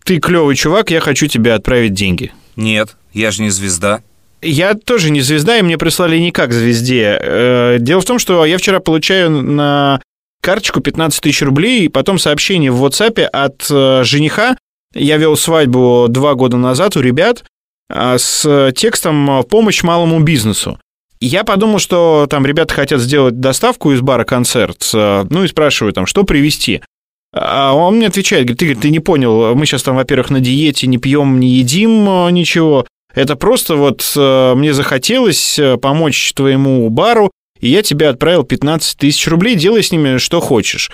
ты 0.04 0.18
клевый 0.18 0.54
чувак, 0.56 0.90
я 0.90 1.00
хочу 1.00 1.26
тебе 1.26 1.54
отправить 1.54 1.94
деньги. 1.94 2.32
Нет. 2.56 2.96
Я 3.12 3.30
же 3.30 3.42
не 3.42 3.50
звезда. 3.50 4.02
Я 4.42 4.74
тоже 4.74 5.10
не 5.10 5.20
звезда, 5.20 5.58
и 5.58 5.62
мне 5.62 5.76
прислали 5.76 6.18
не 6.18 6.30
как 6.32 6.52
звезде. 6.52 7.18
Э, 7.20 7.76
Дело 7.78 8.00
в 8.00 8.04
том, 8.04 8.18
что 8.18 8.44
я 8.44 8.58
вчера 8.58 8.80
получаю 8.80 9.30
на 9.30 10.00
карточку 10.40 10.80
15 10.80 11.20
тысяч 11.20 11.42
рублей, 11.42 11.84
и 11.84 11.88
потом 11.88 12.18
сообщение 12.18 12.70
в 12.70 12.84
WhatsApp 12.84 13.22
от 13.22 13.66
э, 13.70 14.02
жениха. 14.04 14.56
Я 14.94 15.16
вел 15.18 15.36
свадьбу 15.36 16.06
два 16.08 16.34
года 16.34 16.56
назад 16.56 16.96
у 16.96 17.00
ребят 17.00 17.44
а, 17.88 18.18
с 18.18 18.72
текстом 18.74 19.44
«Помощь 19.44 19.84
малому 19.84 20.18
бизнесу». 20.20 20.80
Я 21.20 21.44
подумал, 21.44 21.78
что 21.78 22.26
там 22.30 22.46
ребята 22.46 22.72
хотят 22.72 23.00
сделать 23.00 23.40
доставку 23.40 23.92
из 23.92 24.00
бара 24.00 24.24
концерт, 24.24 24.90
э, 24.94 25.26
ну 25.28 25.44
и 25.44 25.48
спрашиваю 25.48 25.92
там, 25.92 26.06
что 26.06 26.24
привезти. 26.24 26.80
А 27.32 27.74
он 27.74 27.96
мне 27.96 28.06
отвечает, 28.06 28.46
говорит, 28.46 28.62
Игорь, 28.62 28.76
ты 28.76 28.90
не 28.90 29.00
понял, 29.00 29.54
мы 29.54 29.66
сейчас 29.66 29.82
там, 29.82 29.96
во-первых, 29.96 30.30
на 30.30 30.40
диете, 30.40 30.86
не 30.86 30.96
пьем, 30.96 31.38
не 31.38 31.48
едим 31.48 32.08
э, 32.08 32.30
ничего. 32.30 32.86
Это 33.14 33.36
просто 33.36 33.76
вот 33.76 34.10
э, 34.16 34.54
мне 34.54 34.72
захотелось 34.72 35.60
помочь 35.82 36.32
твоему 36.32 36.88
бару, 36.88 37.30
и 37.60 37.68
я 37.68 37.82
тебе 37.82 38.08
отправил 38.08 38.44
15 38.44 38.96
тысяч 38.96 39.28
рублей, 39.28 39.56
делай 39.56 39.82
с 39.82 39.92
ними 39.92 40.16
что 40.16 40.40
хочешь. 40.40 40.90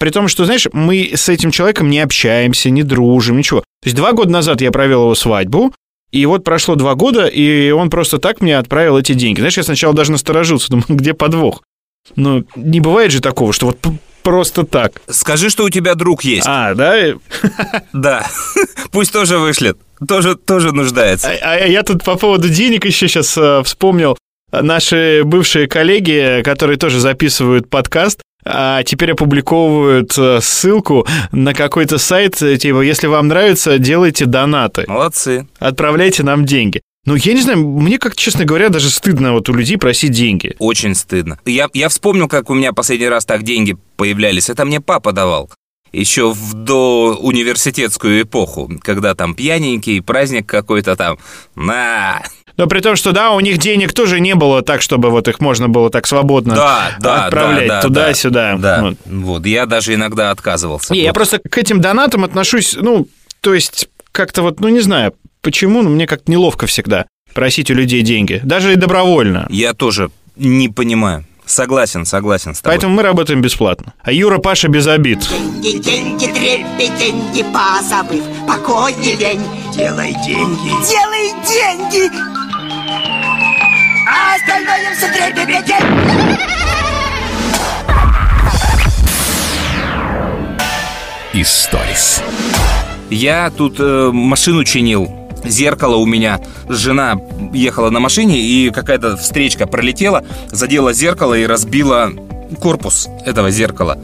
При 0.00 0.10
том, 0.10 0.26
что, 0.28 0.46
знаешь, 0.46 0.66
мы 0.72 1.12
с 1.14 1.28
этим 1.28 1.50
человеком 1.52 1.90
не 1.90 2.00
общаемся, 2.00 2.70
не 2.70 2.82
дружим, 2.82 3.36
ничего. 3.36 3.60
То 3.60 3.86
есть 3.86 3.96
два 3.96 4.12
года 4.12 4.32
назад 4.32 4.62
я 4.62 4.72
провел 4.72 5.02
его 5.02 5.14
свадьбу, 5.14 5.72
и 6.12 6.26
вот 6.26 6.44
прошло 6.44 6.74
два 6.74 6.94
года, 6.94 7.26
и 7.26 7.70
он 7.70 7.90
просто 7.90 8.18
так 8.18 8.40
мне 8.40 8.58
отправил 8.58 8.98
эти 8.98 9.12
деньги. 9.12 9.40
Знаешь, 9.40 9.56
я 9.56 9.62
сначала 9.62 9.94
даже 9.94 10.12
насторожился, 10.12 10.68
думаю, 10.70 10.86
где 10.88 11.14
подвох? 11.14 11.62
Ну, 12.16 12.44
не 12.56 12.80
бывает 12.80 13.12
же 13.12 13.20
такого, 13.20 13.52
что 13.52 13.66
вот 13.66 13.78
просто 14.22 14.64
так. 14.64 15.00
Скажи, 15.08 15.50
что 15.50 15.64
у 15.64 15.70
тебя 15.70 15.94
друг 15.94 16.24
есть. 16.24 16.46
А, 16.46 16.74
да? 16.74 16.96
Да. 17.92 18.26
Пусть 18.90 19.12
тоже 19.12 19.38
вышлет. 19.38 19.78
Тоже, 20.06 20.34
тоже 20.34 20.72
нуждается. 20.72 21.30
А, 21.30 21.54
а 21.54 21.66
я 21.66 21.82
тут 21.82 22.04
по 22.04 22.16
поводу 22.16 22.48
денег 22.48 22.84
еще 22.84 23.06
сейчас 23.06 23.38
вспомнил. 23.64 24.16
Наши 24.50 25.22
бывшие 25.24 25.68
коллеги, 25.68 26.42
которые 26.42 26.76
тоже 26.76 26.98
записывают 26.98 27.70
подкаст, 27.70 28.20
а 28.44 28.82
теперь 28.82 29.12
опубликовывают 29.12 30.16
э, 30.18 30.40
ссылку 30.40 31.06
на 31.32 31.54
какой-то 31.54 31.98
сайт, 31.98 32.40
э, 32.42 32.56
типа, 32.56 32.80
если 32.80 33.06
вам 33.06 33.28
нравится, 33.28 33.78
делайте 33.78 34.26
донаты, 34.26 34.84
Молодцы. 34.88 35.46
отправляйте 35.58 36.22
нам 36.22 36.44
деньги. 36.44 36.80
Ну, 37.06 37.14
я 37.14 37.32
не 37.32 37.40
знаю, 37.40 37.66
мне, 37.66 37.98
как 37.98 38.14
честно 38.14 38.44
говоря, 38.44 38.68
даже 38.68 38.90
стыдно 38.90 39.32
вот 39.32 39.48
у 39.48 39.54
людей 39.54 39.78
просить 39.78 40.12
деньги. 40.12 40.54
Очень 40.58 40.94
стыдно. 40.94 41.38
Я, 41.46 41.68
я 41.72 41.88
вспомнил, 41.88 42.28
как 42.28 42.50
у 42.50 42.54
меня 42.54 42.72
последний 42.72 43.08
раз 43.08 43.24
так 43.24 43.42
деньги 43.42 43.76
появлялись. 43.96 44.50
Это 44.50 44.66
мне 44.66 44.80
папа 44.80 45.12
давал. 45.12 45.50
Еще 45.92 46.30
в 46.30 46.54
до 46.54 47.16
университетскую 47.20 48.22
эпоху, 48.22 48.70
когда 48.82 49.14
там 49.14 49.34
пьяненький, 49.34 50.02
праздник 50.02 50.46
какой-то 50.46 50.94
там. 50.94 51.18
На! 51.56 52.22
Но 52.56 52.66
при 52.66 52.80
том, 52.80 52.96
что, 52.96 53.12
да, 53.12 53.30
у 53.32 53.40
них 53.40 53.58
денег 53.58 53.92
тоже 53.92 54.20
не 54.20 54.34
было 54.34 54.62
так, 54.62 54.82
чтобы 54.82 55.10
вот 55.10 55.28
их 55.28 55.40
можно 55.40 55.68
было 55.68 55.90
так 55.90 56.06
свободно 56.06 56.54
Да, 56.54 56.96
да, 57.00 57.24
отправлять 57.24 57.68
да, 57.68 57.74
да, 57.76 57.82
туда-сюда. 57.82 58.56
Да, 58.58 58.82
Вот. 58.82 58.96
вот. 59.06 59.46
Я 59.46 59.66
даже 59.66 59.94
иногда 59.94 60.30
отказывался. 60.30 60.92
Не, 60.92 61.00
я 61.02 61.12
просто 61.12 61.38
к 61.38 61.56
этим 61.58 61.80
донатам 61.80 62.24
отношусь, 62.24 62.76
ну, 62.78 63.06
то 63.40 63.54
есть 63.54 63.88
как-то 64.12 64.42
вот, 64.42 64.60
ну, 64.60 64.68
не 64.68 64.80
знаю, 64.80 65.14
почему, 65.40 65.82
но 65.82 65.90
мне 65.90 66.06
как-то 66.06 66.30
неловко 66.30 66.66
всегда 66.66 67.06
просить 67.34 67.70
у 67.70 67.74
людей 67.74 68.02
деньги, 68.02 68.40
даже 68.42 68.72
и 68.72 68.76
добровольно. 68.76 69.46
Я 69.50 69.72
тоже 69.72 70.10
не 70.36 70.68
понимаю. 70.68 71.24
Согласен, 71.50 72.06
согласен 72.06 72.54
с 72.54 72.60
тобой. 72.60 72.76
Поэтому 72.76 72.94
мы 72.94 73.02
работаем 73.02 73.40
бесплатно. 73.40 73.92
А 74.02 74.12
Юра 74.12 74.38
Паша 74.38 74.68
без 74.68 74.86
обид. 74.86 75.28
Деньги, 75.28 75.78
деньги, 75.78 76.26
трепи, 76.26 76.96
деньги, 76.96 77.44
позабыв 77.52 78.22
покой 78.46 78.94
лень. 78.94 79.42
Делай 79.74 80.14
деньги. 80.24 80.70
Делай 80.88 81.32
деньги! 81.48 82.10
А 84.08 84.36
остальное 84.36 84.94
все 84.96 85.08
трепи, 85.12 85.40
Историс. 91.32 92.22
Я 93.08 93.50
тут 93.50 93.76
э, 93.80 94.10
машину 94.12 94.62
чинил. 94.62 95.19
Зеркало 95.44 95.96
у 95.96 96.06
меня. 96.06 96.40
Жена 96.68 97.18
ехала 97.52 97.90
на 97.90 98.00
машине, 98.00 98.40
и 98.40 98.70
какая-то 98.70 99.16
встречка 99.16 99.66
пролетела, 99.66 100.24
задела 100.50 100.92
зеркало 100.92 101.34
и 101.34 101.46
разбила 101.46 102.10
корпус 102.60 103.08
этого 103.24 103.50
зеркала 103.50 103.98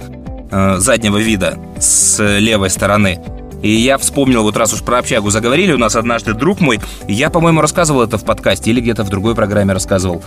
э, 0.51 0.77
заднего 0.79 1.19
вида 1.19 1.59
с 1.79 2.23
левой 2.39 2.71
стороны. 2.71 3.21
И 3.63 3.71
я 3.71 3.99
вспомнил, 3.99 4.43
вот 4.43 4.57
раз 4.57 4.73
уж 4.73 4.83
про 4.83 4.99
общагу 4.99 5.31
заговорили, 5.31 5.73
у 5.73 5.79
нас 5.79 5.97
однажды 5.97 6.35
друг 6.35 6.61
мой, 6.61 6.79
я, 7.09 7.31
по-моему, 7.31 7.61
рассказывал 7.61 8.03
это 8.03 8.19
в 8.19 8.25
подкасте 8.25 8.71
или 8.71 8.81
где-то 8.81 9.03
в 9.03 9.09
другой 9.09 9.35
программе 9.35 9.73
рассказывал. 9.73 10.23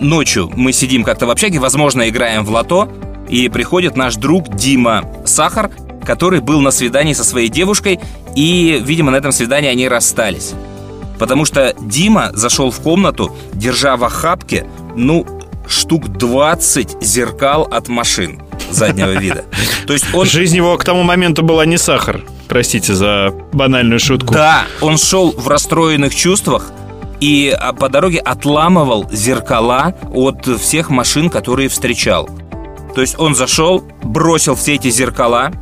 Ночью 0.00 0.50
мы 0.54 0.72
сидим 0.72 1.04
как-то 1.04 1.26
в 1.26 1.30
общаге, 1.30 1.58
возможно, 1.58 2.08
играем 2.08 2.44
в 2.44 2.50
лото, 2.50 2.88
и 3.28 3.48
приходит 3.48 3.96
наш 3.96 4.16
друг 4.16 4.54
Дима 4.56 5.04
Сахар, 5.24 5.70
который 6.04 6.40
был 6.40 6.60
на 6.60 6.70
свидании 6.70 7.12
со 7.12 7.24
своей 7.24 7.48
девушкой, 7.48 8.00
и, 8.34 8.80
видимо, 8.84 9.10
на 9.10 9.16
этом 9.16 9.32
свидании 9.32 9.70
они 9.70 9.88
расстались. 9.88 10.52
Потому 11.18 11.44
что 11.44 11.74
Дима 11.80 12.30
зашел 12.32 12.70
в 12.70 12.80
комнату, 12.80 13.34
держа 13.52 13.96
в 13.96 14.04
охапке, 14.04 14.66
ну, 14.96 15.26
штук 15.68 16.08
20 16.08 17.02
зеркал 17.02 17.62
от 17.62 17.88
машин 17.88 18.42
заднего 18.70 19.10
вида. 19.10 19.44
То 19.86 19.92
есть 19.92 20.06
он... 20.14 20.26
Жизнь 20.26 20.56
его 20.56 20.76
к 20.76 20.84
тому 20.84 21.02
моменту 21.02 21.42
была 21.42 21.64
не 21.66 21.78
сахар. 21.78 22.22
Простите 22.48 22.94
за 22.94 23.30
банальную 23.52 24.00
шутку. 24.00 24.34
Да, 24.34 24.64
он 24.80 24.98
шел 24.98 25.32
в 25.32 25.48
расстроенных 25.48 26.14
чувствах 26.14 26.72
и 27.20 27.56
а, 27.56 27.72
по 27.72 27.88
дороге 27.88 28.18
отламывал 28.18 29.08
зеркала 29.10 29.94
от 30.12 30.46
всех 30.60 30.90
машин, 30.90 31.30
которые 31.30 31.68
встречал. 31.68 32.28
То 32.94 33.00
есть 33.00 33.18
он 33.18 33.34
зашел, 33.34 33.84
бросил 34.02 34.54
все 34.54 34.74
эти 34.74 34.90
зеркала, 34.90 35.52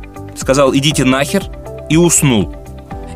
сказал 0.41 0.75
«идите 0.75 1.05
нахер» 1.05 1.43
и 1.89 1.97
уснул. 1.97 2.53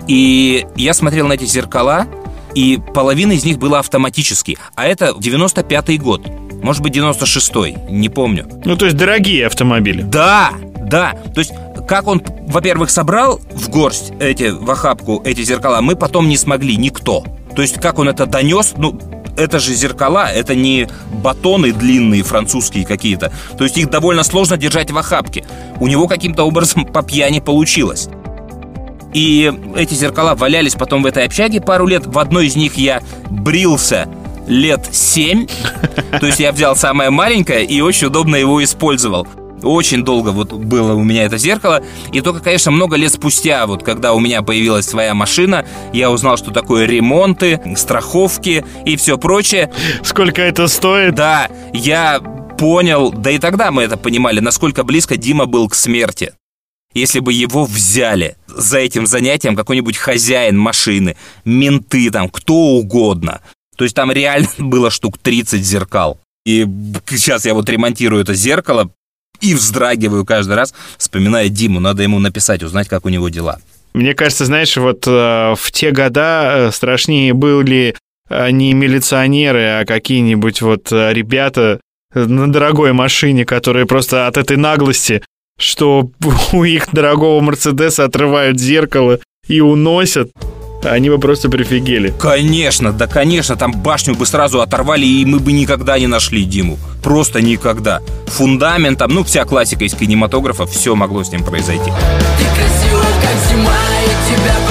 И 0.08 0.66
я 0.76 0.94
смотрел 0.94 1.28
на 1.28 1.34
эти 1.34 1.46
зеркала, 1.46 2.08
и 2.54 2.80
половина 2.94 3.34
из 3.34 3.44
них 3.44 3.58
была 3.58 3.80
автоматически. 3.80 4.58
А 4.76 4.86
это 4.86 5.10
95-й 5.10 5.98
год. 5.98 6.26
Может 6.64 6.82
быть, 6.82 6.96
96-й, 6.96 7.92
не 7.92 8.10
помню. 8.10 8.48
Ну, 8.64 8.78
то 8.78 8.86
есть 8.86 8.98
дорогие 8.98 9.46
автомобили. 9.46 10.02
Да, 10.04 10.52
да. 10.78 11.14
То 11.34 11.40
есть, 11.40 11.52
как 11.88 12.08
он, 12.08 12.24
во-первых, 12.48 12.90
собрал 12.90 13.40
в 13.52 13.70
горсть 13.70 14.14
эти, 14.20 14.50
в 14.50 14.70
охапку 14.72 15.22
эти 15.26 15.44
зеркала, 15.44 15.82
мы 15.82 15.96
потом 15.96 16.30
не 16.30 16.38
смогли, 16.38 16.78
никто. 16.78 17.24
То 17.56 17.62
есть, 17.62 17.80
как 17.80 18.00
он 18.00 18.10
это 18.10 18.26
донес, 18.26 18.74
ну, 18.78 19.00
это 19.38 19.60
же 19.60 19.74
зеркала, 19.74 20.32
это 20.32 20.56
не 20.56 20.88
батоны 21.12 21.72
длинные 21.72 22.24
французские 22.24 22.86
какие-то. 22.86 23.32
То 23.58 23.64
есть 23.64 23.78
их 23.78 23.90
довольно 23.90 24.24
сложно 24.24 24.58
держать 24.58 24.92
в 24.92 24.98
охапке. 24.98 25.46
У 25.80 25.88
него 25.88 26.08
каким-то 26.08 26.44
образом 26.44 26.86
по 26.94 27.04
пьяни 27.04 27.40
получилось. 27.40 28.10
И 29.14 29.52
эти 29.78 29.94
зеркала 29.94 30.36
валялись 30.36 30.76
потом 30.76 31.04
в 31.04 31.06
этой 31.06 31.26
общаге 31.26 31.62
пару 31.62 31.88
лет. 31.88 32.06
В 32.06 32.20
одной 32.20 32.48
из 32.48 32.56
них 32.56 32.76
я 32.76 33.02
брился 33.30 34.10
лет 34.48 34.82
семь. 34.92 35.48
То 36.20 36.26
есть 36.26 36.40
я 36.40 36.52
взял 36.52 36.76
самое 36.76 37.10
маленькое 37.10 37.64
и 37.64 37.80
очень 37.82 38.08
удобно 38.08 38.36
его 38.36 38.64
использовал. 38.64 39.28
Очень 39.66 40.03
долго 40.03 40.30
вот 40.30 40.53
было 40.53 40.93
у 40.93 41.03
меня 41.03 41.24
это 41.24 41.38
зеркало. 41.38 41.84
И 42.11 42.22
только, 42.22 42.39
конечно, 42.39 42.72
много 42.72 42.95
лет 42.95 43.11
спустя, 43.11 43.66
вот 43.66 43.84
когда 43.84 44.13
у 44.13 44.20
меня 44.20 44.43
появилась 44.43 44.86
своя 44.86 45.13
машина, 45.16 45.66
я 45.91 46.11
узнал, 46.11 46.38
что 46.38 46.51
такое 46.51 46.86
ремонты, 46.86 47.59
страховки 47.76 48.63
и 48.86 48.95
все 48.95 49.18
прочее. 49.18 49.72
Сколько 50.03 50.43
это 50.43 50.68
стоит? 50.68 51.16
Да, 51.16 51.49
я 51.74 52.20
понял, 52.59 53.11
да 53.11 53.32
и 53.32 53.39
тогда 53.39 53.72
мы 53.72 53.84
это 53.84 53.97
понимали, 53.97 54.39
насколько 54.39 54.84
близко 54.84 55.18
Дима 55.18 55.47
был 55.47 55.68
к 55.68 55.76
смерти. 55.76 56.34
Если 56.93 57.20
бы 57.20 57.34
его 57.34 57.66
взяли 57.66 58.38
за 58.47 58.78
этим 58.78 59.05
занятием 59.07 59.55
какой-нибудь 59.55 59.97
хозяин 59.97 60.57
машины, 60.57 61.18
менты 61.43 62.09
там, 62.09 62.30
кто 62.30 62.53
угодно. 62.53 63.41
То 63.76 63.84
есть 63.84 63.95
там 63.95 64.11
реально 64.11 64.47
было 64.59 64.89
штук 64.91 65.18
30 65.18 65.61
зеркал. 65.66 66.20
И 66.45 66.66
сейчас 67.09 67.45
я 67.45 67.55
вот 67.55 67.68
ремонтирую 67.68 68.22
это 68.22 68.36
зеркало 68.36 68.91
и 69.42 69.54
вздрагиваю 69.54 70.26
каждый 70.26 70.56
раз, 70.56 70.74
вспоминая 70.98 71.50
Диму. 71.50 71.80
Надо 71.80 72.04
ему 72.04 72.20
написать, 72.20 72.64
узнать, 72.64 72.88
как 72.88 73.06
у 73.06 73.10
него 73.10 73.30
дела. 73.30 73.60
Мне 73.94 74.14
кажется, 74.14 74.46
знаешь, 74.46 74.76
вот 74.76 75.08
э, 75.08 75.56
в 75.58 75.72
те 75.72 75.92
года 75.92 76.68
э, 76.68 76.72
страшнее 76.72 77.34
были 77.34 77.96
э, 78.30 78.52
не 78.52 78.74
милиционеры, 78.74 79.80
а 79.80 79.86
какие-нибудь 79.86 80.62
вот 80.62 80.92
э, 80.92 81.14
ребята 81.14 81.80
на 82.14 82.52
дорогой 82.52 82.94
машине, 82.94 83.46
которые 83.46 83.86
просто 83.86 84.28
от 84.28 84.38
этой 84.38 84.58
наглости, 84.58 85.22
что 85.58 86.10
у 86.52 86.64
их 86.64 86.90
дорогого 86.92 87.40
Мерседеса 87.42 88.04
отрывают 88.04 88.60
зеркало 88.60 89.20
и 89.48 89.62
уносят, 89.62 90.32
они 90.86 91.10
бы 91.10 91.20
просто 91.20 91.50
прифигели. 91.50 92.14
Конечно, 92.20 92.92
да 92.94 93.08
конечно, 93.08 93.56
там 93.56 93.72
башню 93.72 94.16
бы 94.16 94.26
сразу 94.26 94.62
оторвали, 94.62 95.06
и 95.06 95.26
мы 95.26 95.40
бы 95.40 95.52
никогда 95.52 95.98
не 96.00 96.08
нашли 96.08 96.44
Диму. 96.46 96.78
Просто 97.04 97.42
никогда. 97.42 98.02
Фундамент, 98.28 99.00
там, 99.00 99.12
ну, 99.14 99.24
вся 99.24 99.46
классика 99.46 99.84
из 99.86 99.94
кинематографа, 99.94 100.66
все 100.66 100.96
могло 100.96 101.24
с 101.24 101.32
ним 101.32 101.44
произойти. 101.44 101.92
Ты 102.38 102.46
красива, 102.56 103.06
как 103.22 103.50
зима, 103.50 103.72
я 103.72 104.36
тебя 104.36 104.64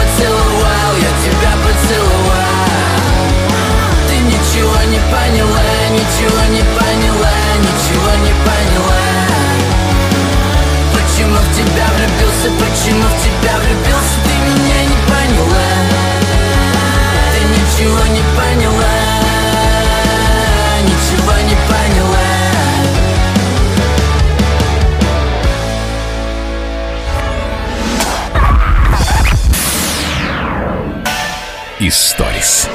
Историс. 31.87 32.67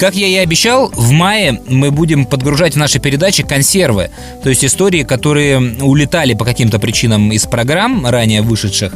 Как 0.00 0.16
я 0.16 0.26
и 0.26 0.34
обещал, 0.34 0.90
в 0.92 1.12
мае 1.12 1.60
мы 1.68 1.92
будем 1.92 2.26
подгружать 2.26 2.74
в 2.74 2.76
наши 2.76 2.98
передачи 2.98 3.44
консервы, 3.44 4.10
то 4.42 4.48
есть 4.48 4.64
истории, 4.64 5.04
которые 5.04 5.76
улетали 5.80 6.34
по 6.34 6.44
каким-то 6.44 6.80
причинам 6.80 7.30
из 7.30 7.46
программ, 7.46 8.04
ранее 8.04 8.42
вышедших. 8.42 8.94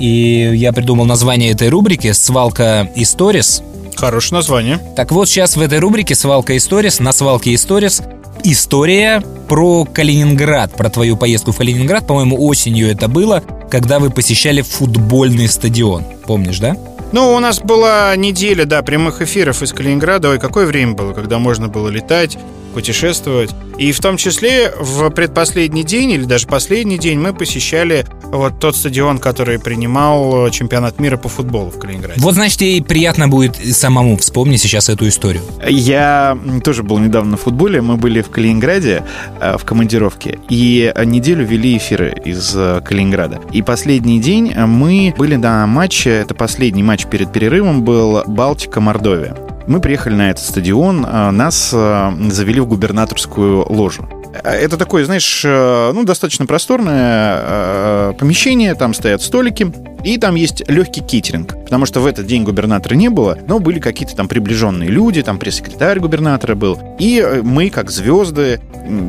И 0.00 0.50
я 0.54 0.72
придумал 0.72 1.04
название 1.04 1.52
этой 1.52 1.68
рубрики 1.68 2.10
«Свалка 2.10 2.90
Историс». 2.96 3.62
Хорошее 3.94 4.38
название. 4.38 4.80
Так 4.96 5.12
вот, 5.12 5.28
сейчас 5.28 5.56
в 5.56 5.60
этой 5.60 5.78
рубрике 5.78 6.16
«Свалка 6.16 6.56
Историс», 6.56 6.98
на 6.98 7.12
«Свалке 7.12 7.54
Историс» 7.54 8.02
история 8.42 9.22
про 9.48 9.84
Калининград, 9.84 10.74
про 10.74 10.90
твою 10.90 11.16
поездку 11.16 11.52
в 11.52 11.56
Калининград. 11.56 12.04
По-моему, 12.06 12.44
осенью 12.44 12.90
это 12.90 13.06
было, 13.06 13.44
когда 13.70 14.00
вы 14.00 14.10
посещали 14.10 14.62
футбольный 14.62 15.48
стадион. 15.48 16.04
Помнишь, 16.26 16.58
да? 16.58 16.76
Ну, 17.12 17.34
у 17.34 17.38
нас 17.40 17.60
была 17.60 18.16
неделя, 18.16 18.64
да, 18.64 18.82
прямых 18.82 19.20
эфиров 19.20 19.62
из 19.62 19.72
Калининграда. 19.74 20.30
Ой, 20.30 20.38
какое 20.38 20.64
время 20.64 20.94
было, 20.94 21.12
когда 21.12 21.38
можно 21.38 21.68
было 21.68 21.88
летать, 21.88 22.38
путешествовать. 22.72 23.50
И 23.78 23.92
в 23.92 24.00
том 24.00 24.16
числе 24.16 24.72
в 24.78 25.10
предпоследний 25.10 25.82
день 25.82 26.10
или 26.10 26.24
даже 26.24 26.46
последний 26.46 26.98
день 26.98 27.18
мы 27.18 27.32
посещали 27.32 28.04
вот 28.22 28.58
тот 28.60 28.76
стадион, 28.76 29.18
который 29.18 29.58
принимал 29.58 30.50
чемпионат 30.50 31.00
мира 31.00 31.16
по 31.16 31.28
футболу 31.28 31.70
в 31.70 31.78
Калининграде. 31.78 32.20
Вот, 32.20 32.34
значит, 32.34 32.60
ей 32.60 32.82
приятно 32.82 33.28
будет 33.28 33.56
самому 33.56 34.16
вспомнить 34.16 34.60
сейчас 34.60 34.88
эту 34.88 35.08
историю. 35.08 35.42
Я 35.66 36.38
тоже 36.64 36.82
был 36.82 36.98
недавно 36.98 37.32
на 37.32 37.36
футболе. 37.36 37.80
Мы 37.80 37.96
были 37.96 38.22
в 38.22 38.30
Калининграде 38.30 39.04
э, 39.40 39.56
в 39.56 39.64
командировке 39.64 40.38
и 40.48 40.92
неделю 41.04 41.44
вели 41.46 41.76
эфиры 41.76 42.14
из 42.24 42.52
э, 42.54 42.80
Калининграда. 42.84 43.40
И 43.52 43.62
последний 43.62 44.20
день 44.20 44.52
мы 44.54 45.14
были 45.16 45.36
на 45.36 45.66
матче, 45.66 46.10
это 46.10 46.34
последний 46.34 46.82
матч 46.82 47.06
перед 47.06 47.32
перерывом 47.32 47.82
был 47.82 48.22
Балтика-Мордовия. 48.26 49.51
Мы 49.66 49.80
приехали 49.80 50.14
на 50.14 50.30
этот 50.30 50.44
стадион, 50.44 51.04
а, 51.06 51.30
нас 51.30 51.72
а, 51.74 52.14
завели 52.28 52.60
в 52.60 52.66
губернаторскую 52.66 53.64
ложу. 53.72 54.08
Это 54.44 54.78
такое, 54.78 55.04
знаешь, 55.04 55.42
э, 55.44 55.92
ну, 55.92 56.04
достаточно 56.04 56.46
просторное 56.46 57.36
э, 57.36 58.12
помещение, 58.18 58.74
там 58.74 58.94
стоят 58.94 59.20
столики, 59.20 59.70
и 60.04 60.18
там 60.18 60.34
есть 60.34 60.68
легкий 60.68 61.00
кейтеринг, 61.00 61.56
потому 61.64 61.86
что 61.86 62.00
в 62.00 62.06
этот 62.06 62.26
день 62.26 62.44
губернатора 62.44 62.94
не 62.94 63.08
было, 63.08 63.38
но 63.46 63.58
были 63.58 63.78
какие-то 63.78 64.14
там 64.16 64.28
приближенные 64.28 64.88
люди, 64.88 65.22
там 65.22 65.38
пресс-секретарь 65.38 66.00
губернатора 66.00 66.54
был. 66.54 66.78
И 66.98 67.18
э, 67.18 67.42
мы, 67.42 67.70
как 67.70 67.90
звезды, 67.90 68.60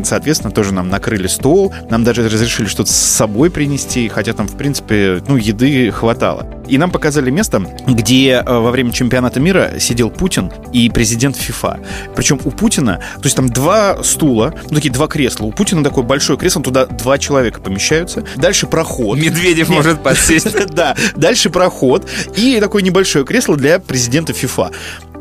соответственно, 0.04 0.52
тоже 0.52 0.74
нам 0.74 0.90
накрыли 0.90 1.28
стол, 1.28 1.74
нам 1.90 2.04
даже 2.04 2.24
разрешили 2.24 2.68
что-то 2.68 2.92
с 2.92 2.96
собой 2.96 3.50
принести, 3.50 4.08
хотя 4.08 4.34
там, 4.34 4.48
в 4.48 4.58
принципе, 4.58 5.22
ну, 5.28 5.36
еды 5.36 5.92
хватало. 5.92 6.48
И 6.68 6.78
нам 6.78 6.92
показали 6.92 7.30
место, 7.30 7.60
где 7.88 8.44
э, 8.44 8.44
во 8.46 8.72
время 8.72 8.92
чемпионата 8.92 9.40
мира 9.40 9.74
сидел 9.80 10.10
Путин 10.10 10.52
и 10.72 10.90
президент 10.90 11.36
ФИФА. 11.36 11.80
Причем 12.16 12.40
у 12.44 12.52
Путина, 12.52 13.00
то 13.16 13.24
есть 13.24 13.36
там 13.36 13.50
два 13.50 14.04
стула, 14.04 14.54
ну, 14.70 14.76
такие 14.76 14.92
два 14.92 15.08
кресла. 15.08 15.46
У 15.46 15.52
Путина 15.52 15.84
такое 15.84 16.04
большое 16.04 16.38
кресло, 16.40 16.62
туда 16.62 16.86
два 16.86 17.18
человека 17.18 17.60
помещаются. 17.62 18.24
Дальше 18.36 18.68
проход. 18.68 19.18
Медведев 19.18 19.70
Нет. 19.70 19.78
может 19.78 20.04
подсесть. 20.04 20.48
Да, 20.74 20.83
дальше 21.16 21.50
проход 21.50 22.10
и 22.36 22.60
такое 22.60 22.82
небольшое 22.82 23.26
кресло 23.26 23.56
для 23.56 23.80
президента 23.80 24.34
ФИФА. 24.34 24.72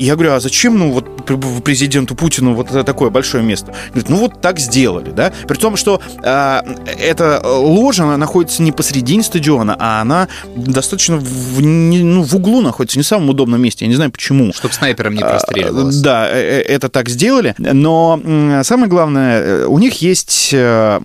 Я 0.03 0.15
говорю, 0.15 0.33
а 0.33 0.41
зачем, 0.41 0.79
ну, 0.79 0.91
вот 0.91 1.25
пр- 1.27 1.39
президенту 1.63 2.15
Путину 2.17 2.55
вот 2.55 2.71
это 2.71 2.83
такое 2.83 3.11
большое 3.11 3.45
место? 3.45 3.73
Говорит, 3.91 4.09
ну, 4.09 4.17
вот 4.17 4.41
так 4.41 4.59
сделали, 4.59 5.11
да? 5.11 5.33
При 5.47 5.57
том, 5.57 5.77
что 5.77 6.01
а, 6.25 6.65
эта 6.99 7.41
ложа, 7.45 8.03
она 8.05 8.17
находится 8.17 8.63
не 8.63 8.73
посредине 8.73 9.23
стадиона, 9.23 9.77
а 9.79 10.01
она 10.01 10.27
достаточно 10.57 11.17
в, 11.19 11.61
не- 11.63 12.03
ну, 12.03 12.23
в 12.25 12.35
углу 12.35 12.61
находится, 12.63 12.99
не 12.99 13.05
в 13.05 13.07
самом 13.07 13.29
удобном 13.31 13.63
месте. 13.63 13.85
Я 13.85 13.89
не 13.89 13.95
знаю, 13.95 14.11
почему. 14.11 14.53
Чтобы 14.53 14.75
снайпером 14.75 15.15
не 15.15 15.23
А, 15.23 15.29
простреливалось. 15.31 15.97
Да, 16.01 16.29
э, 16.29 16.33
э, 16.35 16.61
это 16.63 16.89
так 16.89 17.09
сделали. 17.09 17.55
Но 17.59 18.21
самое 18.65 18.89
главное, 18.89 19.41
э, 19.41 19.65
у 19.67 19.79
них 19.79 20.03
есть 20.03 20.51
э, 20.53 21.01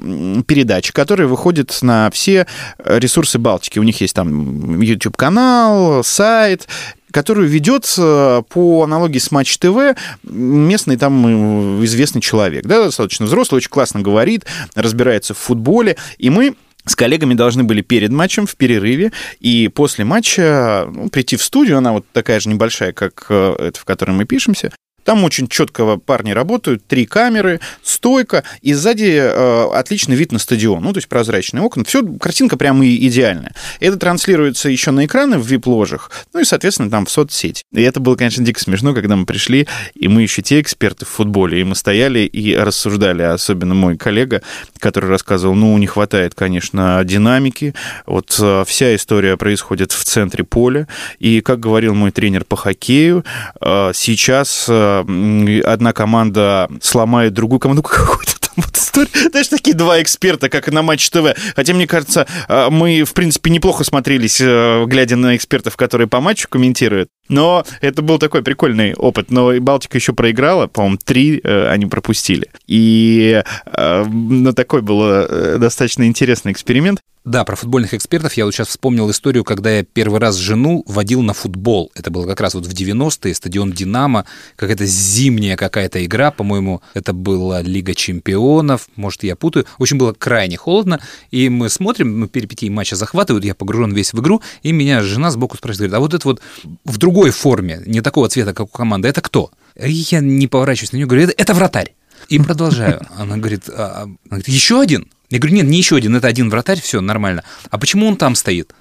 передачи, 0.47 0.91
которые 0.91 1.27
выходят 1.27 1.77
на 1.83 2.09
все 2.11 2.47
э, 2.79 2.99
ресурсы 2.99 3.37
Балтики. 3.37 3.77
У 3.77 3.83
них 3.83 4.01
есть 4.01 4.15
там 4.15 4.81
YouTube-канал, 4.81 6.03
сайт 6.03 6.67
которую 7.11 7.47
ведет 7.47 7.93
э, 7.97 8.41
по 8.49 8.83
аналогии 8.83 9.19
с 9.19 9.31
Матч 9.31 9.57
ТВ 9.57 9.95
местный 10.23 10.97
там 10.97 11.79
э, 11.79 11.85
известный 11.85 12.21
человек, 12.21 12.65
да, 12.65 12.83
достаточно 12.83 13.25
взрослый, 13.25 13.57
очень 13.57 13.69
классно 13.69 14.01
говорит, 14.01 14.45
разбирается 14.75 15.33
в 15.33 15.37
футболе, 15.37 15.97
и 16.17 16.29
мы 16.29 16.55
с 16.85 16.95
коллегами 16.95 17.33
должны 17.33 17.63
были 17.63 17.81
перед 17.81 18.11
матчем, 18.11 18.47
в 18.47 18.55
перерыве, 18.55 19.11
и 19.39 19.67
после 19.67 20.05
матча 20.05 20.87
ну, 20.89 21.09
прийти 21.09 21.35
в 21.35 21.43
студию, 21.43 21.77
она 21.77 21.91
вот 21.91 22.05
такая 22.11 22.39
же 22.39 22.49
небольшая, 22.49 22.93
как 22.93 23.25
э, 23.29 23.55
эта, 23.59 23.79
в 23.79 23.85
которой 23.85 24.11
мы 24.11 24.25
пишемся, 24.25 24.71
там 25.07 25.23
очень 25.23 25.47
четко 25.47 25.95
парни 25.95 26.31
работают, 26.31 26.85
три 26.85 27.05
камеры, 27.05 27.61
стойка, 27.81 28.43
и 28.61 28.73
сзади 28.73 29.17
э, 29.17 29.69
отличный 29.73 30.17
вид 30.17 30.33
на 30.33 30.37
стадион, 30.37 30.83
ну, 30.83 30.91
то 30.91 30.97
есть 30.97 31.07
прозрачные 31.07 31.61
окна. 31.61 31.85
Все, 31.85 32.05
картинка 32.19 32.57
прямо 32.57 32.85
и 32.85 33.07
идеальная. 33.07 33.55
Это 33.79 33.95
транслируется 33.95 34.67
еще 34.67 34.91
на 34.91 35.05
экраны 35.05 35.37
в 35.37 35.47
вип-ложах, 35.47 36.11
ну 36.33 36.41
и, 36.41 36.43
соответственно, 36.43 36.89
там 36.91 37.05
в 37.05 37.09
соцсети. 37.09 37.63
И 37.71 37.81
это 37.81 38.01
было, 38.01 38.17
конечно, 38.17 38.43
дико 38.43 38.59
смешно, 38.59 38.93
когда 38.93 39.15
мы 39.15 39.25
пришли, 39.25 39.65
и 39.95 40.09
мы 40.09 40.23
еще 40.23 40.41
те 40.41 40.59
эксперты 40.59 41.05
в 41.05 41.09
футболе, 41.09 41.61
и 41.61 41.63
мы 41.63 41.75
стояли 41.75 42.19
и 42.19 42.53
рассуждали, 42.57 43.21
особенно 43.21 43.75
мой 43.75 43.95
коллега, 43.95 44.41
который 44.77 45.09
рассказывал, 45.09 45.55
ну, 45.55 45.77
не 45.77 45.87
хватает, 45.87 46.35
конечно, 46.35 47.01
динамики, 47.05 47.75
вот 48.05 48.37
э, 48.41 48.65
вся 48.67 48.93
история 48.93 49.37
происходит 49.37 49.93
в 49.93 50.03
центре 50.03 50.43
поля, 50.43 50.85
и, 51.19 51.39
как 51.39 51.61
говорил 51.61 51.93
мой 51.93 52.11
тренер 52.11 52.43
по 52.43 52.57
хоккею, 52.57 53.23
э, 53.61 53.91
сейчас 53.93 54.65
э, 54.67 54.96
одна 55.01 55.93
команда 55.93 56.69
сломает 56.81 57.33
другую 57.33 57.59
команду, 57.59 57.81
какой-то 57.83 58.39
там 58.39 58.51
вот 58.57 58.75
история. 58.75 59.29
Знаешь, 59.29 59.47
такие 59.47 59.75
два 59.75 60.01
эксперта, 60.01 60.49
как 60.49 60.71
на 60.71 60.81
Матч 60.81 61.09
ТВ. 61.09 61.35
Хотя, 61.55 61.73
мне 61.73 61.87
кажется, 61.87 62.27
э, 62.47 62.69
мы, 62.69 63.03
в 63.03 63.13
принципе, 63.13 63.49
неплохо 63.49 63.83
смотрелись, 63.83 64.39
э, 64.41 64.85
глядя 64.85 65.15
на 65.15 65.35
экспертов, 65.35 65.75
которые 65.75 66.07
по 66.07 66.21
матчу 66.21 66.47
комментируют. 66.49 67.09
Но 67.29 67.65
это 67.81 68.01
был 68.01 68.19
такой 68.19 68.43
прикольный 68.43 68.93
опыт. 68.93 69.31
Но 69.31 69.53
и 69.53 69.59
Балтика 69.59 69.97
еще 69.97 70.13
проиграла, 70.13 70.67
по-моему, 70.67 70.97
три 71.03 71.39
э, 71.43 71.67
они 71.69 71.85
пропустили. 71.85 72.49
И 72.67 73.43
э, 73.65 74.05
ну, 74.05 74.53
такой 74.53 74.81
был 74.81 75.03
э, 75.03 75.57
достаточно 75.57 76.05
интересный 76.07 76.51
эксперимент. 76.51 76.99
Да, 77.27 77.43
про 77.43 77.57
футбольных 77.57 77.93
экспертов 77.93 78.35
я 78.35 78.45
вот 78.45 78.53
сейчас 78.53 78.69
вспомнил 78.69 79.11
историю, 79.11 79.43
когда 79.43 79.69
я 79.69 79.83
первый 79.83 80.21
раз 80.21 80.37
жену 80.37 80.85
водил 80.87 81.21
на 81.21 81.33
футбол. 81.33 81.91
Это 81.93 82.09
было 82.09 82.25
как 82.25 82.39
раз 82.39 82.53
вот 82.53 82.65
в 82.65 82.71
90-е, 82.71 83.35
стадион 83.35 83.73
«Динамо», 83.73 84.23
какая-то 84.55 84.85
зимняя 84.85 85.57
какая-то 85.57 86.05
игра, 86.05 86.31
по-моему, 86.31 86.81
это 86.93 87.11
была 87.11 87.61
Лига 87.61 87.93
чемпионов, 87.95 88.87
может, 88.95 89.23
я 89.23 89.35
путаю. 89.35 89.65
В 89.77 89.81
общем, 89.81 89.97
было 89.97 90.13
крайне 90.13 90.55
холодно, 90.55 91.01
и 91.29 91.49
мы 91.49 91.69
смотрим, 91.69 92.17
ну, 92.17 92.27
перипетии 92.29 92.69
матча 92.69 92.95
захватывают, 92.95 93.43
я 93.43 93.55
погружен 93.55 93.91
весь 93.91 94.13
в 94.13 94.21
игру, 94.21 94.41
и 94.63 94.71
меня 94.71 95.03
жена 95.03 95.29
сбоку 95.29 95.57
спрашивает, 95.57 95.91
говорит, 95.91 95.97
а 95.97 95.99
вот 95.99 96.13
это 96.13 96.27
вот 96.29 96.41
в 96.85 96.97
другой 97.17 97.31
форме, 97.31 97.81
не 97.87 98.01
такого 98.01 98.29
цвета, 98.29 98.53
как 98.53 98.67
у 98.67 98.77
команды, 98.77 99.07
это 99.07 99.21
кто? 99.21 99.49
И 99.75 99.91
я 99.91 100.19
не 100.19 100.47
поворачиваюсь 100.47 100.91
на 100.91 100.97
нее, 100.97 101.07
говорю, 101.07 101.23
это, 101.23 101.33
это 101.35 101.53
вратарь. 101.55 101.95
И 102.29 102.37
продолжаю. 102.37 103.01
Она 103.17 103.37
говорит, 103.37 103.63
а, 103.69 103.73
а, 103.73 104.03
она 104.03 104.17
говорит, 104.29 104.47
еще 104.47 104.79
один? 104.79 105.07
Я 105.31 105.39
говорю, 105.39 105.55
нет, 105.55 105.65
не 105.65 105.79
еще 105.79 105.95
один, 105.95 106.15
это 106.15 106.27
один 106.27 106.51
вратарь, 106.51 106.79
все, 106.79 107.01
нормально. 107.01 107.43
А 107.71 107.79
почему 107.79 108.07
он 108.07 108.17
там 108.17 108.35
стоит? 108.35 108.75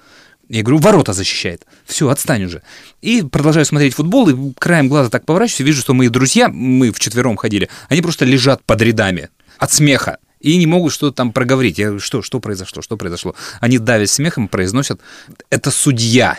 Я 0.49 0.61
говорю, 0.61 0.77
ворота 0.77 1.13
защищает. 1.13 1.65
Все, 1.85 2.09
отстань 2.09 2.43
уже. 2.43 2.61
И 3.01 3.23
продолжаю 3.23 3.65
смотреть 3.65 3.95
футбол, 3.95 4.29
и 4.29 4.53
краем 4.59 4.87
глаза 4.87 5.09
так 5.09 5.25
поворачиваюсь, 5.25 5.67
вижу, 5.67 5.81
что 5.81 5.95
мои 5.95 6.07
друзья, 6.07 6.47
мы 6.47 6.91
вчетвером 6.91 7.37
ходили, 7.37 7.69
они 7.89 8.03
просто 8.03 8.23
лежат 8.23 8.63
под 8.63 8.79
рядами 8.83 9.29
от 9.57 9.71
смеха. 9.73 10.19
И 10.39 10.55
не 10.57 10.67
могут 10.67 10.93
что-то 10.93 11.15
там 11.15 11.31
проговорить. 11.31 11.79
Я 11.79 11.85
говорю, 11.87 11.99
что, 11.99 12.21
что 12.21 12.39
произошло, 12.39 12.83
что 12.83 12.97
произошло? 12.97 13.33
Они 13.59 13.79
давят 13.79 14.11
смехом, 14.11 14.47
произносят, 14.47 15.01
это 15.49 15.71
судья. 15.71 16.37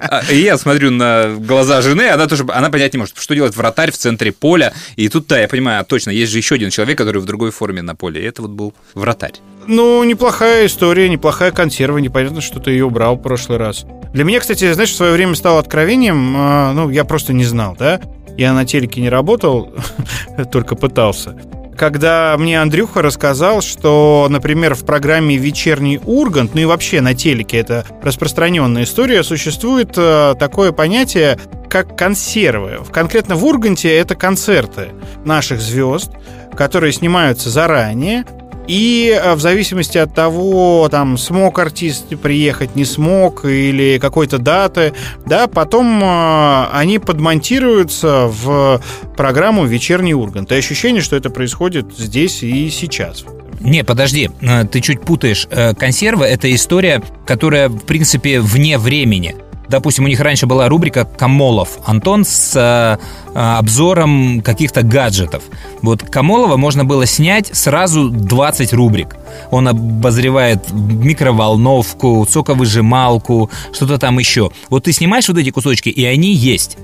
А, 0.00 0.22
я 0.32 0.56
смотрю 0.58 0.90
на 0.90 1.34
глаза 1.38 1.82
жены, 1.82 2.08
она 2.08 2.26
тоже, 2.26 2.44
она 2.48 2.70
понять 2.70 2.92
не 2.94 2.98
может, 2.98 3.16
что 3.18 3.34
делает 3.34 3.56
вратарь 3.56 3.90
в 3.90 3.96
центре 3.96 4.32
поля. 4.32 4.72
И 4.96 5.08
тут, 5.08 5.26
да, 5.26 5.40
я 5.40 5.48
понимаю, 5.48 5.84
точно, 5.84 6.10
есть 6.10 6.32
же 6.32 6.38
еще 6.38 6.54
один 6.56 6.70
человек, 6.70 6.98
который 6.98 7.20
в 7.20 7.24
другой 7.24 7.50
форме 7.50 7.82
на 7.82 7.94
поле. 7.94 8.22
И 8.22 8.24
это 8.24 8.42
вот 8.42 8.50
был 8.50 8.74
вратарь. 8.94 9.34
Ну, 9.66 10.04
неплохая 10.04 10.66
история, 10.66 11.08
неплохая 11.08 11.50
консерва. 11.50 11.98
Непонятно, 11.98 12.40
что 12.40 12.60
ты 12.60 12.70
ее 12.70 12.84
убрал 12.84 13.16
в 13.16 13.22
прошлый 13.22 13.58
раз. 13.58 13.84
Для 14.12 14.24
меня, 14.24 14.40
кстати, 14.40 14.72
знаешь, 14.72 14.90
в 14.90 14.96
свое 14.96 15.12
время 15.12 15.34
стало 15.34 15.58
откровением, 15.58 16.34
а, 16.36 16.72
ну, 16.72 16.90
я 16.90 17.04
просто 17.04 17.32
не 17.32 17.44
знал, 17.44 17.76
да? 17.78 18.00
Я 18.36 18.52
на 18.52 18.64
телеке 18.64 19.00
не 19.00 19.08
работал, 19.08 19.74
только 20.52 20.76
пытался. 20.76 21.36
Когда 21.76 22.36
мне 22.38 22.60
Андрюха 22.60 23.02
рассказал, 23.02 23.60
что, 23.60 24.26
например, 24.30 24.74
в 24.74 24.84
программе 24.84 25.36
«Вечерний 25.36 26.00
Ургант», 26.04 26.54
ну 26.54 26.60
и 26.60 26.64
вообще 26.64 27.00
на 27.00 27.14
телеке 27.14 27.58
это 27.58 27.84
распространенная 28.02 28.84
история, 28.84 29.22
существует 29.22 29.92
э, 29.96 30.34
такое 30.38 30.72
понятие, 30.72 31.38
как 31.68 31.96
консервы. 31.96 32.78
Конкретно 32.92 33.36
в 33.36 33.44
Урганте 33.44 33.94
это 33.94 34.14
концерты 34.14 34.88
наших 35.24 35.60
звезд, 35.60 36.10
которые 36.56 36.92
снимаются 36.92 37.50
заранее, 37.50 38.24
и 38.66 39.16
э, 39.16 39.34
в 39.34 39.40
зависимости 39.40 39.98
от 39.98 40.14
того, 40.14 40.88
там, 40.90 41.18
смог 41.18 41.58
артист 41.58 42.16
приехать, 42.18 42.76
не 42.76 42.84
смог, 42.84 43.44
или 43.44 43.98
какой-то 43.98 44.38
даты, 44.38 44.92
да, 45.24 45.46
потом 45.46 46.02
э, 46.02 46.66
они 46.72 46.98
подмонтируются 46.98 48.26
в 48.26 48.80
программу 49.16 49.64
«Вечерний 49.64 50.14
Ургант». 50.14 50.50
И 50.52 50.54
ощущение, 50.54 51.02
что 51.02 51.16
это 51.16 51.30
происходит 51.30 51.96
здесь 51.96 52.42
и 52.42 52.68
сейчас. 52.70 53.24
Не, 53.60 53.84
подожди, 53.84 54.30
э, 54.40 54.64
ты 54.64 54.80
чуть 54.80 55.02
путаешь. 55.02 55.48
Консервы– 55.78 56.24
это 56.26 56.52
история, 56.54 57.02
которая, 57.26 57.68
в 57.68 57.84
принципе, 57.84 58.40
вне 58.40 58.78
времени. 58.78 59.36
Допустим, 59.68 60.04
у 60.04 60.08
них 60.08 60.20
раньше 60.20 60.46
была 60.46 60.68
рубрика 60.68 61.04
«Камолов». 61.04 61.78
Антон 61.84 62.24
с 62.24 62.54
э, 62.56 62.98
э, 63.34 63.38
обзором 63.38 64.40
каких-то 64.42 64.82
гаджетов. 64.82 65.42
Вот 65.82 66.02
Камолова 66.02 66.56
можно 66.56 66.84
было 66.84 67.06
снять 67.06 67.50
сразу 67.54 68.08
20 68.10 68.72
рубрик. 68.72 69.16
Он 69.50 69.68
обозревает 69.68 70.70
микроволновку, 70.72 72.26
соковыжималку, 72.28 73.50
что-то 73.72 73.98
там 73.98 74.18
еще. 74.18 74.50
Вот 74.70 74.84
ты 74.84 74.92
снимаешь 74.92 75.28
вот 75.28 75.38
эти 75.38 75.50
кусочки, 75.50 75.88
и 75.88 76.04
они 76.04 76.32
есть. 76.32 76.76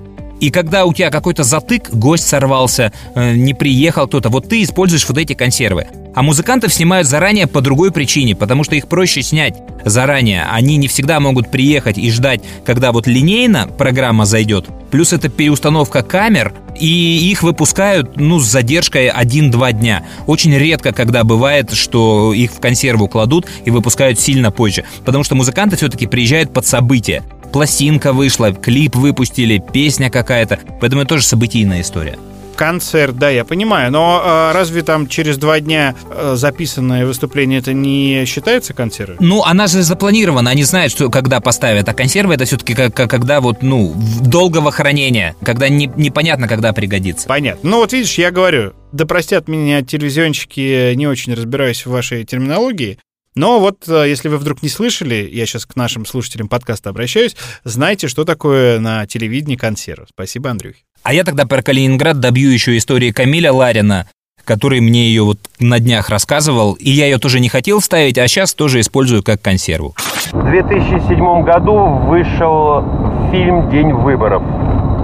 И 0.43 0.51
когда 0.51 0.87
у 0.87 0.93
тебя 0.93 1.11
какой-то 1.11 1.45
затык, 1.45 1.91
гость 1.91 2.27
сорвался, 2.27 2.93
э, 3.15 3.35
не 3.37 3.55
приехал 3.55 4.09
кто-то, 4.09 4.29
вот 4.29 4.49
ты 4.49 4.65
используешь 4.65 5.07
вот 5.09 5.17
эти 5.17 5.35
консервы. 5.35 5.87
А 6.17 6.23
музыкантов 6.23 6.75
снимают 6.75 7.07
заранее 7.07 7.47
по 7.47 7.61
другой 7.61 7.93
причине, 7.93 8.35
потому 8.35 8.65
что 8.65 8.75
их 8.75 8.89
проще 8.89 9.23
снять 9.23 9.55
заранее. 9.85 10.45
Они 10.51 10.79
не 10.79 10.89
всегда 10.89 11.21
могут 11.21 11.49
приехать 11.49 11.97
и 11.97 12.11
ждать, 12.11 12.41
когда 12.67 12.91
вот 12.91 13.07
линейно 13.07 13.69
программа 13.69 14.25
зайдет. 14.25 14.67
Плюс 14.91 15.13
это 15.13 15.29
переустановка 15.29 16.03
камер, 16.03 16.53
и 16.77 17.31
их 17.31 17.45
выпускают, 17.45 18.17
ну, 18.17 18.41
с 18.41 18.45
задержкой 18.45 19.11
1-2 19.11 19.73
дня. 19.73 20.03
Очень 20.27 20.57
редко, 20.57 20.93
когда 20.93 21.23
бывает, 21.23 21.73
что 21.73 22.33
их 22.33 22.51
в 22.51 22.59
консерву 22.59 23.07
кладут 23.07 23.47
и 23.65 23.71
выпускают 23.71 24.19
сильно 24.19 24.51
позже. 24.51 24.83
Потому 25.05 25.23
что 25.23 25.37
музыканты 25.37 25.77
все-таки 25.77 26.09
приезжают 26.09 26.53
под 26.53 26.67
события. 26.67 27.23
Пластинка 27.53 28.13
вышла, 28.13 28.53
клип 28.53 28.97
выпустили, 28.97 29.63
песня 29.73 30.11
какая-то. 30.11 30.59
Поэтому 30.81 31.03
это 31.03 31.11
тоже 31.11 31.25
событийная 31.25 31.81
история. 31.83 32.19
Концерт, 32.57 33.17
да, 33.17 33.31
я 33.31 33.45
понимаю, 33.47 33.91
но 33.91 34.23
э, 34.25 34.53
разве 34.53 34.83
там 34.83 35.09
через 35.09 35.39
два 35.39 35.59
дня 35.59 35.95
э, 36.11 36.35
записанное 36.37 37.07
выступление 37.07 37.61
это 37.61 37.73
не 37.73 38.25
считается 38.27 38.75
консервой? 38.75 39.17
Ну, 39.21 39.43
она 39.43 39.67
же 39.67 39.83
запланирована, 39.83 40.51
они 40.51 40.63
знают, 40.65 40.93
что 40.93 41.09
когда 41.09 41.41
поставят, 41.41 41.89
а 41.89 41.95
консервы 41.95 42.35
это 42.35 42.45
все-таки 42.45 42.75
как, 42.75 42.95
как- 42.95 43.11
когда 43.11 43.41
вот, 43.41 43.63
ну, 43.63 43.95
долгого 44.21 44.71
хранения, 44.71 45.35
когда 45.43 45.71
не- 45.71 45.91
непонятно, 45.97 46.47
когда 46.47 46.73
пригодится. 46.75 47.27
Понятно. 47.27 47.69
Ну 47.71 47.77
вот 47.79 47.95
видишь, 47.95 48.19
я 48.19 48.31
говорю, 48.31 48.75
да 48.93 49.07
простят 49.07 49.49
меня 49.49 49.81
телевизионщики, 49.83 50.93
не 50.95 51.07
очень 51.07 51.33
разбираюсь 51.35 51.87
в 51.87 51.91
вашей 51.91 52.25
терминологии, 52.25 52.99
но 53.35 53.61
вот 53.61 53.89
э, 53.89 54.09
если 54.09 54.29
вы 54.29 54.37
вдруг 54.37 54.63
не 54.63 54.69
слышали, 54.69 55.29
я 55.33 55.47
сейчас 55.47 55.65
к 55.65 55.77
нашим 55.77 56.05
слушателям 56.05 56.49
подкаста 56.49 56.91
обращаюсь, 56.91 57.37
знайте, 57.65 58.09
что 58.09 58.25
такое 58.25 58.79
на 58.79 59.07
телевидении 59.07 59.57
консерв. 59.57 60.07
Спасибо, 60.11 60.51
Андрюх. 60.51 60.75
А 61.03 61.15
я 61.15 61.25
тогда 61.25 61.47
про 61.47 61.63
Калининград 61.63 62.21
добью 62.21 62.51
еще 62.51 62.77
истории 62.77 63.11
Камиля 63.11 63.53
Ларина, 63.53 64.07
который 64.45 64.81
мне 64.81 65.09
ее 65.09 65.23
вот 65.23 65.39
на 65.59 65.79
днях 65.79 66.11
рассказывал, 66.11 66.75
и 66.75 66.91
я 66.91 67.07
ее 67.07 67.19
тоже 67.19 67.41
не 67.41 67.49
хотел 67.49 67.81
ставить, 67.81 68.19
а 68.19 68.29
сейчас 68.29 68.55
тоже 68.55 68.81
использую 68.81 69.23
как 69.23 69.41
консерву. 69.41 69.95
В 70.31 70.45
2007 70.45 71.43
году 71.43 71.85
вышел 72.07 72.85
фильм 73.31 73.71
«День 73.71 73.93
выборов» 73.93 74.43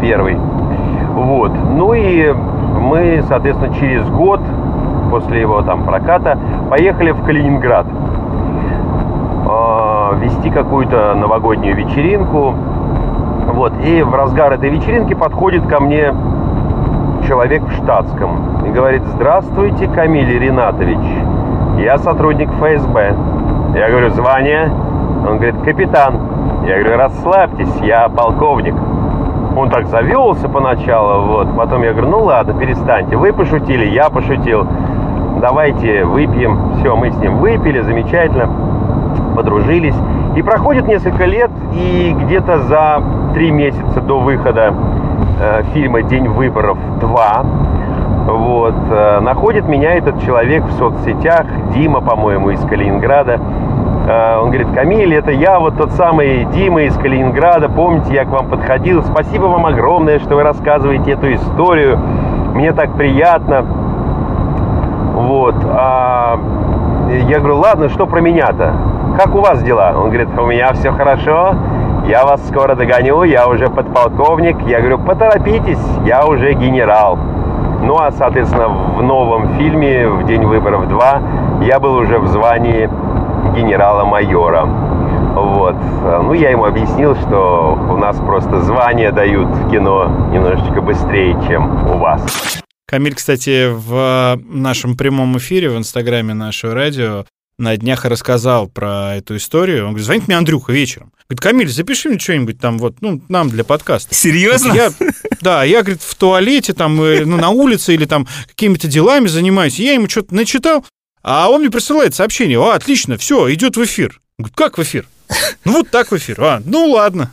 первый. 0.01 0.37
Вот. 0.37 1.53
Ну 1.53 1.95
и 1.95 2.33
мы, 2.33 3.25
соответственно, 3.29 3.75
через 3.81 4.07
год 4.09 4.41
после 5.11 5.41
его 5.41 5.63
там 5.63 5.85
проката 5.85 6.39
поехали 6.71 7.11
в 7.11 7.25
Калининград 7.25 7.87
вести 10.21 10.51
какую-то 10.51 11.15
новогоднюю 11.15 11.75
вечеринку. 11.75 12.55
Вот. 13.53 13.73
И 13.85 14.03
в 14.03 14.15
разгар 14.15 14.53
этой 14.53 14.69
вечеринки 14.71 15.15
подходит 15.15 15.67
ко 15.67 15.81
мне 15.81 16.13
человек 17.27 17.63
в 17.63 17.73
штатском 17.73 18.65
и 18.67 18.71
говорит, 18.71 19.03
здравствуйте, 19.15 19.89
Камиль 19.89 20.39
Ринатович, 20.39 20.99
я 21.79 21.99
сотрудник 21.99 22.51
ФСБ. 22.51 23.15
Я 23.75 23.91
говорю, 23.91 24.11
звание? 24.11 24.71
Он 25.27 25.37
говорит, 25.37 25.57
капитан. 25.65 26.21
Я 26.67 26.81
говорю, 26.81 26.99
расслабьтесь, 26.99 27.75
я 27.83 28.09
полковник. 28.09 28.75
Он 29.57 29.71
так 29.71 29.87
завелся 29.87 30.49
поначалу, 30.49 31.27
вот. 31.27 31.57
Потом 31.57 31.83
я 31.83 31.93
говорю, 31.93 32.11
ну 32.11 32.25
ладно, 32.25 32.55
перестаньте. 32.55 33.17
Вы 33.17 33.33
пошутили, 33.33 33.87
я 33.87 34.11
пошутил. 34.11 34.67
Давайте 35.41 36.05
выпьем. 36.05 36.75
Все, 36.75 36.97
мы 36.97 37.11
с 37.11 37.17
ним 37.17 37.39
выпили, 37.39 37.81
замечательно. 37.81 38.49
Подружились. 39.39 39.95
И 40.35 40.43
проходит 40.43 40.89
несколько 40.89 41.25
лет, 41.25 41.53
и 41.73 42.13
где-то 42.23 42.59
за 42.63 43.01
три 43.35 43.53
месяца 43.53 44.01
до 44.01 44.19
выхода 44.19 44.75
э, 45.41 45.63
фильма 45.73 46.03
«День 46.03 46.27
выборов 46.27 46.77
2» 47.01 47.47
вот, 48.27 48.75
э, 48.91 49.21
находит 49.21 49.69
меня 49.69 49.95
этот 49.95 50.21
человек 50.25 50.65
в 50.65 50.73
соцсетях, 50.73 51.47
Дима, 51.73 52.01
по-моему, 52.01 52.51
из 52.51 52.61
Калининграда. 52.63 53.39
Э, 54.09 54.39
Он 54.41 54.49
говорит, 54.49 54.73
Камиль, 54.75 55.15
это 55.15 55.31
я, 55.31 55.61
вот 55.61 55.77
тот 55.77 55.93
самый 55.93 56.45
Дима 56.47 56.83
из 56.83 56.97
Калининграда. 56.97 57.69
Помните, 57.69 58.15
я 58.15 58.25
к 58.25 58.31
вам 58.31 58.49
подходил. 58.49 59.05
Спасибо 59.05 59.45
вам 59.45 59.67
огромное, 59.67 60.19
что 60.19 60.35
вы 60.35 60.43
рассказываете 60.43 61.13
эту 61.13 61.33
историю. 61.33 61.97
Мне 62.55 62.73
так 62.73 62.93
приятно. 62.95 63.65
Вот. 65.15 65.55
А 65.65 66.41
я 67.29 67.39
говорю, 67.39 67.59
ладно, 67.59 67.89
что 67.89 68.09
про 68.09 68.21
меня-то? 68.21 68.75
Как 69.19 69.35
у 69.35 69.41
вас 69.41 69.65
дела? 69.65 69.95
Он 69.97 70.11
говорит, 70.11 70.29
у 70.39 70.47
меня 70.47 70.73
все 70.75 70.93
хорошо. 70.93 71.57
Я 72.07 72.25
вас 72.25 72.41
скоро 72.47 72.77
догоню, 72.77 73.25
я 73.25 73.49
уже 73.49 73.69
подполковник. 73.69 74.61
Я 74.69 74.79
говорю, 74.79 75.01
поторопитесь, 75.01 75.81
я 76.07 76.25
уже 76.25 76.53
генерал. 76.53 77.17
Ну 77.83 77.99
а, 77.99 78.13
соответственно, 78.13 78.69
в 78.69 79.03
новом 79.03 79.57
фильме 79.59 80.09
«В 80.09 80.25
день 80.25 80.45
выборов 80.45 80.85
2» 80.85 81.65
я 81.65 81.81
был 81.81 81.97
уже 81.97 82.21
в 82.21 82.29
звании 82.29 82.89
генерала-майора. 83.57 84.67
Вот. 84.67 85.75
Ну, 86.23 86.33
я 86.35 86.51
ему 86.51 86.67
объяснил, 86.67 87.17
что 87.17 87.77
у 87.91 87.97
нас 87.97 88.17
просто 88.19 88.61
звания 88.61 89.11
дают 89.11 89.49
в 89.49 89.69
кино 89.69 90.29
немножечко 90.33 90.81
быстрее, 90.81 91.37
чем 91.49 91.91
у 91.93 91.99
вас. 91.99 92.63
Камиль, 92.87 93.17
кстати, 93.17 93.67
в 93.69 94.39
нашем 94.49 94.97
прямом 94.97 95.37
эфире 95.39 95.71
в 95.71 95.77
инстаграме 95.77 96.35
нашего 96.35 96.73
радио 96.73 97.25
на 97.59 97.77
днях 97.77 98.05
рассказал 98.05 98.69
про 98.69 99.17
эту 99.17 99.37
историю. 99.37 99.85
Он 99.85 99.91
говорит, 99.91 100.07
звонит 100.07 100.29
мне 100.29 100.37
Андрюха 100.37 100.73
вечером. 100.73 101.13
Говорит, 101.29 101.41
Камиль, 101.41 101.69
запиши 101.69 102.09
мне 102.09 102.19
что-нибудь 102.19 102.61
там 102.61 102.79
вот, 102.79 102.97
ну, 103.01 103.21
нам 103.29 103.51
для 103.51 103.65
подкаста. 103.65 104.15
Серьезно? 104.15 104.73
Я, 104.73 104.93
да, 105.43 105.65
я, 105.65 105.83
говорит, 105.83 106.03
в 106.03 106.15
туалете 106.15 106.73
там, 106.73 107.01
э, 107.03 107.25
ну, 107.25 107.37
на 107.37 107.51
улице 107.51 107.95
или 107.95 108.05
там 108.05 108.27
какими-то 108.47 108.87
делами 108.87 109.27
занимаюсь. 109.27 109.79
Я 109.79 109.95
ему 109.95 110.09
что-то 110.09 110.35
начитал, 110.35 110.87
а 111.23 111.51
он 111.51 111.61
мне 111.61 111.71
присылает 111.71 112.15
сообщение. 112.15 112.59
О, 112.59 112.71
отлично, 112.71 113.19
все, 113.19 113.53
идет 113.53 113.77
в 113.77 113.85
эфир. 113.85 114.21
Говорит, 114.39 114.57
как 114.57 114.79
в 114.79 114.83
эфир? 114.83 115.07
Ну, 115.65 115.73
вот 115.73 115.91
так 115.91 116.11
в 116.11 116.17
эфир. 116.17 116.41
А, 116.41 116.63
ну, 116.65 116.87
ладно. 116.87 117.31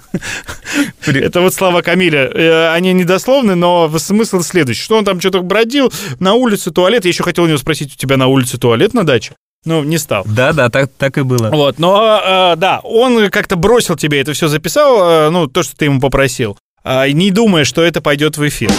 Это 1.05 1.39
вот 1.39 1.53
слова 1.53 1.82
Камиля. 1.82 2.30
Э, 2.34 2.73
Они 2.73 2.91
недословны, 2.91 3.55
но 3.55 3.89
смысл 3.99 4.41
следующий. 4.41 4.82
Что 4.82 4.97
он 4.97 5.05
там 5.05 5.19
что-то 5.21 5.41
бродил 5.41 5.93
на 6.19 6.34
улице, 6.34 6.71
туалет. 6.71 7.05
Я 7.05 7.09
еще 7.09 7.23
хотел 7.23 7.45
у 7.45 7.47
него 7.47 7.57
спросить, 7.57 7.93
у 7.93 7.97
тебя 7.97 8.17
на 8.17 8.28
улице 8.28 8.57
туалет 8.57 8.93
на 8.93 9.05
даче? 9.05 9.36
Ну, 9.66 9.84
не 9.84 9.97
стал. 9.97 10.24
Да, 10.26 10.53
да, 10.53 10.70
так, 10.70 10.91
так 10.97 11.18
и 11.18 11.24
было. 11.24 11.49
Вот, 11.49 11.80
но 11.80 12.22
э, 12.24 12.55
да, 12.55 12.80
он 12.84 13.30
как-то 13.30 13.55
бросил 13.55 13.95
тебе 13.95 14.22
это 14.22 14.34
все 14.34 14.47
записал, 14.47 15.09
э, 15.09 15.30
ну, 15.32 15.47
то, 15.47 15.63
что 15.63 15.76
ты 15.76 15.86
ему 15.86 15.99
попросил, 15.99 16.57
а, 16.84 17.09
не 17.09 17.32
думая, 17.32 17.66
что 17.66 17.84
это 17.84 17.99
пойдет 17.99 18.38
в 18.38 18.47
эфир. 18.47 18.72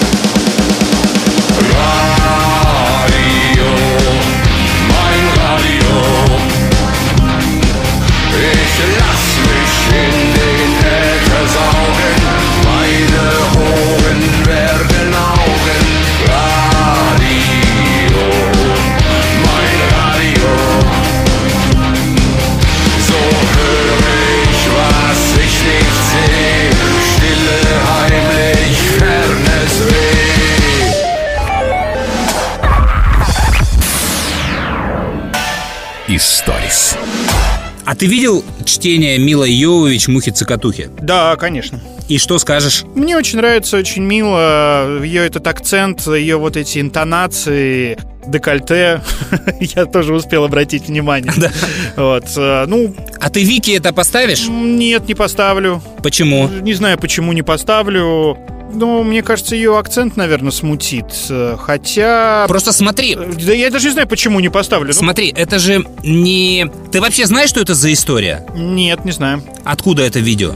А 37.84 37.94
ты 37.94 38.06
видел 38.06 38.44
чтение 38.64 39.16
Мила 39.18 39.44
Йовович 39.44 40.08
«Мухи-цокотухи»? 40.08 40.90
Да, 41.00 41.36
конечно. 41.36 41.80
И 42.08 42.18
что 42.18 42.38
скажешь? 42.38 42.84
Мне 42.94 43.16
очень 43.16 43.38
нравится, 43.38 43.76
очень 43.76 44.02
мило 44.02 45.02
ее 45.02 45.26
этот 45.26 45.46
акцент, 45.46 46.06
ее 46.06 46.36
вот 46.36 46.56
эти 46.56 46.80
интонации, 46.80 47.96
декольте. 48.26 49.02
Я 49.60 49.86
тоже 49.86 50.14
успел 50.14 50.44
обратить 50.44 50.88
внимание. 50.88 51.32
Да. 51.36 51.52
Вот. 51.96 52.24
э, 52.36 52.64
Ну, 52.66 52.94
А 53.20 53.30
ты 53.30 53.42
Вики 53.44 53.72
это 53.72 53.92
поставишь? 53.92 54.46
нет, 54.48 55.06
не 55.06 55.14
поставлю. 55.14 55.80
Почему? 56.02 56.48
Не 56.48 56.74
знаю, 56.74 56.98
почему 56.98 57.32
не 57.32 57.42
поставлю. 57.42 58.36
Ну, 58.76 59.02
мне 59.02 59.22
кажется, 59.22 59.54
ее 59.56 59.78
акцент, 59.78 60.16
наверное, 60.16 60.50
смутит. 60.52 61.06
Э, 61.30 61.56
Хотя... 61.58 62.44
Просто 62.46 62.72
смотри, 62.72 63.14
Э, 63.14 63.32
Да 63.46 63.52
я 63.54 63.70
даже 63.70 63.86
не 63.86 63.92
знаю, 63.92 64.06
почему 64.08 64.38
не 64.40 64.50
поставлю. 64.50 64.88
Ну, 64.88 64.92
смотри, 64.92 65.32
это 65.34 65.58
же 65.58 65.84
не... 66.04 66.66
Ты 66.92 67.00
вообще 67.00 67.26
знаешь, 67.26 67.48
что 67.50 67.60
это 67.60 67.74
за 67.74 67.92
история? 67.92 68.46
Нет, 68.54 69.04
не 69.04 69.12
знаю. 69.12 69.42
Откуда 69.64 70.02
это 70.02 70.18
видео? 70.20 70.52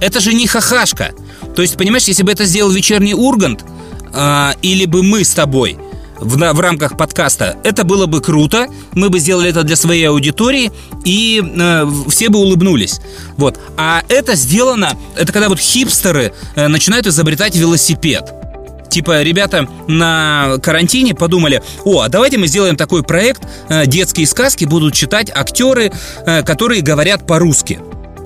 Это 0.00 0.18
же 0.20 0.32
не 0.34 0.46
хахашка. 0.46 1.12
То 1.54 1.62
есть, 1.62 1.76
понимаешь, 1.76 2.04
если 2.04 2.22
бы 2.24 2.32
это 2.32 2.44
сделал 2.44 2.70
вечерний 2.72 3.14
Ургант, 3.14 3.64
а, 4.12 4.54
или 4.62 4.86
бы 4.86 5.02
мы 5.02 5.24
с 5.24 5.30
тобой 5.30 5.78
в, 6.20 6.36
в 6.36 6.60
рамках 6.60 6.96
подкаста, 6.96 7.56
это 7.64 7.84
было 7.84 8.06
бы 8.06 8.20
круто. 8.20 8.66
Мы 8.92 9.10
бы 9.10 9.18
сделали 9.18 9.50
это 9.50 9.62
для 9.62 9.76
своей 9.76 10.08
аудитории, 10.08 10.70
и 11.04 11.42
э, 11.42 11.86
все 12.08 12.28
бы 12.28 12.38
улыбнулись. 12.38 13.00
Вот. 13.36 13.58
А 13.76 14.02
это 14.08 14.34
сделано, 14.34 14.96
это 15.16 15.32
когда 15.32 15.48
вот 15.48 15.58
хипстеры 15.58 16.32
э, 16.54 16.68
начинают 16.68 17.06
изобретать 17.06 17.56
велосипед. 17.56 18.32
Типа, 18.90 19.22
ребята 19.22 19.68
на 19.86 20.56
карантине 20.62 21.14
подумали, 21.14 21.62
о, 21.84 22.00
а 22.00 22.08
давайте 22.08 22.38
мы 22.38 22.48
сделаем 22.48 22.76
такой 22.76 23.02
проект, 23.02 23.42
э, 23.68 23.86
детские 23.86 24.26
сказки 24.26 24.64
будут 24.64 24.94
читать 24.94 25.30
актеры, 25.32 25.92
э, 26.26 26.42
которые 26.42 26.82
говорят 26.82 27.26
по-русски. 27.26 27.78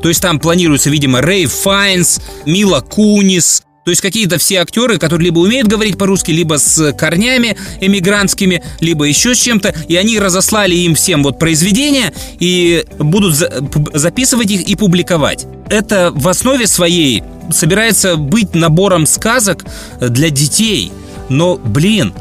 То 0.02 0.08
есть 0.08 0.20
там 0.20 0.38
планируется, 0.38 0.90
видимо, 0.90 1.20
Рэй 1.20 1.46
Файнс, 1.46 2.20
Мила 2.46 2.80
Кунис, 2.80 3.62
то 3.84 3.90
есть 3.90 4.00
какие-то 4.00 4.38
все 4.38 4.60
актеры, 4.60 4.98
которые 4.98 5.26
либо 5.26 5.40
умеют 5.40 5.68
говорить 5.68 5.98
по-русски, 5.98 6.30
либо 6.30 6.58
с 6.58 6.92
корнями 6.94 7.56
эмигрантскими, 7.80 8.62
либо 8.80 9.04
еще 9.04 9.34
с 9.34 9.38
чем-то, 9.38 9.74
и 9.88 9.96
они 9.96 10.18
разослали 10.18 10.74
им 10.74 10.94
всем 10.94 11.22
вот 11.22 11.38
произведения 11.38 12.12
и 12.40 12.84
будут 12.98 13.34
за- 13.34 13.52
записывать 13.92 14.50
их 14.50 14.62
и 14.62 14.74
публиковать. 14.74 15.46
Это 15.68 16.10
в 16.14 16.28
основе 16.28 16.66
своей 16.66 17.22
собирается 17.50 18.16
быть 18.16 18.54
набором 18.54 19.06
сказок 19.06 19.64
для 20.00 20.30
детей. 20.30 20.90
Но, 21.28 21.56
блин, 21.56 22.14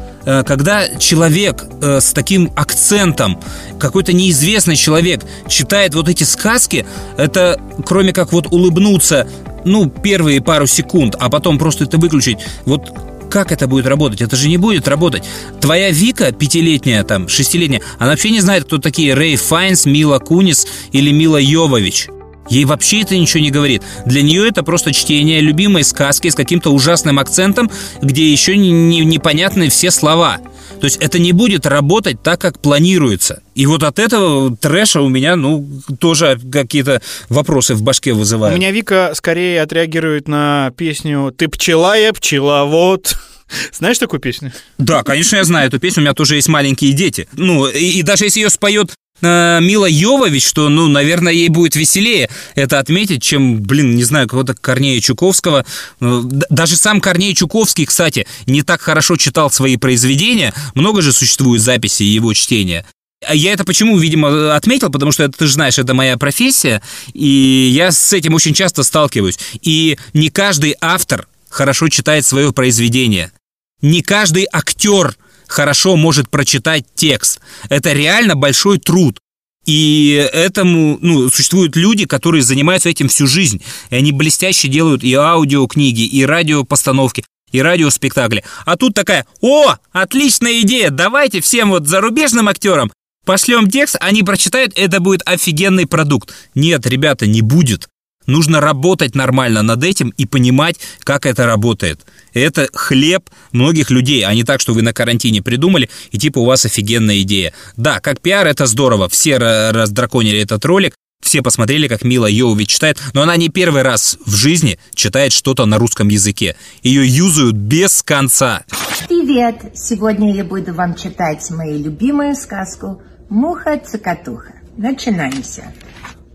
когда 0.44 0.88
человек 0.98 1.64
э, 1.80 2.00
с 2.00 2.12
таким 2.12 2.50
акцентом, 2.56 3.40
какой-то 3.78 4.12
неизвестный 4.12 4.76
человек 4.76 5.22
читает 5.48 5.94
вот 5.94 6.08
эти 6.08 6.24
сказки, 6.24 6.86
это 7.16 7.60
кроме 7.84 8.12
как 8.12 8.32
вот 8.32 8.46
улыбнуться, 8.52 9.28
ну, 9.64 9.88
первые 9.88 10.40
пару 10.40 10.66
секунд, 10.66 11.16
а 11.18 11.30
потом 11.30 11.58
просто 11.58 11.84
это 11.84 11.98
выключить, 11.98 12.38
вот 12.64 12.90
как 13.30 13.50
это 13.50 13.66
будет 13.66 13.86
работать? 13.86 14.20
Это 14.20 14.36
же 14.36 14.48
не 14.48 14.58
будет 14.58 14.86
работать. 14.86 15.24
Твоя 15.60 15.90
Вика, 15.90 16.30
пятилетняя, 16.30 17.02
там, 17.02 17.28
шестилетняя, 17.28 17.82
она 17.98 18.10
вообще 18.10 18.30
не 18.30 18.40
знает, 18.40 18.64
кто 18.64 18.78
такие 18.78 19.12
Рэй 19.14 19.34
Файнс, 19.34 19.86
Мила 19.86 20.20
Кунис 20.20 20.66
или 20.92 21.10
Мила 21.10 21.38
Йовович. 21.40 22.08
Ей 22.50 22.64
вообще 22.64 23.00
это 23.02 23.16
ничего 23.16 23.42
не 23.42 23.50
говорит. 23.50 23.82
Для 24.06 24.22
нее 24.22 24.46
это 24.48 24.62
просто 24.62 24.92
чтение 24.92 25.40
любимой 25.40 25.84
сказки 25.84 26.28
с 26.28 26.34
каким-то 26.34 26.70
ужасным 26.70 27.18
акцентом, 27.18 27.70
где 28.02 28.30
еще 28.30 28.56
не, 28.56 28.70
не- 28.70 29.04
непонятны 29.04 29.68
все 29.70 29.90
слова. 29.90 30.38
То 30.80 30.86
есть 30.86 30.98
это 30.98 31.18
не 31.18 31.32
будет 31.32 31.64
работать 31.66 32.22
так, 32.22 32.40
как 32.40 32.60
планируется. 32.60 33.42
И 33.54 33.64
вот 33.66 33.82
от 33.82 33.98
этого 33.98 34.54
трэша 34.56 35.00
у 35.00 35.08
меня, 35.08 35.36
ну, 35.36 35.66
тоже 35.98 36.38
какие-то 36.52 37.00
вопросы 37.28 37.74
в 37.74 37.82
башке 37.82 38.12
У 38.12 38.16
вызывают. 38.16 38.56
меня 38.58 38.70
Вика 38.70 39.12
скорее 39.14 39.62
отреагирует 39.62 40.28
на 40.28 40.72
песню 40.76 41.32
«Ты 41.36 41.48
пчела, 41.48 41.96
я 41.96 42.12
пчеловод». 42.12 43.16
Знаешь 43.72 43.98
такую 43.98 44.20
песню? 44.20 44.52
Да, 44.78 45.02
конечно, 45.02 45.36
я 45.36 45.44
знаю 45.44 45.68
эту 45.68 45.78
песню, 45.78 46.00
у 46.02 46.04
меня 46.04 46.14
тоже 46.14 46.36
есть 46.36 46.48
маленькие 46.48 46.92
дети. 46.92 47.28
Ну, 47.32 47.66
и, 47.68 47.98
и 47.98 48.02
даже 48.02 48.24
если 48.24 48.40
ее 48.40 48.50
споет 48.50 48.92
э, 49.24 49.58
Мила 49.60 49.86
Йовович, 49.86 50.52
то, 50.52 50.68
ну, 50.68 50.88
наверное, 50.88 51.32
ей 51.32 51.48
будет 51.48 51.76
веселее 51.76 52.28
это 52.54 52.78
отметить, 52.78 53.22
чем, 53.22 53.62
блин, 53.62 53.94
не 53.94 54.04
знаю, 54.04 54.28
кого-то 54.28 54.54
Корнея 54.54 55.00
Чуковского. 55.00 55.64
Э, 56.00 56.20
Даже 56.50 56.76
сам 56.76 57.00
Корней 57.00 57.34
Чуковский, 57.34 57.86
кстати, 57.86 58.26
не 58.46 58.62
так 58.62 58.80
хорошо 58.80 59.16
читал 59.16 59.50
свои 59.50 59.76
произведения. 59.76 60.54
Много 60.74 61.02
же 61.02 61.12
существует 61.12 61.62
записей 61.62 62.06
его 62.06 62.32
чтения. 62.34 62.86
А 63.26 63.34
я 63.34 63.52
это 63.52 63.64
почему, 63.64 63.98
видимо, 63.98 64.54
отметил, 64.54 64.90
потому 64.90 65.12
что 65.12 65.24
это, 65.24 65.38
ты 65.38 65.46
же 65.46 65.54
знаешь, 65.54 65.78
это 65.78 65.94
моя 65.94 66.16
профессия, 66.18 66.82
и 67.12 67.70
я 67.72 67.90
с 67.90 68.12
этим 68.12 68.34
очень 68.34 68.54
часто 68.54 68.82
сталкиваюсь. 68.82 69.38
И 69.62 69.98
не 70.12 70.28
каждый 70.28 70.76
автор 70.80 71.26
хорошо 71.48 71.88
читает 71.88 72.26
свое 72.26 72.52
произведение. 72.52 73.32
Не 73.80 74.02
каждый 74.02 74.46
актер 74.52 75.16
хорошо 75.46 75.96
может 75.96 76.28
прочитать 76.30 76.84
текст. 76.94 77.40
Это 77.68 77.92
реально 77.92 78.36
большой 78.36 78.78
труд. 78.78 79.18
И 79.66 80.28
этому, 80.32 80.98
ну, 81.00 81.30
существуют 81.30 81.74
люди, 81.74 82.04
которые 82.04 82.42
занимаются 82.42 82.90
этим 82.90 83.08
всю 83.08 83.26
жизнь. 83.26 83.62
И 83.90 83.96
они 83.96 84.12
блестяще 84.12 84.68
делают 84.68 85.02
и 85.02 85.14
аудиокниги, 85.14 86.02
и 86.02 86.24
радиопостановки, 86.26 87.24
и 87.50 87.62
радиоспектакли. 87.62 88.44
А 88.66 88.76
тут 88.76 88.94
такая, 88.94 89.26
о, 89.40 89.76
отличная 89.92 90.60
идея, 90.60 90.90
давайте 90.90 91.40
всем 91.40 91.70
вот 91.70 91.88
зарубежным 91.88 92.48
актерам 92.48 92.92
пошлем 93.24 93.70
текст, 93.70 93.96
они 94.00 94.22
прочитают, 94.22 94.72
это 94.76 95.00
будет 95.00 95.22
офигенный 95.26 95.86
продукт. 95.86 96.32
Нет, 96.54 96.86
ребята, 96.86 97.26
не 97.26 97.42
будет. 97.42 97.88
Нужно 98.26 98.60
работать 98.60 99.14
нормально 99.14 99.62
над 99.62 99.84
этим 99.84 100.10
и 100.16 100.26
понимать, 100.26 100.76
как 101.00 101.26
это 101.26 101.46
работает. 101.46 102.00
Это 102.32 102.68
хлеб 102.72 103.28
многих 103.52 103.90
людей, 103.90 104.24
а 104.24 104.34
не 104.34 104.44
так, 104.44 104.60
что 104.60 104.72
вы 104.74 104.82
на 104.82 104.92
карантине 104.92 105.42
придумали, 105.42 105.88
и 106.10 106.18
типа 106.18 106.38
у 106.38 106.44
вас 106.44 106.64
офигенная 106.64 107.20
идея. 107.20 107.52
Да, 107.76 108.00
как 108.00 108.20
пиар 108.20 108.46
это 108.46 108.66
здорово, 108.66 109.08
все 109.08 109.32
ра- 109.36 109.72
раздраконили 109.72 110.40
этот 110.40 110.64
ролик, 110.64 110.94
все 111.22 111.42
посмотрели, 111.42 111.88
как 111.88 112.04
Мила 112.04 112.26
Йовович 112.26 112.68
читает, 112.68 112.98
но 113.14 113.22
она 113.22 113.36
не 113.36 113.48
первый 113.48 113.82
раз 113.82 114.18
в 114.26 114.34
жизни 114.34 114.78
читает 114.94 115.32
что-то 115.32 115.64
на 115.64 115.78
русском 115.78 116.08
языке. 116.08 116.54
Ее 116.82 117.06
юзают 117.06 117.56
без 117.56 118.02
конца. 118.02 118.64
Привет! 119.08 119.56
Сегодня 119.74 120.34
я 120.34 120.44
буду 120.44 120.74
вам 120.74 120.94
читать 120.94 121.50
мою 121.50 121.82
любимую 121.82 122.34
сказку 122.36 123.00
«Муха-цокотуха». 123.30 124.54
Начинаемся. 124.76 125.72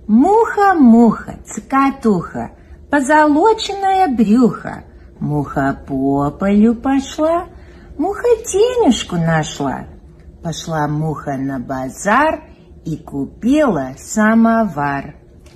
Муха-муха, 0.10 1.38
цокотуха, 1.46 2.50
позолоченное 2.90 4.08
брюхо. 4.08 4.84
Муха 5.20 5.84
по 5.88 6.32
полю 6.32 6.74
пошла, 6.74 7.46
муха 7.96 8.28
денежку 8.52 9.18
нашла. 9.18 9.86
Пошла 10.44 10.88
муха 10.88 11.38
на 11.38 11.60
базар 11.60 12.42
и 12.86 12.98
купила 12.98 13.94
самовар. 14.00 15.14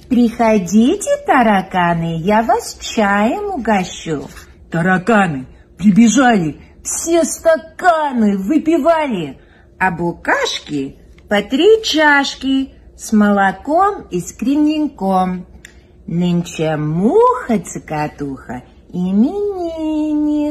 Приходите, 0.08 1.10
тараканы, 1.26 2.20
я 2.20 2.44
вас 2.44 2.78
чаем 2.80 3.56
угощу. 3.56 4.30
Тараканы 4.70 5.48
прибежали, 5.80 6.62
все 6.84 7.24
стаканы 7.24 8.38
выпивали, 8.38 9.40
а 9.80 9.90
букашки 9.90 11.00
по 11.28 11.42
три 11.42 11.82
чашки 11.84 12.83
с 13.04 13.12
молоком 13.12 14.04
и 14.12 14.22
с 14.22 14.32
кремненьком. 14.32 15.46
Нынче 16.08 16.78
муха-цокотуха 16.78 18.64
именинница. 18.94 20.42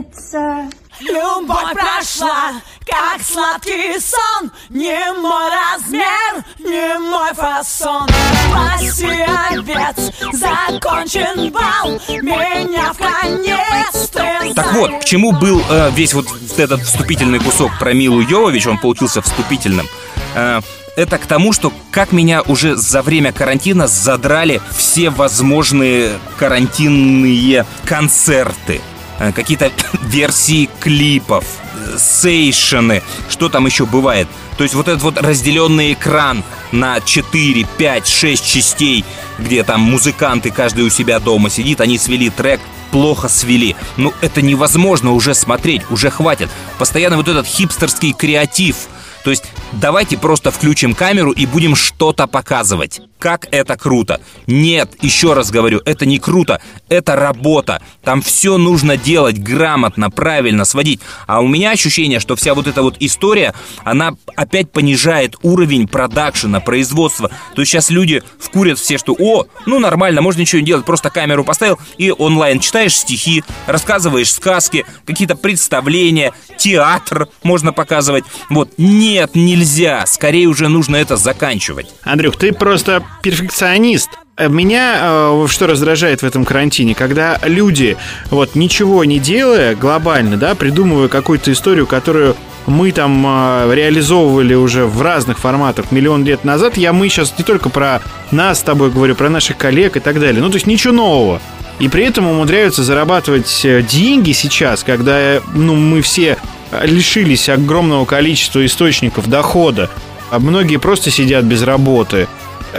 Любовь 1.00 1.72
прошла, 1.72 2.52
как 2.86 3.22
сладкий 3.22 3.98
сон 3.98 4.50
Не 4.68 5.12
мой 5.14 5.48
размер, 5.50 6.44
не 6.58 6.98
мой 6.98 7.32
фасон 7.32 8.06
Спаси, 8.46 9.24
овец, 9.50 10.12
закончен 10.32 11.50
бал 11.50 11.98
Меня 12.20 12.92
в 12.92 12.98
конец 12.98 14.10
ты 14.10 14.52
Так 14.54 14.74
вот, 14.74 15.00
к 15.00 15.04
чему 15.04 15.32
был 15.32 15.62
э, 15.70 15.90
весь 15.92 16.12
вот 16.12 16.26
этот 16.58 16.82
вступительный 16.82 17.40
кусок 17.40 17.70
про 17.78 17.94
Милу 17.94 18.20
Йовович, 18.20 18.66
он 18.66 18.76
получился 18.78 19.22
вступительным. 19.22 19.88
Э, 20.34 20.60
это 20.96 21.18
к 21.18 21.26
тому, 21.26 21.52
что 21.52 21.72
как 21.90 22.12
меня 22.12 22.42
уже 22.42 22.76
за 22.76 23.02
время 23.02 23.32
карантина 23.32 23.86
задрали 23.86 24.60
все 24.76 25.10
возможные 25.10 26.18
карантинные 26.38 27.66
концерты. 27.84 28.80
Э, 29.18 29.32
Какие-то 29.32 29.70
версии 30.02 30.68
клипов, 30.80 31.44
э, 31.74 31.98
сейшены, 31.98 33.02
что 33.28 33.48
там 33.48 33.66
еще 33.66 33.86
бывает. 33.86 34.28
То 34.58 34.64
есть 34.64 34.74
вот 34.74 34.88
этот 34.88 35.02
вот 35.02 35.18
разделенный 35.18 35.94
экран 35.94 36.44
на 36.72 37.00
4, 37.00 37.66
5, 37.78 38.06
6 38.06 38.46
частей, 38.46 39.04
где 39.38 39.62
там 39.64 39.80
музыканты 39.80 40.50
каждый 40.50 40.84
у 40.84 40.90
себя 40.90 41.18
дома 41.20 41.48
сидит, 41.48 41.80
они 41.80 41.96
свели 41.98 42.28
трек, 42.28 42.60
плохо 42.90 43.28
свели. 43.28 43.74
Ну, 43.96 44.12
это 44.20 44.42
невозможно 44.42 45.12
уже 45.12 45.34
смотреть, 45.34 45.82
уже 45.90 46.10
хватит. 46.10 46.50
Постоянно 46.78 47.16
вот 47.16 47.28
этот 47.28 47.46
хипстерский 47.46 48.12
креатив. 48.12 48.76
То 49.24 49.30
есть 49.30 49.44
давайте 49.72 50.18
просто 50.18 50.50
включим 50.50 50.94
камеру 50.94 51.32
и 51.32 51.46
будем 51.46 51.74
что-то 51.74 52.26
показывать. 52.26 53.00
как 53.22 53.46
это 53.52 53.76
круто. 53.76 54.20
Нет, 54.48 54.96
еще 55.00 55.32
раз 55.32 55.52
говорю, 55.52 55.80
это 55.84 56.04
не 56.06 56.18
круто, 56.18 56.60
это 56.88 57.14
работа. 57.14 57.80
Там 58.02 58.20
все 58.20 58.58
нужно 58.58 58.96
делать 58.96 59.38
грамотно, 59.38 60.10
правильно, 60.10 60.64
сводить. 60.64 61.00
А 61.28 61.40
у 61.40 61.46
меня 61.46 61.70
ощущение, 61.70 62.18
что 62.18 62.34
вся 62.34 62.52
вот 62.52 62.66
эта 62.66 62.82
вот 62.82 62.96
история, 62.98 63.54
она 63.84 64.16
опять 64.34 64.72
понижает 64.72 65.36
уровень 65.42 65.86
продакшена, 65.86 66.58
производства. 66.58 67.30
То 67.54 67.62
есть 67.62 67.70
сейчас 67.70 67.90
люди 67.90 68.24
вкурят 68.40 68.80
все, 68.80 68.98
что 68.98 69.14
о, 69.16 69.46
ну 69.66 69.78
нормально, 69.78 70.20
можно 70.20 70.40
ничего 70.40 70.58
не 70.58 70.66
делать, 70.66 70.84
просто 70.84 71.08
камеру 71.08 71.44
поставил 71.44 71.78
и 71.98 72.10
онлайн 72.10 72.58
читаешь 72.58 72.96
стихи, 72.96 73.44
рассказываешь 73.66 74.32
сказки, 74.32 74.84
какие-то 75.06 75.36
представления, 75.36 76.32
театр 76.58 77.28
можно 77.44 77.72
показывать. 77.72 78.24
Вот, 78.50 78.72
нет, 78.78 79.36
нельзя, 79.36 79.61
скорее 80.06 80.46
уже 80.46 80.68
нужно 80.68 80.96
это 80.96 81.16
заканчивать. 81.16 81.86
Андрюх, 82.02 82.36
ты 82.36 82.52
просто 82.52 83.02
перфекционист. 83.22 84.10
Меня 84.38 84.98
э, 85.00 85.46
что 85.48 85.66
раздражает 85.66 86.22
в 86.22 86.26
этом 86.26 86.44
карантине, 86.44 86.94
когда 86.94 87.38
люди, 87.44 87.96
вот 88.30 88.54
ничего 88.54 89.04
не 89.04 89.18
делая 89.18 89.76
глобально, 89.76 90.36
да, 90.36 90.54
придумывая 90.54 91.08
какую-то 91.08 91.52
историю, 91.52 91.86
которую 91.86 92.34
мы 92.66 92.92
там 92.92 93.24
э, 93.26 93.74
реализовывали 93.74 94.54
уже 94.54 94.86
в 94.86 95.02
разных 95.02 95.38
форматах 95.38 95.92
миллион 95.92 96.24
лет 96.24 96.44
назад, 96.44 96.76
я 96.76 96.92
мы 96.92 97.08
сейчас 97.08 97.34
не 97.36 97.44
только 97.44 97.68
про 97.68 98.00
нас 98.30 98.60
с 98.60 98.62
тобой 98.62 98.90
говорю, 98.90 99.14
про 99.14 99.28
наших 99.28 99.58
коллег 99.58 99.96
и 99.96 100.00
так 100.00 100.18
далее, 100.18 100.42
ну 100.42 100.48
то 100.48 100.54
есть 100.54 100.66
ничего 100.66 100.92
нового. 100.92 101.40
И 101.78 101.88
при 101.88 102.04
этом 102.04 102.26
умудряются 102.26 102.84
зарабатывать 102.84 103.64
э, 103.64 103.82
деньги 103.82 104.32
сейчас, 104.32 104.84
когда 104.84 105.18
э, 105.18 105.40
ну, 105.54 105.74
мы 105.74 106.00
все 106.00 106.38
лишились 106.84 107.48
огромного 107.48 108.04
количества 108.04 108.64
источников 108.64 109.28
дохода, 109.28 109.90
а 110.30 110.38
многие 110.38 110.78
просто 110.78 111.10
сидят 111.10 111.44
без 111.44 111.62
работы 111.62 112.28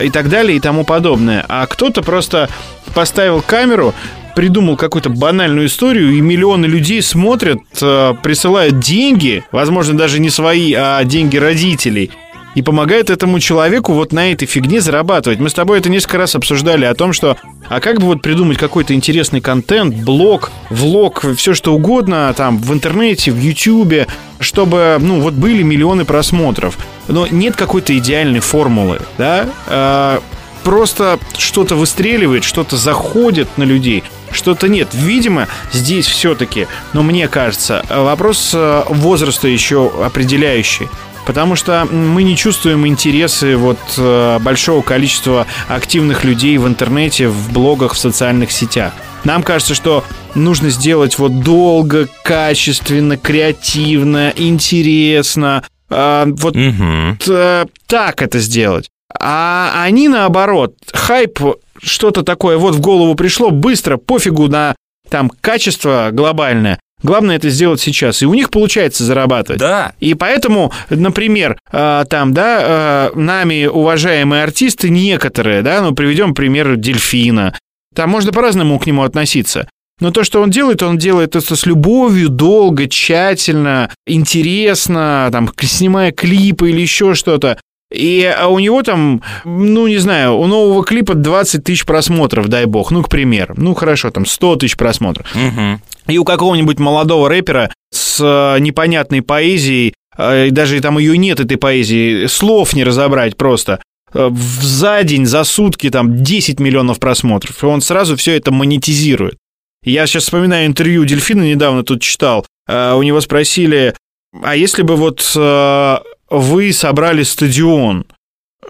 и 0.01 0.09
так 0.09 0.29
далее 0.29 0.57
и 0.57 0.59
тому 0.59 0.83
подобное. 0.83 1.45
А 1.47 1.65
кто-то 1.67 2.01
просто 2.01 2.49
поставил 2.93 3.41
камеру, 3.41 3.93
придумал 4.35 4.75
какую-то 4.77 5.09
банальную 5.09 5.67
историю, 5.67 6.11
и 6.13 6.21
миллионы 6.21 6.65
людей 6.65 7.01
смотрят, 7.01 7.59
э, 7.81 8.13
присылают 8.21 8.79
деньги, 8.79 9.43
возможно, 9.51 9.95
даже 9.95 10.19
не 10.19 10.29
свои, 10.29 10.73
а 10.73 11.03
деньги 11.03 11.37
родителей, 11.37 12.11
и 12.55 12.61
помогает 12.61 13.09
этому 13.09 13.39
человеку 13.39 13.93
вот 13.93 14.11
на 14.11 14.31
этой 14.31 14.45
фигне 14.45 14.81
зарабатывать. 14.81 15.39
Мы 15.39 15.49
с 15.49 15.53
тобой 15.53 15.79
это 15.79 15.89
несколько 15.89 16.17
раз 16.17 16.35
обсуждали 16.35 16.85
о 16.85 16.93
том, 16.93 17.13
что 17.13 17.37
а 17.69 17.79
как 17.79 17.99
бы 17.99 18.07
вот 18.07 18.21
придумать 18.21 18.57
какой-то 18.57 18.93
интересный 18.93 19.41
контент, 19.41 19.95
блог, 19.95 20.51
влог, 20.69 21.25
все 21.37 21.53
что 21.53 21.73
угодно 21.73 22.33
там 22.35 22.57
в 22.57 22.73
интернете, 22.73 23.31
в 23.31 23.39
ютюбе, 23.39 24.07
чтобы, 24.39 24.97
ну, 24.99 25.21
вот 25.21 25.33
были 25.33 25.63
миллионы 25.63 26.05
просмотров. 26.05 26.77
Но 27.07 27.27
нет 27.27 27.55
какой-то 27.55 27.97
идеальной 27.97 28.41
формулы, 28.41 28.99
да? 29.17 29.49
А, 29.67 30.21
просто 30.63 31.19
что-то 31.37 31.75
выстреливает, 31.75 32.43
что-то 32.43 32.77
заходит 32.77 33.57
на 33.57 33.63
людей, 33.63 34.03
что-то 34.31 34.67
нет. 34.67 34.89
Видимо, 34.93 35.47
здесь 35.71 36.07
все-таки, 36.07 36.67
но 36.93 37.03
мне 37.03 37.27
кажется, 37.27 37.85
вопрос 37.89 38.51
э, 38.53 38.83
возраста 38.89 39.47
еще 39.47 39.91
определяющий. 40.03 40.89
Потому 41.25 41.55
что 41.55 41.85
мы 41.89 42.23
не 42.23 42.35
чувствуем 42.35 42.85
интересы 42.85 43.55
вот 43.55 43.79
э, 43.97 44.39
большого 44.39 44.81
количества 44.81 45.47
активных 45.69 46.23
людей 46.23 46.57
в 46.57 46.67
интернете, 46.67 47.27
в 47.29 47.51
блогах, 47.53 47.93
в 47.93 47.97
социальных 47.97 48.51
сетях. 48.51 48.93
Нам 49.23 49.41
кажется, 49.41 49.73
что 49.73 50.03
нужно 50.35 50.69
сделать 50.69 51.17
вот 51.17 51.39
долго, 51.39 52.07
качественно, 52.23 53.15
креативно, 53.17 54.33
интересно. 54.35 55.63
Э, 55.89 56.25
вот 56.27 56.55
Угу. 56.55 57.17
э, 57.29 57.65
так 57.87 58.21
это 58.21 58.39
сделать. 58.39 58.89
А 59.17 59.83
они 59.83 60.09
наоборот, 60.09 60.75
хайп, 60.91 61.39
что-то 61.81 62.23
такое 62.23 62.57
вот 62.57 62.75
в 62.75 62.81
голову 62.81 63.15
пришло, 63.15 63.51
быстро, 63.51 63.97
пофигу 63.97 64.47
на 64.47 64.75
там 65.09 65.29
качество 65.41 66.09
глобальное. 66.11 66.79
Главное 67.03 67.35
это 67.35 67.49
сделать 67.49 67.81
сейчас. 67.81 68.21
И 68.21 68.25
у 68.25 68.33
них 68.33 68.49
получается 68.49 69.03
зарабатывать. 69.03 69.59
Да. 69.59 69.93
И 69.99 70.13
поэтому, 70.13 70.71
например, 70.89 71.57
э, 71.71 72.05
там, 72.09 72.33
да, 72.33 73.11
э, 73.13 73.19
нами 73.19 73.65
уважаемые 73.65 74.43
артисты 74.43 74.89
некоторые, 74.89 75.61
да, 75.61 75.81
ну, 75.81 75.93
приведем 75.93 76.33
пример 76.33 76.77
Дельфина. 76.77 77.55
Там 77.93 78.09
можно 78.09 78.31
по-разному 78.31 78.79
к 78.79 78.87
нему 78.87 79.03
относиться. 79.03 79.67
Но 79.99 80.11
то, 80.11 80.23
что 80.23 80.41
он 80.41 80.49
делает, 80.49 80.81
он 80.81 80.97
делает 80.97 81.35
это 81.35 81.55
с 81.55 81.65
любовью, 81.65 82.29
долго, 82.29 82.87
тщательно, 82.87 83.89
интересно, 84.07 85.29
там, 85.31 85.49
снимая 85.61 86.11
клипы 86.11 86.71
или 86.71 86.81
еще 86.81 87.13
что-то. 87.13 87.59
И 87.93 88.25
а 88.25 88.47
у 88.47 88.57
него 88.57 88.81
там, 88.81 89.21
ну, 89.45 89.87
не 89.87 89.97
знаю, 89.97 90.35
у 90.37 90.47
нового 90.47 90.83
клипа 90.83 91.13
20 91.13 91.63
тысяч 91.63 91.85
просмотров, 91.85 92.47
дай 92.47 92.65
бог, 92.65 92.89
ну, 92.91 93.03
к 93.03 93.09
примеру. 93.09 93.53
Ну, 93.55 93.75
хорошо, 93.75 94.09
там 94.09 94.25
100 94.25 94.55
тысяч 94.57 94.75
просмотров. 94.75 95.27
Угу. 95.35 95.79
И 96.07 96.17
у 96.17 96.25
какого-нибудь 96.25 96.79
молодого 96.79 97.29
рэпера 97.29 97.71
с 97.91 98.19
э, 98.21 98.59
непонятной 98.59 99.21
поэзией, 99.21 99.93
э, 100.17 100.47
и 100.47 100.51
даже 100.51 100.79
там 100.81 100.97
ее 100.97 101.17
нет, 101.17 101.39
этой 101.39 101.57
поэзии, 101.57 102.25
слов 102.27 102.73
не 102.73 102.83
разобрать 102.83 103.37
просто, 103.37 103.81
э, 104.13 104.29
за 104.33 105.03
день, 105.03 105.25
за 105.25 105.43
сутки 105.43 105.89
там 105.89 106.23
10 106.23 106.59
миллионов 106.59 106.99
просмотров, 106.99 107.63
и 107.63 107.65
он 107.65 107.81
сразу 107.81 108.17
все 108.17 108.35
это 108.35 108.51
монетизирует. 108.51 109.37
Я 109.83 110.07
сейчас 110.07 110.23
вспоминаю 110.23 110.67
интервью 110.67 111.05
Дельфина 111.05 111.43
недавно 111.43 111.83
тут 111.83 112.01
читал, 112.01 112.45
у 112.69 113.03
него 113.03 113.19
спросили, 113.19 113.93
а 114.41 114.55
если 114.55 114.81
бы 114.81 114.95
вот 114.95 115.35
вы 115.35 116.71
собрали 116.71 117.23
стадион, 117.23 118.05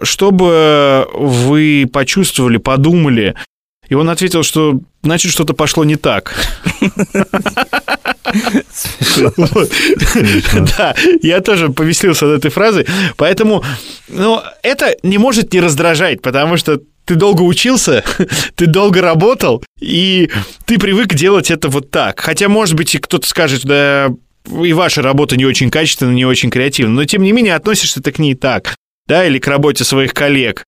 что 0.02 0.32
бы 0.32 1.06
вы 1.14 1.88
почувствовали, 1.92 2.56
подумали? 2.56 3.36
И 3.88 3.94
он 3.94 4.08
ответил, 4.08 4.42
что 4.42 4.80
значит 5.02 5.32
что-то 5.32 5.54
пошло 5.54 5.84
не 5.84 5.96
так. 5.96 6.34
Да, 10.76 10.94
я 11.22 11.40
тоже 11.40 11.68
повеселился 11.68 12.26
от 12.26 12.38
этой 12.38 12.50
фразы. 12.50 12.86
Поэтому, 13.16 13.62
ну, 14.08 14.40
это 14.62 14.96
не 15.02 15.18
может 15.18 15.52
не 15.52 15.60
раздражать, 15.60 16.22
потому 16.22 16.56
что 16.56 16.80
ты 17.04 17.14
долго 17.14 17.42
учился, 17.42 18.02
ты 18.54 18.66
долго 18.66 19.00
работал, 19.00 19.62
и 19.80 20.30
ты 20.64 20.78
привык 20.78 21.14
делать 21.14 21.50
это 21.50 21.68
вот 21.68 21.90
так. 21.90 22.20
Хотя, 22.20 22.48
может 22.48 22.74
быть, 22.74 22.94
и 22.94 22.98
кто-то 22.98 23.28
скажет, 23.28 23.64
да, 23.64 24.10
и 24.46 24.72
ваша 24.72 25.02
работа 25.02 25.36
не 25.36 25.44
очень 25.44 25.70
качественная, 25.70 26.14
не 26.14 26.26
очень 26.26 26.50
креативная, 26.50 26.94
но 26.94 27.04
тем 27.04 27.22
не 27.22 27.32
менее 27.32 27.54
относишься 27.54 28.02
ты 28.02 28.12
к 28.12 28.18
ней 28.18 28.34
так, 28.34 28.76
да, 29.06 29.26
или 29.26 29.38
к 29.38 29.46
работе 29.46 29.84
своих 29.84 30.14
коллег. 30.14 30.64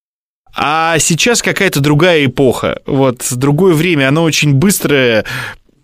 А 0.59 0.97
сейчас 0.97 1.43
какая-то 1.43 1.81
другая 1.81 2.25
эпоха, 2.25 2.81
вот, 2.87 3.27
другое 3.31 3.75
время, 3.75 4.07
оно 4.07 4.23
очень 4.23 4.55
быстрое, 4.55 5.23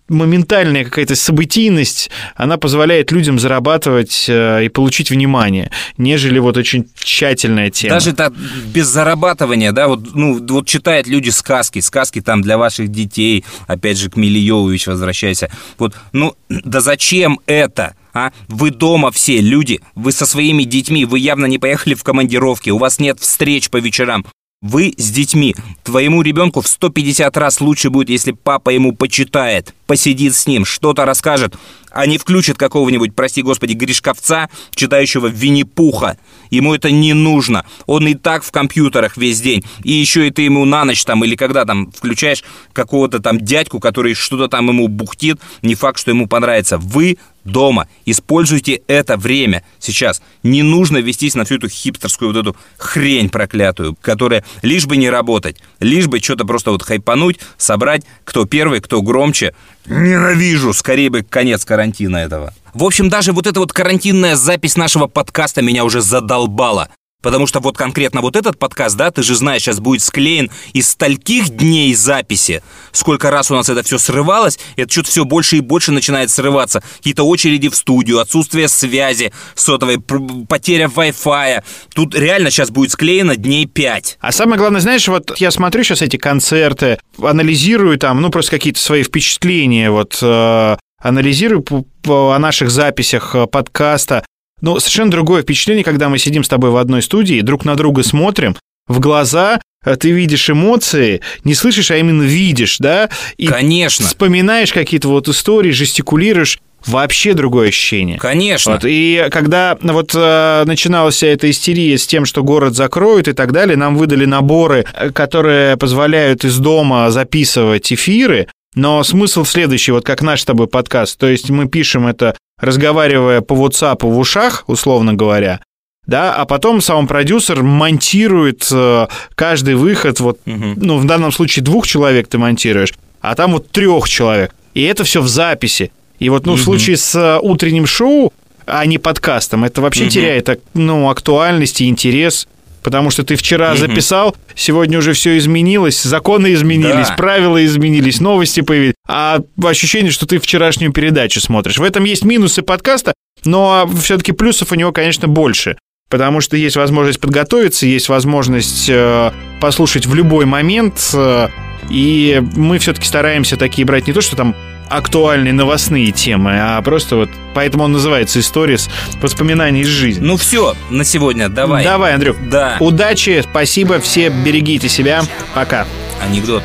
моментальная 0.10 0.84
какая-то 0.84 1.16
событийность, 1.16 2.10
она 2.36 2.58
позволяет 2.58 3.12
людям 3.12 3.38
зарабатывать 3.38 4.26
э, 4.28 4.66
и 4.66 4.70
получить 4.70 5.12
внимание, 5.12 5.70
нежели 5.98 6.40
вот 6.40 6.58
очень 6.58 6.88
тщательная 6.96 7.70
тема. 7.70 7.94
Даже 7.94 8.14
так 8.14 8.34
без 8.74 8.88
зарабатывания, 8.88 9.72
да, 9.74 9.88
вот, 9.88 10.16
ну, 10.16 10.44
вот 10.44 10.68
читают 10.68 11.06
люди 11.06 11.30
сказки, 11.30 11.78
сказки 11.80 12.20
там 12.20 12.42
для 12.42 12.58
ваших 12.58 12.90
детей, 12.90 13.46
опять 13.68 14.00
же, 14.00 14.10
к 14.10 14.16
Миле 14.16 14.42
Йовович 14.42 14.88
возвращайся. 14.88 15.52
Вот, 15.78 15.94
ну, 16.14 16.36
да 16.50 16.82
зачем 16.82 17.40
это? 17.46 17.96
А? 18.12 18.32
Вы 18.48 18.72
дома 18.72 19.12
все, 19.12 19.40
люди, 19.40 19.82
вы 19.94 20.12
со 20.12 20.26
своими 20.26 20.64
детьми, 20.64 21.06
вы 21.06 21.20
явно 21.20 21.46
не 21.46 21.60
поехали 21.60 21.94
в 21.94 22.04
командировки, 22.04 22.72
у 22.72 22.80
вас 22.80 22.98
нет 22.98 23.20
встреч 23.20 23.70
по 23.70 23.78
вечерам. 23.78 24.26
Вы 24.64 24.93
с 24.97 25.11
детьми. 25.11 25.53
Твоему 25.84 26.22
ребенку 26.22 26.61
в 26.61 26.70
150 26.70 27.36
раз 27.36 27.59
лучше 27.59 27.89
будет, 27.89 28.07
если 28.07 28.32
папа 28.32 28.70
ему 28.70 28.95
почитает, 28.95 29.76
посидит 29.88 30.36
с 30.36 30.47
ним, 30.47 30.64
что-то 30.64 31.03
расскажет, 31.03 31.55
а 31.94 32.06
не 32.06 32.18
включит 32.18 32.58
какого-нибудь, 32.58 33.16
прости 33.16 33.41
господи, 33.41 33.74
грешковца, 33.74 34.50
читающего 34.76 35.28
Винни-Пуха. 35.28 36.18
Ему 36.50 36.74
это 36.74 36.91
не 36.91 37.14
нужно. 37.14 37.66
Он 37.86 38.08
и 38.08 38.16
так 38.16 38.44
в 38.44 38.52
компьютерах 38.52 39.18
весь 39.18 39.41
день. 39.41 39.64
И 39.84 39.91
еще 39.91 40.28
и 40.28 40.32
ты 40.32 40.44
ему 40.44 40.66
на 40.66 40.86
ночь 40.86 41.04
там 41.06 41.24
или 41.24 41.36
когда 41.36 41.66
там 41.66 41.91
включаешь 41.91 42.44
какого-то 42.74 43.20
там 43.20 43.39
дядьку, 43.39 43.80
который 43.80 44.14
что-то 44.14 44.48
там 44.48 44.68
ему 44.68 44.88
бухтит, 44.88 45.39
не 45.62 45.76
факт, 45.76 46.00
что 46.00 46.12
ему 46.12 46.28
понравится. 46.28 46.78
Вы 46.78 47.18
дома. 47.44 47.88
Используйте 48.06 48.82
это 48.88 49.18
время 49.18 49.64
сейчас. 49.80 50.22
Не 50.44 50.64
нужно 50.64 50.98
вестись 50.98 51.36
на 51.36 51.46
всю 51.46 51.56
эту 51.56 51.70
хипстерскую 51.70 52.32
вот 52.32 52.39
эту 52.39 52.56
хрень 52.78 53.30
проклятую, 53.30 53.98
которая 54.02 54.44
лишь 54.62 54.86
бы 54.86 54.98
не 54.98 55.10
работать, 55.10 55.58
лишь 55.80 56.08
бы 56.08 56.20
что-то 56.20 56.46
просто 56.46 56.72
вот 56.72 56.84
хайпануть, 56.84 57.39
собрать, 57.58 58.04
кто 58.24 58.46
первый, 58.46 58.82
кто 58.82 59.02
громче. 59.02 59.54
Ненавижу, 59.86 60.74
скорее 60.74 61.10
бы 61.10 61.24
конец 61.24 61.66
карантина 61.66 62.18
этого. 62.18 62.54
В 62.74 62.84
общем, 62.84 63.10
даже 63.10 63.34
вот 63.34 63.48
эта 63.48 63.60
вот 63.60 63.74
карантинная 63.74 64.36
запись 64.36 64.78
нашего 64.78 65.08
подкаста 65.08 65.62
меня 65.62 65.84
уже 65.84 66.02
задолбала. 66.02 66.90
Потому 67.24 67.48
что 67.48 67.62
вот 67.62 67.78
конкретно 67.78 68.22
вот 68.22 68.36
этот 68.36 68.60
подкаст, 68.60 68.98
да, 68.98 69.10
ты 69.10 69.24
же 69.24 69.36
знаешь, 69.36 69.64
сейчас 69.64 69.80
будет 69.80 70.04
склеен 70.04 70.52
из 70.74 70.90
стольких 70.90 71.50
дней 71.50 71.96
записи. 71.96 72.62
Сколько 72.92 73.32
раз 73.32 73.50
у 73.50 73.56
нас 73.56 73.70
это 73.70 73.82
все 73.82 73.98
срывалось, 73.98 74.60
это 74.76 74.92
что-то 74.92 75.10
все 75.10 75.26
больше 75.26 75.58
и 75.58 75.62
больше 75.62 75.94
начинает 75.94 76.30
срываться. 76.30 76.84
Какие-то 76.98 77.24
очереди 77.24 77.70
в 77.70 77.76
студию, 77.76 78.20
отсутствие 78.20 78.68
связи 78.68 79.32
сотовой, 79.56 80.00
потеря 80.00 80.92
Wi-Fi. 80.94 81.64
Тут 81.96 82.14
реально 82.14 82.52
сейчас 82.52 82.70
будет 82.70 82.92
склеено 82.92 83.38
дней 83.38 83.66
пять. 83.68 84.18
А 84.20 84.34
самое 84.34 84.60
главное, 84.60 84.82
знаешь, 84.82 85.08
вот 85.08 85.40
я 85.40 85.50
смотрю 85.52 85.84
сейчас 85.84 86.02
эти 86.02 86.18
концерты, 86.18 87.00
анализирую 87.18 87.98
там, 87.98 88.22
ну, 88.22 88.32
просто 88.32 88.52
какие-то 88.52 88.82
свои 88.82 89.04
впечатления, 89.04 89.90
вот, 89.90 90.20
э, 90.22 90.78
анализирую 91.00 91.66
о 92.06 92.38
наших 92.38 92.70
записях 92.70 93.34
э, 93.34 93.48
подкаста. 93.48 94.26
Ну, 94.64 94.80
совершенно 94.80 95.11
другое 95.11 95.41
впечатление, 95.41 95.84
когда 95.84 96.07
мы 96.07 96.18
сидим 96.18 96.45
с 96.45 96.47
тобой 96.47 96.70
в 96.72 96.78
одной 96.78 97.01
студии, 97.01 97.41
друг 97.41 97.66
на 97.66 97.76
друга 97.76 98.01
смотрим, 98.01 98.55
в 98.88 99.01
глаза, 99.01 99.59
э, 99.84 99.97
ты 99.97 100.11
видишь 100.11 100.49
эмоции, 100.49 101.20
не 101.43 101.53
слышишь, 101.53 101.91
а 101.91 101.97
именно 101.97 102.24
видишь, 102.24 102.78
да? 102.80 103.09
И 103.36 103.47
Конечно. 103.47 104.07
вспоминаешь 104.07 104.72
какие-то 104.72 105.09
вот 105.09 105.28
истории, 105.28 105.72
жестикулируешь, 105.72 106.59
вообще 106.86 107.34
другое 107.34 107.70
ощущение. 107.70 108.18
Конечно. 108.18 108.74
Вот, 108.74 108.86
и 108.86 109.28
когда 109.32 109.78
вот 109.82 110.11
э, 110.16 110.64
начиналась 110.66 111.16
вся 111.16 111.28
эта 111.28 111.49
истерия 111.51 111.97
с 111.97 112.07
тем, 112.07 112.26
что 112.26 112.41
город 112.41 112.74
закроют 112.74 113.28
и 113.28 113.34
так 113.34 113.51
далее, 113.51 113.76
нам 113.76 113.97
выдали 113.97 114.24
наборы, 114.24 114.86
э, 114.93 115.09
которые 115.09 115.76
позволяют 115.76 116.45
из 116.45 116.57
дома 116.57 117.11
записывать 117.11 117.91
эфиры. 117.91 118.47
Но 118.76 119.04
смысл 119.04 119.46
следующий, 119.46 119.92
вот 119.92 120.04
как 120.06 120.22
наш 120.22 120.42
с 120.42 120.46
тобой 120.46 120.68
подкаст. 120.68 121.18
То 121.20 121.28
есть 121.28 121.50
мы 121.50 121.68
пишем 121.68 122.08
это, 122.08 122.36
разговаривая 122.60 123.42
по 123.42 123.54
WhatsApp 123.54 124.00
в 124.06 124.18
ушах, 124.18 124.64
условно 124.68 125.14
говоря, 125.14 125.60
да, 126.08 126.34
а 126.34 126.46
потом 126.46 126.82
сам 126.82 127.08
продюсер 127.08 127.64
монтирует 127.64 128.68
э, 128.72 129.08
каждый 129.36 129.76
выход, 129.76 130.20
вот, 130.20 130.40
ну, 130.46 130.98
в 130.98 131.06
данном 131.06 131.32
случае 131.32 131.64
двух 131.64 131.88
человек 131.88 132.28
ты 132.28 132.38
монтируешь, 132.38 132.94
а 133.22 133.36
там 133.36 133.54
вот 133.54 133.70
трех 133.70 134.10
человек. 134.10 134.54
И 134.74 134.82
это 134.84 135.04
все 135.04 135.22
в 135.22 135.28
записи. 135.28 135.92
И 136.20 136.30
вот, 136.30 136.46
ну, 136.46 136.54
в 136.56 136.62
случае 136.62 136.98
с 136.98 137.16
э, 137.16 137.40
утренним 137.42 137.86
шоу, 137.86 138.34
а 138.66 138.86
не 138.86 138.98
подкастом, 138.98 139.64
это 139.64 139.82
вообще 139.82 140.06
теряет, 140.10 140.50
ак- 140.50 140.60
ну, 140.74 141.10
актуальность 141.10 141.80
и 141.82 141.88
интерес. 141.88 142.48
Потому 142.84 143.10
что 143.10 143.24
ты 143.24 143.36
вчера 143.36 143.76
записал, 143.76 144.36
сегодня 144.56 144.98
уже 144.98 145.14
все 145.14 145.38
изменилось, 145.38 146.04
законы 146.04 146.54
изменились, 146.54 147.08
Да. 147.08 147.16
правила 147.16 147.64
изменились, 147.66 148.20
новости 148.20 148.62
появились. 148.62 148.96
А 149.08 149.40
ощущение, 149.64 150.12
что 150.12 150.26
ты 150.26 150.40
вчерашнюю 150.40 150.92
передачу 150.92 151.40
смотришь. 151.40 151.78
В 151.78 151.84
этом 151.84 152.04
есть 152.04 152.26
минусы 152.26 152.62
подкаста, 152.62 153.14
но 153.46 153.90
все-таки 154.02 154.32
плюсов 154.34 154.72
у 154.72 154.76
него, 154.76 154.92
конечно, 154.92 155.28
больше. 155.28 155.78
Потому 156.10 156.42
что 156.42 156.58
есть 156.58 156.76
возможность 156.76 157.20
подготовиться, 157.20 157.86
есть 157.88 158.10
возможность 158.10 158.88
э, 158.90 159.32
послушать 159.60 160.06
в 160.06 160.14
любой 160.14 160.46
момент. 160.46 161.10
э, 161.14 161.48
и 161.90 162.42
мы 162.56 162.78
все-таки 162.80 163.08
стараемся 163.08 163.58
такие 163.58 163.86
брать 163.86 164.08
не 164.08 164.14
то, 164.14 164.22
что 164.22 164.36
там 164.36 164.56
актуальные 164.90 165.54
новостные 165.54 166.12
темы, 166.12 166.52
а 166.60 166.82
просто 166.82 167.16
вот 167.16 167.30
поэтому 167.54 167.84
он 167.86 167.94
называется 167.94 168.40
«История 168.40 168.78
воспоминаний 169.22 169.82
из 169.82 169.88
жизни». 169.88 170.24
Ну 170.24 170.38
все, 170.38 170.76
на 170.90 171.04
сегодня, 171.04 171.50
давай. 171.50 171.84
Давай, 171.84 172.14
Андрюх. 172.14 172.38
Да. 172.50 172.78
Удачи, 172.80 173.44
спасибо, 173.50 174.00
все 174.00 174.30
берегите 174.30 174.90
себя. 174.90 175.24
Пока. 175.54 175.86
Анекдот. 176.22 176.64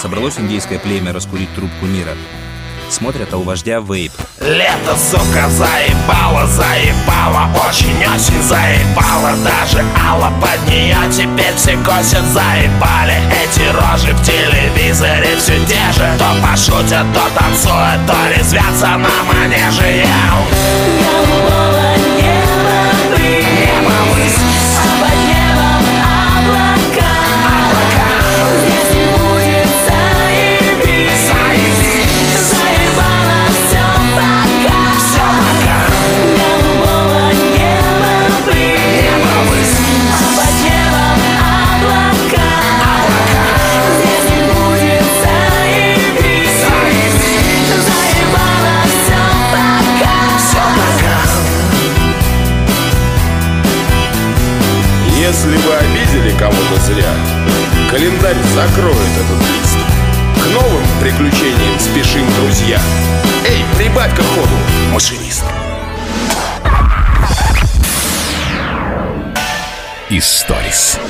Собралось 0.00 0.38
индейское 0.38 0.78
племя 0.78 1.12
раскурить 1.12 1.52
трубку 1.54 1.86
мира. 1.86 2.10
Смотрят, 2.90 3.32
а 3.32 3.36
у 3.36 3.42
вождя 3.42 3.80
вейп. 3.80 4.12
Лето, 4.40 4.96
сука, 5.10 5.48
заебало, 5.48 6.46
заебало 6.46 7.48
Очень 7.66 7.96
очень 7.96 8.42
заебало 8.42 9.34
Даже 9.42 9.82
Алла 10.06 10.30
под 10.38 10.68
нее 10.68 10.98
теперь 11.10 11.54
все 11.56 11.78
косят 11.78 12.24
Заебали 12.26 13.16
эти 13.42 13.62
рожи 13.72 14.12
в 14.12 14.22
телевизоре 14.22 15.36
Все 15.38 15.58
те 15.64 15.92
же 15.92 16.06
То 16.18 16.26
пошутят, 16.42 17.06
то 17.14 17.22
танцуют 17.38 18.06
То 18.06 18.16
резвятся 18.36 18.98
на 18.98 19.22
манеже 19.32 20.04
Я 20.04 21.63
Если 55.34 55.56
вы 55.56 55.74
обидели 55.74 56.30
кого-то 56.38 56.80
зря, 56.86 57.12
календарь 57.90 58.36
закроет 58.54 58.96
этот 58.96 59.40
лист. 59.50 59.76
К 60.36 60.46
новым 60.52 60.84
приключениям 61.00 61.80
спешим, 61.80 62.24
друзья. 62.36 62.80
Эй, 63.44 63.64
прибавь-ка 63.76 64.22
ходу, 64.22 64.56
машинист. 64.92 65.44
Историс. 70.08 71.00